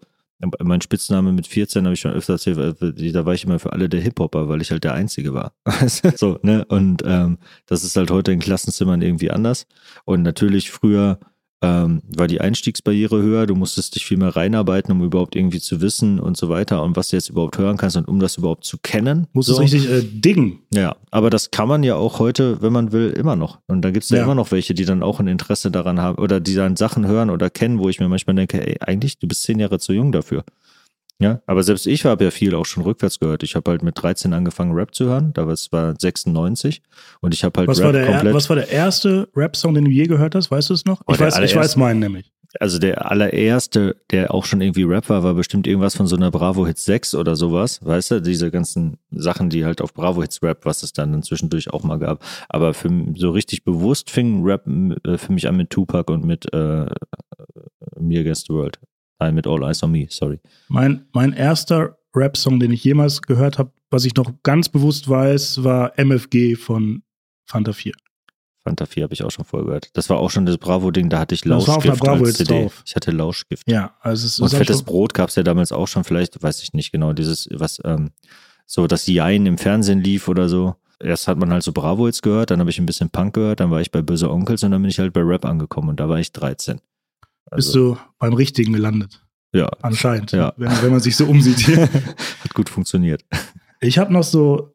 [0.62, 3.90] mein Spitzname mit 14 habe ich schon öfter erzählt, da war ich immer für alle
[3.90, 5.54] der Hip-Hopper, weil ich halt der Einzige war.
[6.16, 6.66] so, ne?
[6.66, 9.68] Und ähm, das ist halt heute in Klassenzimmern irgendwie anders.
[10.06, 11.20] Und natürlich früher
[11.62, 15.82] ähm, war die Einstiegsbarriere höher, du musstest dich viel mehr reinarbeiten, um überhaupt irgendwie zu
[15.82, 18.64] wissen und so weiter und was du jetzt überhaupt hören kannst und um das überhaupt
[18.64, 19.28] zu kennen.
[19.34, 19.62] Musst du so.
[19.62, 20.60] richtig äh, dingen.
[20.74, 23.60] Ja, aber das kann man ja auch heute, wenn man will, immer noch.
[23.68, 24.18] Und da gibt es ja.
[24.18, 24.24] ja.
[24.24, 27.30] immer noch welche, die dann auch ein Interesse daran haben oder die dann Sachen hören
[27.30, 30.14] oder kennen, wo ich mir manchmal denke, ey, eigentlich, du bist zehn Jahre zu jung
[30.14, 30.46] dafür.
[31.22, 33.44] Ja, aber selbst ich habe ja viel auch schon rückwärts gehört.
[33.44, 36.82] Ich habe halt mit 13 angefangen Rap zu hören, da war es war 96
[37.20, 38.34] und ich habe halt was Rap war der, komplett.
[38.34, 40.50] Was war der erste Rap-Song, den du je gehört hast?
[40.50, 41.02] Weißt du es noch?
[41.08, 42.32] Oh, ich, weiß, ich weiß meinen nämlich.
[42.60, 46.32] Also der allererste, der auch schon irgendwie Rap war, war bestimmt irgendwas von so einer
[46.32, 48.22] Bravo Hits 6 oder sowas, weißt du?
[48.22, 52.00] Diese ganzen Sachen, die halt auf Bravo Hits Rap, was es dann zwischendurch auch mal
[52.00, 52.24] gab.
[52.48, 54.66] Aber für, so richtig bewusst fing Rap
[55.06, 56.86] äh, für mich an mit Tupac und mit äh,
[58.00, 58.80] Me Against the World.
[59.20, 60.40] Nein, mit All Eyes on Me, sorry.
[60.70, 65.64] Mein, mein erster Rap-Song, den ich jemals gehört habe, was ich noch ganz bewusst weiß,
[65.64, 67.04] war MFG von
[67.46, 67.94] Fanta 4.
[68.64, 69.90] Fanta 4 habe ich auch schon vorher gehört.
[69.94, 72.38] Das war auch schon das Bravo-Ding, da hatte ich Lauschgift das war auf Bravo als
[72.38, 72.62] CD.
[72.64, 72.84] Drauf.
[72.86, 73.70] Ich hatte Lauschgift.
[73.70, 76.62] Ja, also es ist Und fettes Brot gab es ja damals auch schon, vielleicht, weiß
[76.62, 78.12] ich nicht genau, dieses, was, ähm,
[78.66, 80.76] so das Jein im Fernsehen lief oder so.
[81.02, 83.62] Erst hat man halt so Bravo jetzt gehört, dann habe ich ein bisschen Punk gehört,
[83.62, 86.00] dann war ich bei Böse Onkels und dann bin ich halt bei Rap angekommen und
[86.00, 86.80] da war ich 13.
[87.50, 89.24] Also, Bist du beim Richtigen gelandet?
[89.54, 89.70] Ja.
[89.82, 90.54] Anscheinend, ja.
[90.58, 91.82] Wenn, wenn man sich so umsieht hier.
[92.44, 93.24] Hat gut funktioniert.
[93.82, 94.74] Ich habe noch so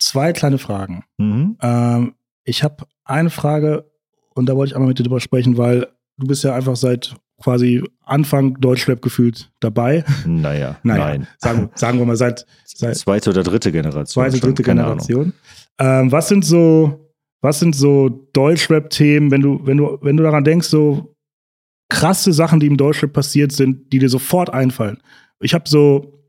[0.00, 1.04] zwei kleine Fragen.
[1.16, 1.56] Mhm.
[1.62, 3.88] Ähm, ich habe eine Frage
[4.34, 5.86] und da wollte ich einmal mit dir drüber sprechen, weil
[6.16, 10.04] du bist ja einfach seit quasi Anfang Deutschrap gefühlt dabei.
[10.26, 11.28] Naja, naja nein.
[11.38, 14.06] Sagen, sagen wir mal seit, seit zweite oder dritte Generation.
[14.06, 15.32] Zweite, schon, dritte keine Generation.
[15.78, 20.44] Ähm, was sind so, was sind so Deutschrap-Themen, wenn du, wenn du, wenn du daran
[20.44, 21.11] denkst, so
[21.92, 24.98] krasse Sachen, die im Deutschrap passiert sind, die dir sofort einfallen.
[25.40, 26.24] Ich habe so,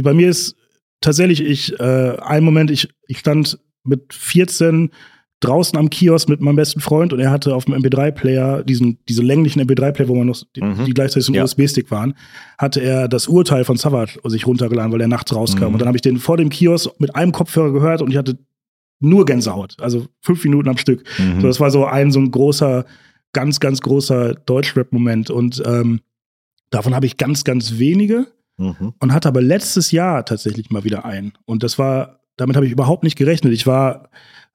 [0.00, 0.56] bei mir ist
[1.00, 4.90] tatsächlich, ich, äh, ein Moment, ich, ich stand mit 14
[5.40, 9.22] draußen am Kiosk mit meinem besten Freund und er hatte auf dem MP3-Player, diesen, diese
[9.22, 10.84] länglichen MP3-Player, wo man noch, die, Mhm.
[10.84, 11.42] die gleichzeitig so ein Ja.
[11.44, 12.14] USB-Stick waren,
[12.58, 15.64] hatte er das Urteil von Savage sich runtergeladen, weil er nachts rauskam.
[15.68, 15.72] Mhm.
[15.74, 18.38] Und dann habe ich den vor dem Kiosk mit einem Kopfhörer gehört und ich hatte
[19.00, 19.74] nur Gänsehaut.
[19.80, 21.02] Also fünf Minuten am Stück.
[21.18, 21.40] Mhm.
[21.40, 22.84] So, das war so ein so ein großer,
[23.32, 25.30] ganz, ganz großer Deutschrap-Moment.
[25.30, 26.00] Und ähm,
[26.70, 28.26] davon habe ich ganz, ganz wenige
[28.58, 28.92] Mhm.
[29.00, 31.32] und hatte aber letztes Jahr tatsächlich mal wieder einen.
[31.46, 33.52] Und das war, damit habe ich überhaupt nicht gerechnet.
[33.54, 34.10] Ich war,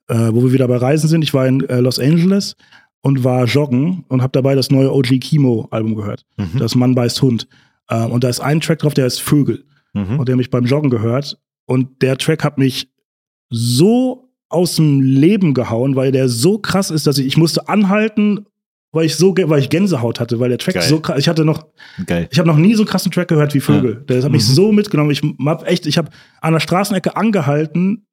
[0.08, 2.56] äh, wo wir wieder bei Reisen sind, ich war in äh, Los Angeles
[3.02, 6.26] und war joggen und habe dabei das neue OG Kimo-Album gehört.
[6.38, 6.60] Mhm.
[6.60, 7.48] Das Mann beißt Hund.
[7.90, 9.66] Äh, und da ist ein Track drauf, der heißt Vögel.
[9.94, 10.20] Mhm.
[10.20, 11.40] Und der mich beim Joggen gehört.
[11.66, 12.92] Und der Track hat mich
[13.50, 18.46] so aus dem Leben gehauen, weil der so krass ist, dass ich, ich musste anhalten,
[18.92, 20.84] weil ich so, weil ich Gänsehaut hatte, weil der Track Geil.
[20.88, 21.68] so krass, ich hatte noch,
[22.06, 22.28] Geil.
[22.32, 24.04] ich habe noch nie so einen krassen Track gehört wie Vögel.
[24.08, 24.54] Das hat mich Mhm.
[24.54, 25.12] so mitgenommen.
[25.12, 26.10] Ich hab echt, ich habe
[26.42, 28.06] an der Straßenecke angehalten,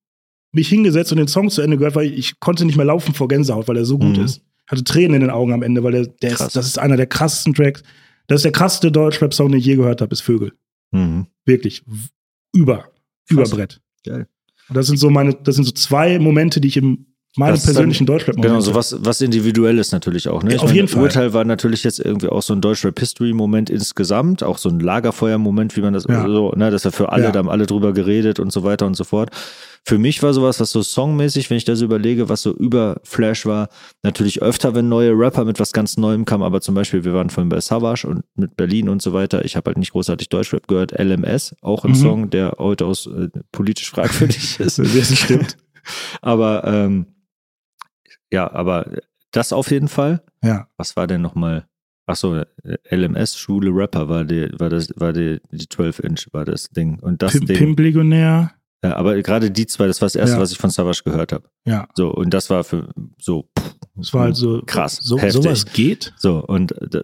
[0.53, 3.29] mich hingesetzt und den Song zu Ende gehört, weil ich, konnte nicht mehr laufen vor
[3.29, 4.25] Gänsehaut, weil er so gut Mhm.
[4.25, 4.43] ist.
[4.67, 6.49] Ich hatte Tränen in den Augen am Ende, weil der, der Krass.
[6.49, 7.83] ist, das ist einer der krassesten Tracks.
[8.29, 10.53] Das ist der krasseste Deutschrap-Song, den ich je gehört habe, ist Vögel.
[10.93, 11.27] Mhm.
[11.45, 11.83] Wirklich.
[12.55, 12.87] Über.
[13.29, 13.81] Über Brett.
[14.05, 14.27] Geil.
[14.69, 17.07] Und das sind so meine, das sind so zwei Momente, die ich im
[17.37, 18.45] meinem Das ist persönlichen Deutschrap-Moment.
[18.53, 20.43] Genau, so was, was individuelles natürlich auch.
[20.43, 20.53] Ne?
[20.53, 21.03] Ja, auf meine, jeden Fall.
[21.03, 25.81] Urteil war natürlich jetzt irgendwie auch so ein Deutschrap-History-Moment insgesamt, auch so ein Lagerfeuer-Moment, wie
[25.81, 26.27] man das Ja.
[26.27, 27.31] so, ne, dass er für alle, Ja.
[27.33, 29.31] da haben alle drüber geredet und so weiter und so fort.
[29.87, 33.45] Für mich war sowas, was so songmäßig, wenn ich das überlege, was so über Flash
[33.45, 33.69] war,
[34.03, 37.29] natürlich öfter, wenn neue Rapper mit was ganz Neuem kamen, aber zum Beispiel, wir waren
[37.29, 39.45] vorhin bei Savage und mit Berlin und so weiter.
[39.45, 40.93] Ich habe halt nicht großartig Deutschrap gehört.
[40.99, 41.97] LMS, auch ein Mhm.
[41.97, 44.79] Song, der heute aus äh, politisch fragwürdig ist.
[44.79, 45.57] Das stimmt.
[46.23, 47.07] Aber ähm,
[48.35, 48.87] ja, aber
[49.31, 50.23] das auf jeden Fall.
[50.43, 50.69] Ja.
[50.77, 51.67] Was war denn nochmal?
[52.07, 52.43] Achso,
[52.91, 56.99] LMS, Schule Rapper war die, war das, war die, die 12-Inch, war das Ding.
[57.01, 57.57] Und das Pimp, Ding.
[57.57, 58.53] Pimp Legionär.
[58.85, 60.43] Ja, aber gerade die zwei, das war das erste, Ja.
[60.43, 61.49] was ich von Savage gehört habe.
[61.67, 61.89] Ja.
[61.95, 63.49] So, und das war für so,
[63.95, 64.61] Das war halt so.
[64.67, 65.33] Krass, So, heftig.
[65.43, 66.13] sowas geht.
[66.19, 67.01] so, und äh,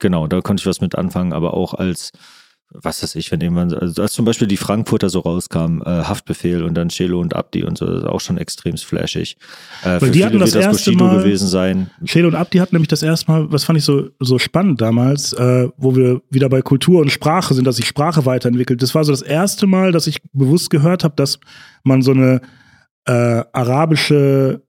[0.00, 2.10] genau, da konnte ich was mit anfangen, aber auch als
[2.74, 6.62] was weiß ich, wenn jemand, also als zum Beispiel die Frankfurter so rauskam, äh, Haftbefehl
[6.62, 9.36] und dann Chelo und Abdi und so, das ist auch schon extrem flashig.
[9.84, 11.90] Äh, Weil die hatten das erste Bushido Mal, gewesen sein.
[12.04, 15.32] Chelo und Abdi hatten nämlich das erste Mal, was fand ich so, so spannend damals,
[15.32, 18.82] äh, wo wir wieder bei Kultur und Sprache sind, dass sich Sprache weiterentwickelt.
[18.82, 21.38] Das war so das erste Mal, dass ich bewusst gehört habe, dass
[21.84, 22.40] man so eine
[23.06, 24.62] äh, arabische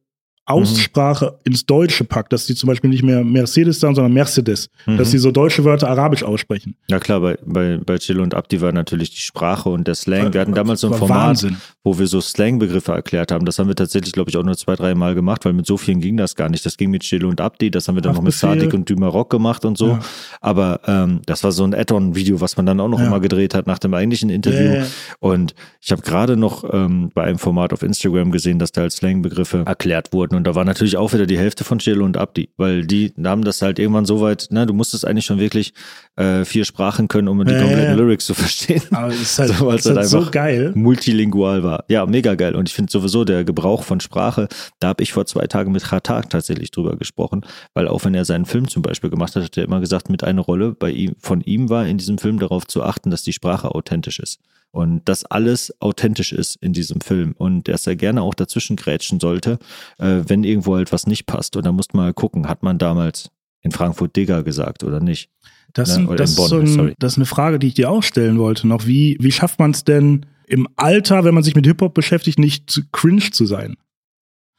[0.45, 1.51] Aussprache mhm.
[1.51, 4.97] ins Deutsche packt, dass die zum Beispiel nicht mehr Mercedes sagen, sondern Mercedes, mhm.
[4.97, 6.75] dass sie so deutsche Wörter arabisch aussprechen.
[6.89, 10.33] Ja klar, bei, bei, bei Chill und Abdi war natürlich die Sprache und der Slang.
[10.33, 11.57] Wir hatten damals so ein Format, Wahnsinn.
[11.83, 13.45] wo wir so Slang-Begriffe erklärt haben.
[13.45, 15.77] Das haben wir tatsächlich, glaube ich, auch nur zwei, drei Mal gemacht, weil mit so
[15.77, 16.65] vielen ging das gar nicht.
[16.65, 19.13] Das ging mit Chill und Abdi, das haben wir dann noch mit Sadik und Dümer
[19.29, 19.89] gemacht und so.
[19.89, 19.99] Ja.
[20.41, 23.07] Aber ähm, das war so ein Add-on-Video, was man dann auch noch ja.
[23.07, 24.59] immer gedreht hat nach dem eigentlichen Interview.
[24.59, 24.87] Yeah.
[25.19, 28.97] Und ich habe gerade noch ähm, bei einem Format auf Instagram gesehen, dass da als
[28.97, 32.49] Slang-Begriffe erklärt wurden und da war natürlich auch wieder die Hälfte von Chelo und Abdi,
[32.57, 35.73] weil die haben das halt irgendwann so weit, ne, du musstest eigentlich schon wirklich
[36.15, 37.97] äh, vier Sprachen können, um die ja, kompletten.
[37.97, 38.81] Lyrics zu verstehen.
[38.91, 40.71] Aber es ist halt, so, halt, halt so geil.
[40.75, 41.85] Multilingual war.
[41.87, 42.55] Ja, mega geil.
[42.55, 44.47] Und ich finde sowieso der Gebrauch von Sprache,
[44.79, 48.25] da habe ich vor zwei Tagen mit Khatak tatsächlich drüber gesprochen, weil auch wenn er
[48.25, 51.15] seinen Film zum Beispiel gemacht hat, hat er immer gesagt, mit einer Rolle bei ihm,
[51.19, 54.39] von ihm war in diesem Film darauf zu achten, dass die Sprache authentisch ist
[54.73, 59.19] und dass alles authentisch ist in diesem Film und dass er gerne auch dazwischen grätschen
[59.19, 59.59] sollte,
[59.99, 61.55] äh, wenn irgendwo halt was nicht passt.
[61.55, 63.29] Und da muss man mal gucken, hat man damals
[63.61, 65.29] in Frankfurt Digger gesagt oder nicht?
[65.73, 66.07] Das, ne?
[66.07, 68.67] oder das, Bonn, ist ein, das ist eine Frage, die ich dir auch stellen wollte
[68.67, 68.87] noch.
[68.87, 72.83] Wie, wie schafft man es denn im Alter, wenn man sich mit Hip-Hop beschäftigt, nicht
[72.91, 73.75] cringe zu sein?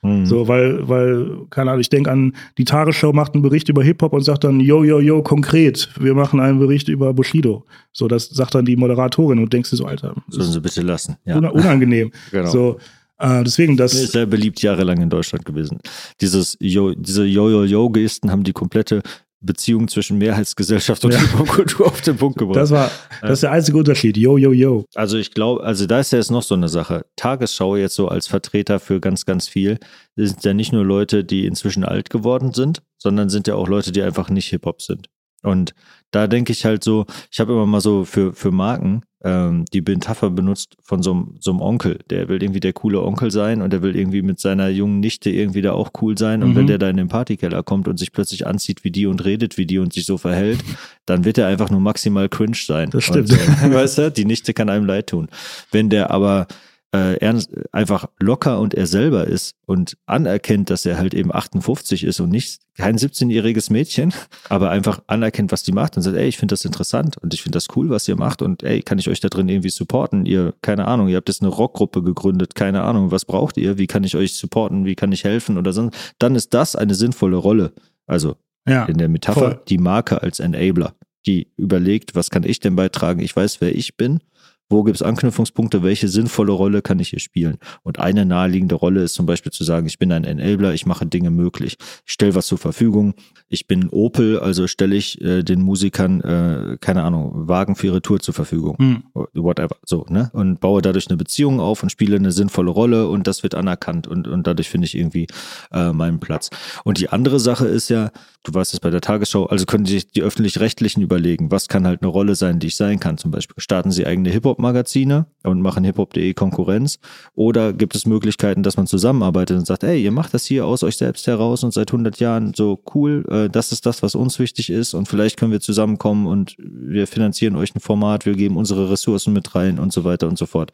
[0.04, 0.26] Mhm.
[0.26, 4.12] So, weil, weil, keine Ahnung, ich denke an, die Tagesschau macht einen Bericht über Hip-Hop
[4.12, 7.64] und sagt dann, yo, yo, yo, konkret, wir machen einen Bericht über Bushido.
[7.92, 10.14] So, das sagt dann die Moderatorin und denkst du so, Alter.
[10.28, 11.16] Sollen sie bitte lassen.
[11.24, 11.38] Ja.
[11.38, 12.12] Unangenehm.
[12.30, 12.50] genau.
[12.50, 12.76] So,
[13.18, 13.94] äh, deswegen das.
[13.94, 15.78] Ist sehr beliebt jahrelang in Deutschland gewesen.
[16.20, 19.02] Dieses Yo, diese Yo-Yo-Yo-Gesten haben die komplette
[19.44, 21.20] Beziehung zwischen Mehrheitsgesellschaft und ja.
[21.46, 22.56] Kultur auf den Punkt gebracht.
[22.56, 22.90] Das war,
[23.20, 24.16] das ist der einzige Unterschied.
[24.16, 24.84] Yo, yo, yo.
[24.94, 27.06] Also ich glaube, also da ist ja jetzt noch so eine Sache.
[27.16, 29.78] Tagesschau jetzt so als Vertreter für ganz, ganz viel,
[30.16, 33.92] sind ja nicht nur Leute, die inzwischen alt geworden sind, sondern sind ja auch Leute,
[33.92, 35.08] die einfach nicht Hip-Hop sind.
[35.42, 35.74] Und
[36.10, 39.80] da denke ich halt so, ich habe immer mal so für, für Marken ähm, die
[39.80, 41.98] Metapher benutzt von so, so einem Onkel.
[42.10, 45.30] Der will irgendwie der coole Onkel sein und der will irgendwie mit seiner jungen Nichte
[45.30, 46.42] irgendwie da auch cool sein.
[46.42, 46.56] Und mhm.
[46.56, 49.56] wenn der da in den Partykeller kommt und sich plötzlich anzieht wie die und redet
[49.56, 50.62] wie die und sich so verhält,
[51.06, 52.90] dann wird er einfach nur maximal cringe sein.
[52.90, 53.30] Das stimmt.
[53.30, 55.28] Und, äh, weißt du, die Nichte kann einem leid tun.
[55.72, 56.46] Wenn der aber
[56.94, 62.04] äh, ernst, einfach locker und er selber ist und anerkennt, dass er halt eben 58
[62.04, 64.14] ist und nicht kein 17-jähriges Mädchen,
[64.48, 67.42] aber einfach anerkennt, was die macht und sagt, ey, ich finde das interessant und ich
[67.42, 70.24] finde das cool, was ihr macht und ey, kann ich euch da drin irgendwie supporten?
[70.24, 73.76] Ihr, keine Ahnung, ihr habt jetzt eine Rockgruppe gegründet, keine Ahnung, was braucht ihr?
[73.76, 74.84] Wie kann ich euch supporten?
[74.84, 75.96] Wie kann ich helfen oder sonst?
[76.20, 77.72] Dann ist das eine sinnvolle Rolle.
[78.06, 78.36] Also
[78.68, 79.62] ja, in der Metapher voll.
[79.68, 80.94] die Marke als Enabler,
[81.26, 83.20] die überlegt, was kann ich denn beitragen?
[83.20, 84.20] Ich weiß, wer ich bin
[84.68, 87.58] wo gibt es Anknüpfungspunkte, welche sinnvolle Rolle kann ich hier spielen?
[87.82, 91.06] Und eine naheliegende Rolle ist zum Beispiel zu sagen, ich bin ein Enabler, ich mache
[91.06, 91.76] Dinge möglich.
[92.06, 93.14] Ich stelle was zur Verfügung.
[93.48, 98.02] Ich bin Opel, also stelle ich äh, den Musikern, äh, keine Ahnung, Wagen für ihre
[98.02, 98.76] Tour zur Verfügung.
[98.78, 99.02] Mhm.
[99.34, 99.76] Whatever.
[99.84, 100.30] So, ne?
[100.32, 104.06] Und baue dadurch eine Beziehung auf und spiele eine sinnvolle Rolle und das wird anerkannt
[104.06, 105.26] und, und dadurch finde ich irgendwie
[105.72, 106.50] äh, meinen Platz.
[106.84, 108.10] Und die andere Sache ist ja,
[108.44, 112.02] du weißt es bei der Tagesschau, also können sich die öffentlich-rechtlichen überlegen, was kann halt
[112.02, 113.18] eine Rolle sein, die ich sein kann.
[113.18, 114.30] Zum Beispiel starten sie eigene
[114.64, 116.98] Hip-Hop-Magazine und machen hiphop.de Konkurrenz.
[117.34, 120.82] Oder gibt es Möglichkeiten, dass man zusammenarbeitet und sagt, ey, ihr macht das hier aus
[120.82, 124.38] euch selbst heraus und seit 100 Jahren so cool, äh, das ist das, was uns
[124.38, 128.56] wichtig ist und vielleicht können wir zusammenkommen und wir finanzieren euch ein Format, wir geben
[128.56, 130.70] unsere Ressourcen mit rein und so weiter und so fort.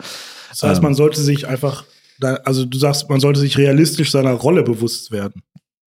[0.50, 1.84] Das heißt, ähm, man sollte sich einfach,
[2.44, 5.42] also du sagst, man sollte sich realistisch seiner Rolle bewusst werden.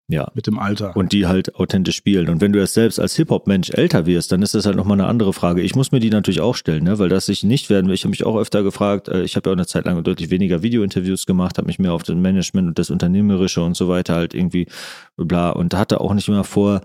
[0.08, 0.30] Ja.
[0.34, 0.94] Mit dem Alter.
[0.96, 2.28] Und die halt authentisch spielen.
[2.28, 5.08] Und wenn du es selbst als Hip-Hop-Mensch älter wirst, dann ist das halt nochmal eine
[5.08, 5.62] andere Frage.
[5.62, 6.98] Ich muss mir die natürlich auch stellen, ne?
[6.98, 7.94] weil das ich nicht werden will.
[7.94, 10.28] Ich habe mich auch öfter gefragt, äh, ich habe ja auch eine Zeit lang deutlich
[10.28, 14.14] weniger Video-Interviews gemacht, habe mich mehr auf das Management und das Unternehmerische und so weiter
[14.14, 14.66] halt irgendwie
[15.16, 16.82] bla und hatte auch nicht immer vor,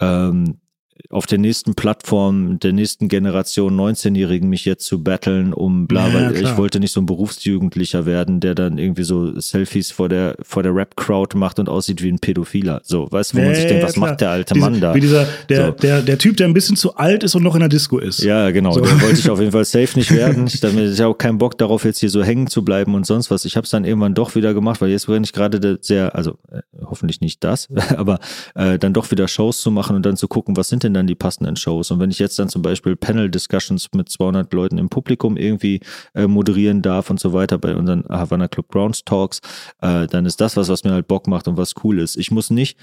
[0.00, 0.61] ähm,
[1.10, 6.14] auf der nächsten Plattform der nächsten Generation 19-Jährigen mich jetzt zu battlen, um bla, ja,
[6.14, 10.36] weil ich wollte nicht so ein Berufsjugendlicher werden, der dann irgendwie so Selfies vor der,
[10.42, 12.80] vor der Rap-Crowd macht und aussieht wie ein Pädophiler.
[12.84, 14.08] So, weißt du, wo ja, man sich denkt, was klar.
[14.08, 14.94] macht der alte Diese, Mann da?
[14.94, 15.72] Wie dieser, der, so.
[15.72, 18.22] der, der Typ, der ein bisschen zu alt ist und noch in der Disco ist.
[18.22, 18.72] Ja, genau.
[18.72, 18.80] So.
[18.80, 20.46] Der wollte ich auf jeden Fall safe nicht werden.
[20.46, 23.30] Ich hatte ja auch keinen Bock darauf, jetzt hier so hängen zu bleiben und sonst
[23.30, 23.44] was.
[23.44, 26.38] Ich habe es dann irgendwann doch wieder gemacht, weil jetzt bin ich gerade sehr, also
[26.50, 28.18] äh, hoffentlich nicht das, aber
[28.54, 30.94] äh, dann doch wieder Shows zu machen und dann zu gucken, was sind denn finden
[30.94, 31.90] dann die passenden Shows.
[31.90, 35.80] Und wenn ich jetzt dann zum Beispiel Panel-Discussions mit 200 Leuten im Publikum irgendwie
[36.14, 39.40] äh, moderieren darf und so weiter bei unseren Havana Club Grounds Talks,
[39.80, 42.16] äh, dann ist das was, was mir halt Bock macht und was cool ist.
[42.16, 42.76] Ich muss nicht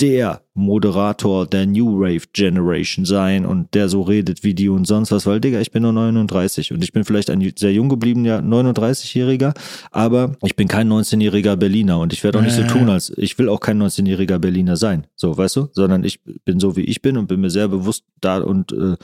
[0.00, 5.12] der Moderator der New Rave Generation sein und der so redet wie die und sonst
[5.12, 8.40] was, weil, Digga, ich bin nur 39 und ich bin vielleicht ein sehr jung gebliebener
[8.40, 9.54] 39-Jähriger,
[9.90, 13.38] aber ich bin kein 19-jähriger Berliner und ich werde auch nicht so tun, als ich
[13.38, 17.02] will auch kein 19-jähriger Berliner sein, so, weißt du, sondern ich bin so, wie ich
[17.02, 18.96] bin und bin mir sehr bewusst da und äh,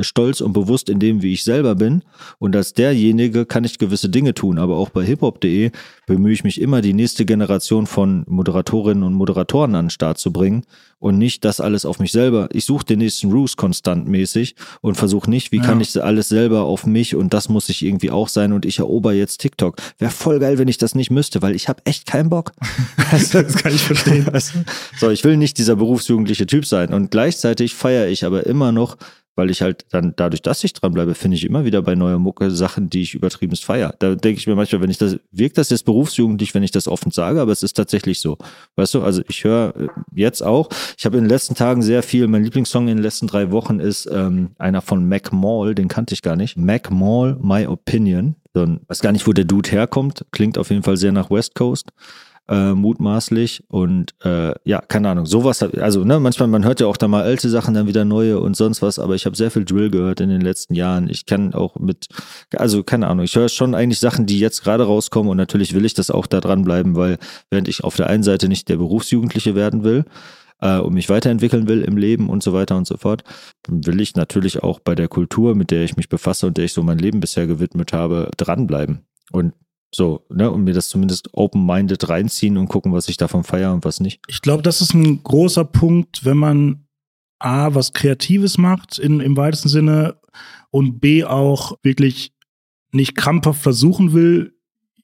[0.00, 2.02] stolz und bewusst in dem, wie ich selber bin.
[2.38, 4.58] Und als derjenige kann ich gewisse Dinge tun.
[4.58, 5.70] Aber auch bei hiphop.de
[6.06, 10.32] bemühe ich mich immer, die nächste Generation von Moderatorinnen und Moderatoren an den Start zu
[10.32, 10.64] bringen
[11.00, 12.48] und nicht das alles auf mich selber.
[12.52, 15.64] Ich suche den nächsten Ruse konstant mäßig und versuche nicht, wie ja.
[15.64, 18.78] kann ich alles selber auf mich und das muss ich irgendwie auch sein und ich
[18.78, 19.76] erober jetzt TikTok.
[19.98, 22.52] Wäre voll geil, wenn ich das nicht müsste, weil ich habe echt keinen Bock.
[23.10, 24.26] das kann ich verstehen.
[24.98, 28.96] so, ich will nicht dieser berufsjugendliche Typ sein und gleichzeitig feiere ich aber immer noch
[29.40, 32.50] weil ich halt dann dadurch, dass ich dranbleibe, finde ich immer wieder bei neuer Mucke
[32.50, 33.94] Sachen, die ich übertrieben feier.
[33.98, 36.86] Da denke ich mir manchmal, wenn ich das, wirkt das jetzt berufsjugendlich, wenn ich das
[36.86, 38.36] offen sage, aber es ist tatsächlich so.
[38.76, 40.68] Weißt du, also ich höre äh, jetzt auch,
[40.98, 43.80] ich habe in den letzten Tagen sehr viel, mein Lieblingssong in den letzten drei Wochen
[43.80, 46.58] ist ähm, einer von Mac Mall, den kannte ich gar nicht.
[46.58, 48.36] Mac Mall, My Opinion.
[48.54, 51.54] Ein, weiß gar nicht, wo der Dude herkommt, klingt auf jeden Fall sehr nach West
[51.54, 51.92] Coast
[52.50, 53.64] äh, mutmaßlich.
[53.68, 57.22] Und äh, ja, keine Ahnung, sowas, also ne, manchmal, man hört ja auch da mal
[57.22, 60.20] alte Sachen, dann wieder neue und sonst was, aber ich habe sehr viel Drill gehört
[60.20, 61.08] in den letzten Jahren.
[61.08, 62.08] Ich kann auch mit,
[62.56, 65.84] also keine Ahnung, ich höre schon eigentlich Sachen, die jetzt gerade rauskommen und natürlich will
[65.84, 67.18] ich das auch da dranbleiben, weil
[67.50, 70.04] während ich auf der einen Seite nicht der Berufsjugendliche werden will,
[70.60, 73.22] äh, und mich weiterentwickeln will im Leben und so weiter und so fort,
[73.68, 76.72] will ich natürlich auch bei der Kultur, mit der ich mich befasse und der ich
[76.72, 79.06] so mein Leben bisher gewidmet habe, dranbleiben.
[79.32, 79.54] Und
[79.92, 83.84] so, ne, und mir das zumindest open-minded reinziehen und gucken, was ich davon feiere und
[83.84, 84.20] was nicht.
[84.28, 86.86] Ich glaube, das ist ein großer Punkt, wenn man
[87.40, 90.20] A, was Kreatives macht in, im weitesten Sinne
[90.70, 92.32] und B, auch wirklich
[92.92, 94.54] nicht krampfhaft versuchen will,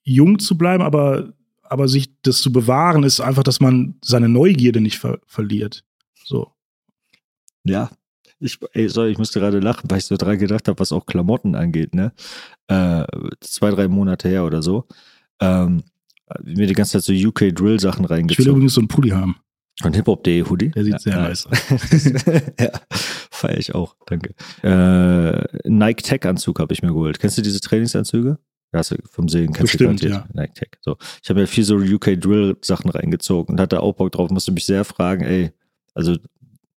[0.02, 1.32] jung zu bleiben, aber,
[1.62, 5.84] aber sich das zu bewahren, ist einfach, dass man seine Neugierde nicht ver verliert.
[6.24, 6.52] So.
[7.64, 7.90] Ja,
[8.38, 11.06] ich, ey, sorry, ich musste gerade lachen, weil ich so dran gedacht habe, was auch
[11.06, 12.12] Klamotten angeht, ne?
[12.68, 13.04] Äh,
[13.40, 14.86] zwei, drei Monate her oder so.
[15.40, 15.82] Ähm,
[16.42, 18.30] mir die ganze Zeit so UK Drill Sachen reingezogen.
[18.30, 19.36] Ich will übrigens so einen Pulli haben.
[19.80, 20.70] Von Hip-Hop.de Hoodie?
[20.70, 21.58] Der sieht ja, sehr nice aus.
[22.58, 22.70] ja,
[23.30, 24.34] feiere ich auch, danke.
[24.62, 27.18] Äh, Nike Tech Anzug habe ich mir geholt.
[27.18, 28.38] Kennst du diese Trainingsanzüge?
[28.72, 30.26] Ja, hast du vom Sehen kennst Bestimmt, du ja.
[30.32, 30.70] Nike Tech.
[30.80, 30.96] So.
[31.22, 34.52] Ich habe mir viel so UK Drill Sachen reingezogen und hatte auch Bock drauf, musste
[34.52, 35.52] mich sehr fragen, ey,
[35.94, 36.16] also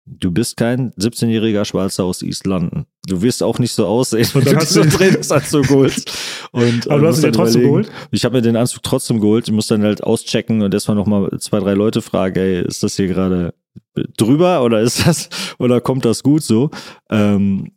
[0.06, 2.86] Du bist kein 17-jähriger Schwarzer aus East London.
[3.08, 6.12] Du wirst auch nicht so aussehen, wenn du einen Trainingsanzug holst.
[6.52, 7.90] Und, Aber du hast ihn trotzdem geholt?
[8.12, 9.48] Ich habe mir den Anzug trotzdem geholt.
[9.48, 12.96] Ich muss dann halt auschecken und erstmal nochmal zwei, drei Leute fragen, ey, ist das
[12.96, 13.52] hier gerade
[14.16, 15.28] drüber oder ist das,
[15.58, 16.70] oder kommt das gut so?
[17.10, 17.72] Ähm,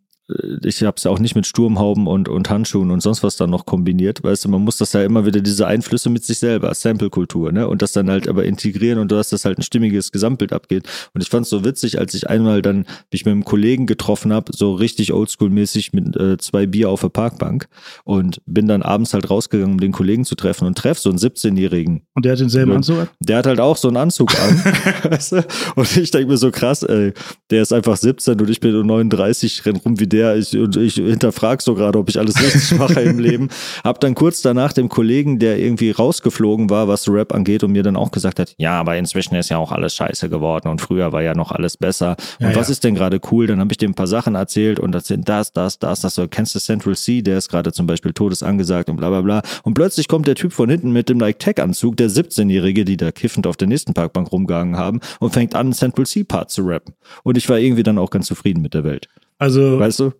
[0.63, 3.49] ich habe es ja auch nicht mit Sturmhauben und, und Handschuhen und sonst was dann
[3.49, 4.23] noch kombiniert.
[4.23, 7.67] Weißt du, man muss das ja immer wieder diese Einflüsse mit sich selber, Sample-Kultur, ne?
[7.67, 10.87] Und das dann halt aber integrieren und du hast das halt ein stimmiges Gesamtbild abgeht.
[11.13, 14.31] Und ich fand es so witzig, als ich einmal dann mich mit einem Kollegen getroffen
[14.31, 17.67] habe, so richtig oldschool-mäßig mit äh, zwei Bier auf der Parkbank
[18.03, 21.17] und bin dann abends halt rausgegangen, um den Kollegen zu treffen und treff so einen
[21.17, 22.03] 17-Jährigen.
[22.13, 23.07] Und der hat denselben Anzug an?
[23.19, 24.63] Der hat halt auch so einen Anzug an.
[25.11, 25.47] weißt du?
[25.75, 27.13] Und ich denke mir so krass, ey,
[27.49, 30.93] der ist einfach 17 und ich bin 39, renn rum wie der der, ich, ich
[30.95, 33.49] hinterfrage so gerade, ob ich alles richtig mache im Leben.
[33.83, 37.83] Hab dann kurz danach dem Kollegen, der irgendwie rausgeflogen war, was Rap angeht, und mir
[37.83, 41.11] dann auch gesagt hat, ja, aber inzwischen ist ja auch alles scheiße geworden und früher
[41.11, 42.17] war ja noch alles besser.
[42.39, 42.73] Und ja, was ja.
[42.73, 43.47] ist denn gerade cool?
[43.47, 46.15] Dann habe ich dem ein paar Sachen erzählt und das sind das, das, das, das.
[46.15, 47.21] So, kennst du Central C?
[47.21, 49.41] Der ist gerade zum Beispiel todesangesagt und bla bla bla.
[49.63, 53.11] Und plötzlich kommt der Typ von hinten mit dem Like Tech-Anzug, der 17-Jährige, die da
[53.11, 56.93] kiffend auf der nächsten Parkbank rumgegangen haben und fängt an, Central C-Part zu rappen.
[57.23, 59.07] Und ich war irgendwie dann auch ganz zufrieden mit der Welt.
[59.39, 60.11] Also, weißt du?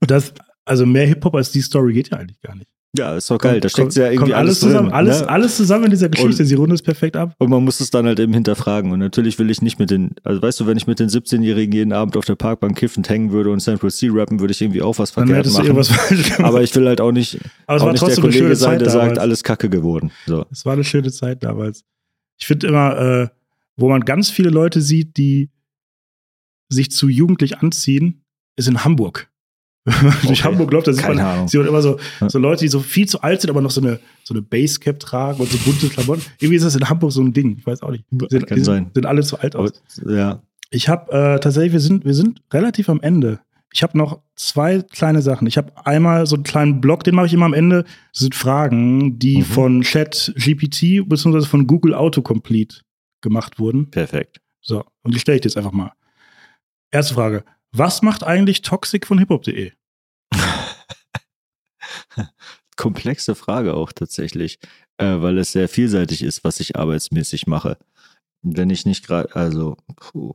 [0.00, 0.32] Das,
[0.64, 2.68] also mehr Hip-Hop als die Story geht ja eigentlich gar nicht.
[2.96, 3.60] Ja, ist doch geil.
[3.60, 4.88] Da steckt ja irgendwie alles, alles zusammen.
[4.88, 5.28] Drin, alles, ne?
[5.28, 6.42] alles zusammen in dieser Geschichte.
[6.42, 7.34] Und, Sie runden es perfekt ab.
[7.38, 8.90] Und man muss es dann halt eben hinterfragen.
[8.92, 11.72] Und natürlich will ich nicht mit den, also weißt du, wenn ich mit den 17-Jährigen
[11.72, 14.80] jeden Abend auf der Parkbank kiffend hängen würde und Central C rappen, würde ich irgendwie
[14.80, 16.44] auch was verkehrt machen.
[16.44, 19.44] Aber ich will halt auch nicht, Aber auch nicht der Kollege sein, der sagt, alles
[19.44, 20.10] kacke geworden.
[20.26, 20.46] So.
[20.50, 21.84] Es war eine schöne Zeit damals.
[22.38, 23.28] Ich finde immer, äh,
[23.76, 25.50] wo man ganz viele Leute sieht, die
[26.70, 28.24] sich zu jugendlich anziehen,
[28.58, 29.28] ist in Hamburg.
[29.84, 30.34] durch okay.
[30.42, 33.06] Hamburg läuft, da sieht Keine man, sieht man immer so, so Leute, die so viel
[33.06, 36.22] zu alt sind, aber noch so eine, so eine Basecap tragen und so bunte Klamotten.
[36.38, 37.56] Irgendwie ist das in Hamburg so ein Ding.
[37.58, 38.04] Ich weiß auch nicht.
[38.28, 38.90] Sind, Kann sein.
[38.92, 39.82] sind alle zu alt aus.
[40.06, 40.42] Ja.
[40.70, 43.40] Ich habe äh, tatsächlich, wir sind, wir sind relativ am Ende.
[43.72, 45.46] Ich habe noch zwei kleine Sachen.
[45.46, 47.84] Ich habe einmal so einen kleinen Blog, den mache ich immer am Ende.
[48.12, 49.44] Das sind Fragen, die mhm.
[49.44, 51.42] von Chat GPT bzw.
[51.42, 52.80] von Google Autocomplete
[53.20, 53.90] gemacht wurden.
[53.90, 54.40] Perfekt.
[54.60, 55.92] So, und die stelle ich jetzt einfach mal.
[56.90, 57.44] Erste Frage.
[57.72, 59.72] Was macht eigentlich Toxic von hiphop.de?
[62.76, 64.58] Komplexe Frage auch tatsächlich,
[64.98, 67.78] äh, weil es sehr vielseitig ist, was ich arbeitsmäßig mache.
[68.42, 70.34] Wenn ich nicht gerade, also, puh.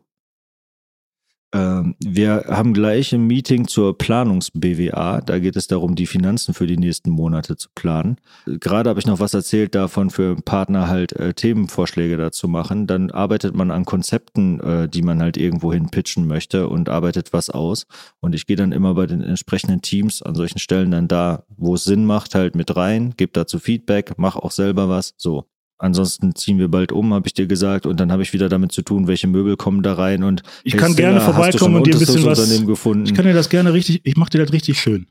[1.54, 5.22] Ähm, wir haben gleich ein Meeting zur Planungs-BWA.
[5.22, 8.18] Da geht es darum, die Finanzen für die nächsten Monate zu planen.
[8.48, 12.88] Gerade habe ich noch was erzählt davon, für Partner halt äh, Themenvorschläge dazu machen.
[12.88, 17.52] Dann arbeitet man an Konzepten, äh, die man halt irgendwohin pitchen möchte und arbeitet was
[17.52, 17.86] aus.
[18.20, 21.76] Und ich gehe dann immer bei den entsprechenden Teams an solchen Stellen dann da, wo
[21.76, 25.14] es Sinn macht, halt mit rein, gebe dazu Feedback, mache auch selber was.
[25.18, 25.46] So.
[25.78, 28.72] Ansonsten ziehen wir bald um, habe ich dir gesagt, und dann habe ich wieder damit
[28.72, 31.88] zu tun, welche Möbel kommen da rein und ich hey, kann Stinger, gerne vorbeikommen und
[31.88, 32.66] dir ein bisschen was.
[32.66, 33.06] Gefunden?
[33.06, 35.08] Ich kann dir das gerne richtig, ich mache dir das richtig schön.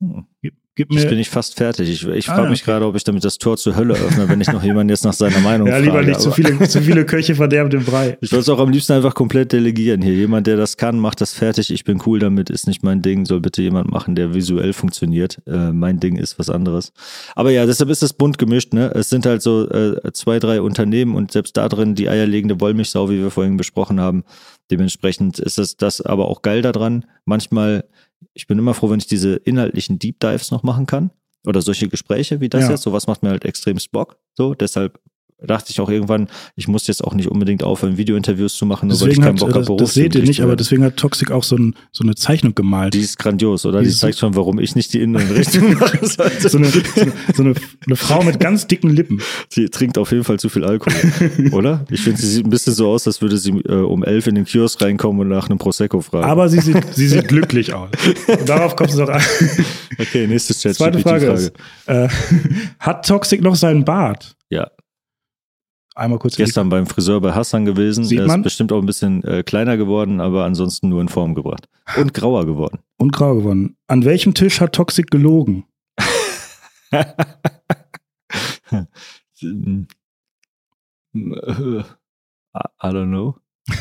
[0.00, 0.26] Hm.
[0.76, 0.98] Gib mir.
[0.98, 1.88] Jetzt bin ich fast fertig.
[1.88, 2.72] Ich, ich ah, frage mich okay.
[2.72, 5.12] gerade, ob ich damit das Tor zur Hölle öffne, wenn ich noch jemanden jetzt nach
[5.12, 5.86] seiner Meinung frage.
[5.86, 8.18] Ja, lieber nicht zu viele, zu viele Köche verderben den Brei.
[8.20, 10.14] Ich würde es auch am liebsten einfach komplett delegieren hier.
[10.14, 11.70] Jemand, der das kann, macht das fertig.
[11.70, 13.24] Ich bin cool damit, ist nicht mein Ding.
[13.24, 15.40] Soll bitte jemand machen, der visuell funktioniert.
[15.46, 16.92] Äh, mein Ding ist was anderes.
[17.36, 18.72] Aber ja, deshalb ist das bunt gemischt.
[18.72, 18.90] Ne?
[18.96, 23.10] Es sind halt so äh, zwei, drei Unternehmen und selbst da drin die eierlegende Wollmilchsau,
[23.10, 24.24] wie wir vorhin besprochen haben.
[24.72, 27.04] Dementsprechend ist das, das aber auch geil daran.
[27.26, 27.84] Manchmal
[28.32, 31.10] ich bin immer froh, wenn ich diese inhaltlichen Deep Dives noch machen kann
[31.46, 32.70] oder solche Gespräche wie das ja.
[32.70, 32.82] jetzt.
[32.82, 34.18] Sowas macht mir halt extrem Bock.
[34.34, 35.00] So, deshalb
[35.42, 38.96] dachte ich auch irgendwann, ich muss jetzt auch nicht unbedingt aufhören, Videointerviews zu machen, nur
[38.96, 41.44] deswegen weil ich keinen Bock habe, Das seht ihr nicht, aber deswegen hat Toxic auch
[41.44, 42.94] so, ein, so eine Zeichnung gemalt.
[42.94, 43.80] Die ist grandios, oder?
[43.80, 45.98] Die, die zeigt schon, warum ich nicht die Innenrichtung mache.
[46.06, 46.68] so, eine, so, eine,
[47.34, 47.54] so eine,
[47.86, 49.20] eine, Frau mit ganz dicken Lippen.
[49.48, 50.94] Sie trinkt auf jeden Fall zu viel Alkohol,
[51.52, 51.84] oder?
[51.90, 54.34] Ich finde, sie sieht ein bisschen so aus, als würde sie äh, um elf in
[54.34, 56.24] den Kiosk reinkommen und nach einem Prosecco fragen.
[56.24, 57.90] Aber sie sieht, sie sieht glücklich aus.
[58.26, 59.22] Und darauf kommt es doch an.
[59.98, 60.74] Okay, nächstes Chat.
[60.74, 61.40] Zweite Frage, Frage.
[61.40, 61.52] Ist,
[61.86, 62.08] äh,
[62.78, 64.36] hat Toxic noch seinen Bart?
[65.94, 66.36] Einmal kurz.
[66.36, 68.04] Gestern beim Friseur bei Hassan gewesen.
[68.04, 68.40] Sieht er man?
[68.40, 71.68] ist bestimmt auch ein bisschen äh, kleiner geworden, aber ansonsten nur in Form gebracht.
[71.96, 72.80] Und grauer geworden.
[72.96, 73.76] Und grauer geworden.
[73.86, 75.64] An welchem Tisch hat Toxic gelogen?
[76.92, 77.04] I
[82.82, 83.36] don't know.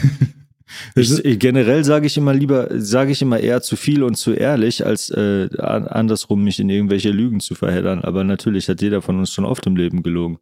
[0.95, 4.83] Ich, generell sage ich immer lieber, sage ich immer eher zu viel und zu ehrlich,
[4.83, 8.03] als äh, andersrum mich in irgendwelche Lügen zu verheddern.
[8.03, 10.39] Aber natürlich hat jeder von uns schon oft im Leben gelogen.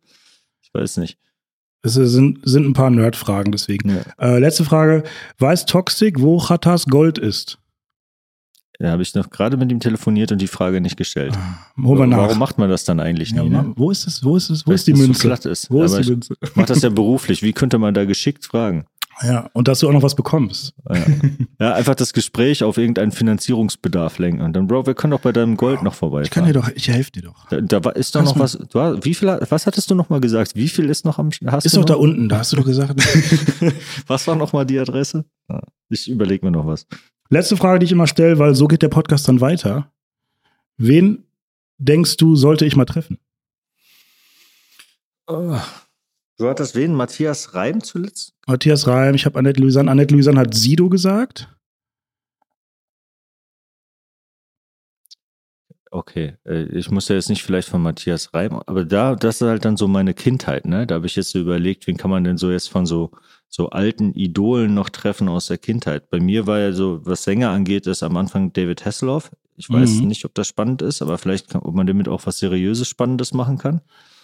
[0.61, 1.17] Ich weiß nicht.
[1.83, 3.89] Es sind, sind ein paar Nerd-Fragen deswegen.
[3.89, 4.01] Ja.
[4.19, 5.03] Äh, letzte Frage.
[5.39, 7.57] Weiß Toxic, wo Chatas Gold ist?
[8.81, 11.33] Da habe ich noch gerade mit ihm telefoniert und die Frage nicht gestellt.
[11.35, 12.35] Ah, warum nach.
[12.35, 13.49] macht man das dann eigentlich ja, nie?
[13.49, 13.73] Ne?
[13.75, 14.23] Wo ist es?
[14.23, 14.65] Wo ist es?
[14.65, 15.21] Wo ist die Münze?
[15.21, 15.69] So glatt ist.
[15.69, 16.35] Wo ist die Münze?
[16.41, 17.43] Ich mache das ja beruflich.
[17.43, 18.85] Wie könnte man da geschickt fragen?
[19.23, 20.73] Ja, und dass du auch noch was bekommst.
[20.89, 21.05] Ja.
[21.59, 24.41] ja, einfach das Gespräch auf irgendeinen Finanzierungsbedarf lenken.
[24.41, 26.21] Und dann, Bro, wir können doch bei deinem Gold noch vorbei.
[26.21, 27.47] Ich kann dir doch, ich helfe dir doch.
[27.49, 28.57] Da, da ist doch noch was.
[28.57, 30.55] Du, wie viel, was hattest du noch mal gesagt?
[30.55, 33.01] Wie viel ist noch am hast Ist doch da unten, da hast du doch gesagt.
[34.07, 35.25] was war noch mal die Adresse?
[35.89, 36.87] Ich überlege mir noch was.
[37.29, 39.91] Letzte Frage, die ich immer stelle, weil so geht der Podcast dann weiter.
[40.77, 41.23] Wen
[41.77, 43.19] denkst du, sollte ich mal treffen?
[45.27, 45.57] Oh.
[46.41, 46.95] Du hattest wen?
[46.95, 48.33] Matthias Reim zuletzt?
[48.47, 49.91] Matthias Reim, ich habe Annette Louisanne.
[49.91, 51.55] Annette Louisanne hat Sido gesagt.
[55.91, 59.47] Okay, äh, ich muss ja jetzt nicht vielleicht von Matthias Reim, aber da, das ist
[59.47, 60.87] halt dann so meine Kindheit, ne?
[60.87, 63.11] Da habe ich jetzt so überlegt, wen kann man denn so jetzt von so,
[63.47, 66.09] so alten Idolen noch treffen aus der Kindheit?
[66.09, 69.29] Bei mir war ja so, was Sänger angeht, ist am Anfang David Hasselhoff.
[69.57, 70.07] Ich weiß mhm.
[70.07, 73.31] nicht, ob das spannend ist, aber vielleicht, kann, ob man damit auch was Seriöses, Spannendes
[73.31, 73.81] machen kann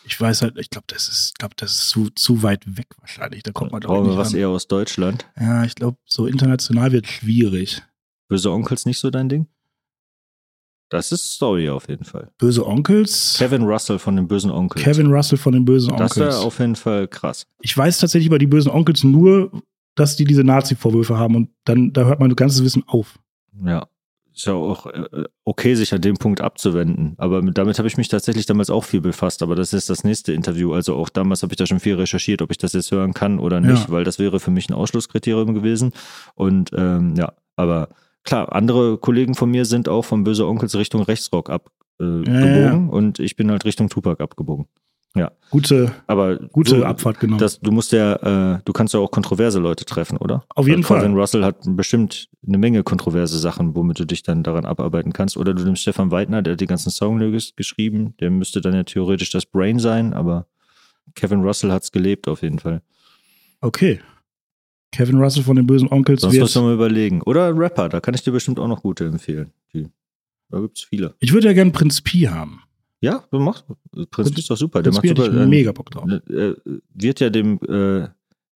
[0.07, 3.43] ich weiß halt, ich glaube, das ist, glaube, das ist zu, zu weit weg wahrscheinlich.
[3.43, 4.39] Da kommt man doch nicht was ran.
[4.39, 5.29] eher aus Deutschland.
[5.39, 7.83] Ja, ich glaube, so international wird schwierig.
[8.29, 9.47] Böse Onkels nicht so dein Ding?
[10.89, 12.31] Das ist Story auf jeden Fall.
[12.37, 13.35] Böse Onkels?
[13.37, 14.83] Kevin Russell von den bösen Onkels.
[14.83, 16.13] Kevin Russell von den bösen Onkels.
[16.13, 17.45] Das wäre auf jeden Fall krass.
[17.59, 19.51] Ich weiß tatsächlich über die bösen Onkels nur,
[19.95, 23.19] dass die diese Nazi-Vorwürfe haben und dann, da hört mein ganzes Wissen auf.
[23.65, 23.87] Ja
[24.37, 27.15] ist ja auch äh, okay, sich an dem Punkt abzuwenden.
[27.17, 29.41] Aber damit habe ich mich tatsächlich damals auch viel befasst.
[29.41, 30.73] Aber das ist das nächste Interview.
[30.73, 33.39] Also auch damals habe ich da schon viel recherchiert, ob ich das jetzt hören kann
[33.39, 33.89] oder nicht, ja.
[33.89, 35.91] weil das wäre für mich ein Ausschlusskriterium gewesen.
[36.35, 37.89] Und ähm, ja, aber
[38.23, 42.67] klar, andere Kollegen von mir sind auch vom Böse Onkels Richtung Rechtsrock abgebogen äh, ja,
[42.67, 42.73] ja.
[42.73, 44.67] und ich bin halt Richtung Tupac abgebogen.
[45.15, 45.31] Ja.
[45.49, 47.37] Gute, aber gute so, Abfahrt, genau.
[47.37, 50.43] Das, du musst ja, äh, du kannst ja auch kontroverse Leute treffen, oder?
[50.49, 50.99] Auf jeden Fall.
[50.99, 55.37] Kevin Russell hat bestimmt eine Menge kontroverse Sachen, womit du dich dann daran abarbeiten kannst.
[55.37, 58.13] Oder du nimmst Stefan Weidner, der hat die ganzen Songlyrics geschrieben.
[58.19, 60.47] Der müsste dann ja theoretisch das Brain sein, aber
[61.15, 62.81] Kevin Russell hat's gelebt auf jeden Fall.
[63.61, 63.99] Okay.
[64.91, 66.21] Kevin Russell von den bösen Onkels.
[66.21, 67.21] Das muss man mal überlegen.
[67.23, 69.51] Oder Rapper, da kann ich dir bestimmt auch noch gute empfehlen.
[69.73, 69.87] Die,
[70.49, 71.15] da gibt's viele.
[71.19, 72.61] Ich würde ja gerne Prinz Pi haben.
[73.01, 73.65] Ja, du machst.
[74.09, 74.81] Prinz ist doch super.
[74.81, 75.25] Der macht super.
[75.27, 76.09] Ich mega Bock drauf.
[76.09, 76.53] Äh,
[76.93, 78.07] wird ja dem, äh,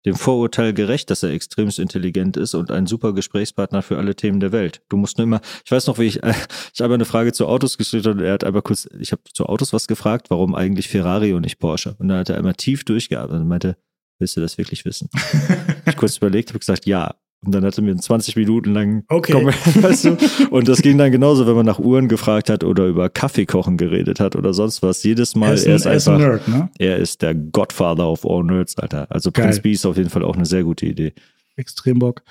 [0.06, 4.40] dem Vorurteil gerecht, dass er extremst intelligent ist und ein super Gesprächspartner für alle Themen
[4.40, 4.82] der Welt.
[4.90, 6.34] Du musst nur immer, ich weiß noch, wie ich, äh,
[6.74, 9.46] ich habe eine Frage zu Autos gestellt und er hat einmal kurz, ich habe zu
[9.46, 11.96] Autos was gefragt, warum eigentlich Ferrari und nicht Porsche?
[12.00, 13.78] Und dann hat er einmal tief durchgearbeitet und meinte,
[14.18, 15.10] willst du das wirklich wissen?
[15.86, 17.16] ich kurz überlegt, habe gesagt, ja.
[17.44, 19.34] Und dann hat er mir 20 Minuten lang Okay.
[19.34, 19.46] Komm,
[19.84, 20.18] weißt du?
[20.52, 24.20] Und das ging dann genauso, wenn man nach Uhren gefragt hat oder über Kaffeekochen geredet
[24.20, 25.04] hat oder sonst was.
[25.04, 26.70] Jedes Mal, er ist, er ein, ist er ist ein einfach, Nerd, ne?
[26.78, 29.08] er ist der Godfather of all Nerds, Alter.
[29.10, 29.46] Also Geil.
[29.46, 31.14] Prince B ist auf jeden Fall auch eine sehr gute Idee.
[31.56, 32.22] Extrem Bock.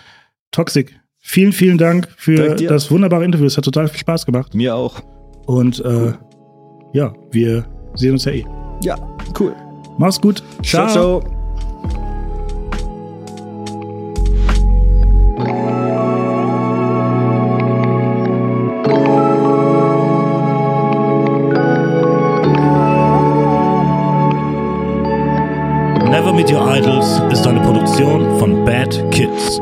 [0.52, 0.94] Toxic.
[1.18, 3.46] Vielen, vielen Dank für das wunderbare Interview.
[3.46, 4.54] Es hat total viel Spaß gemacht.
[4.54, 5.00] Mir auch.
[5.46, 6.12] Und äh,
[6.92, 8.44] ja, wir sehen uns ja eh.
[8.82, 8.96] Ja,
[9.38, 9.54] cool.
[9.98, 10.42] Mach's gut.
[10.62, 10.88] ciao.
[10.88, 11.20] ciao.
[11.20, 11.39] Never
[26.80, 29.60] Idols ist eine Produktion von Bad Kids.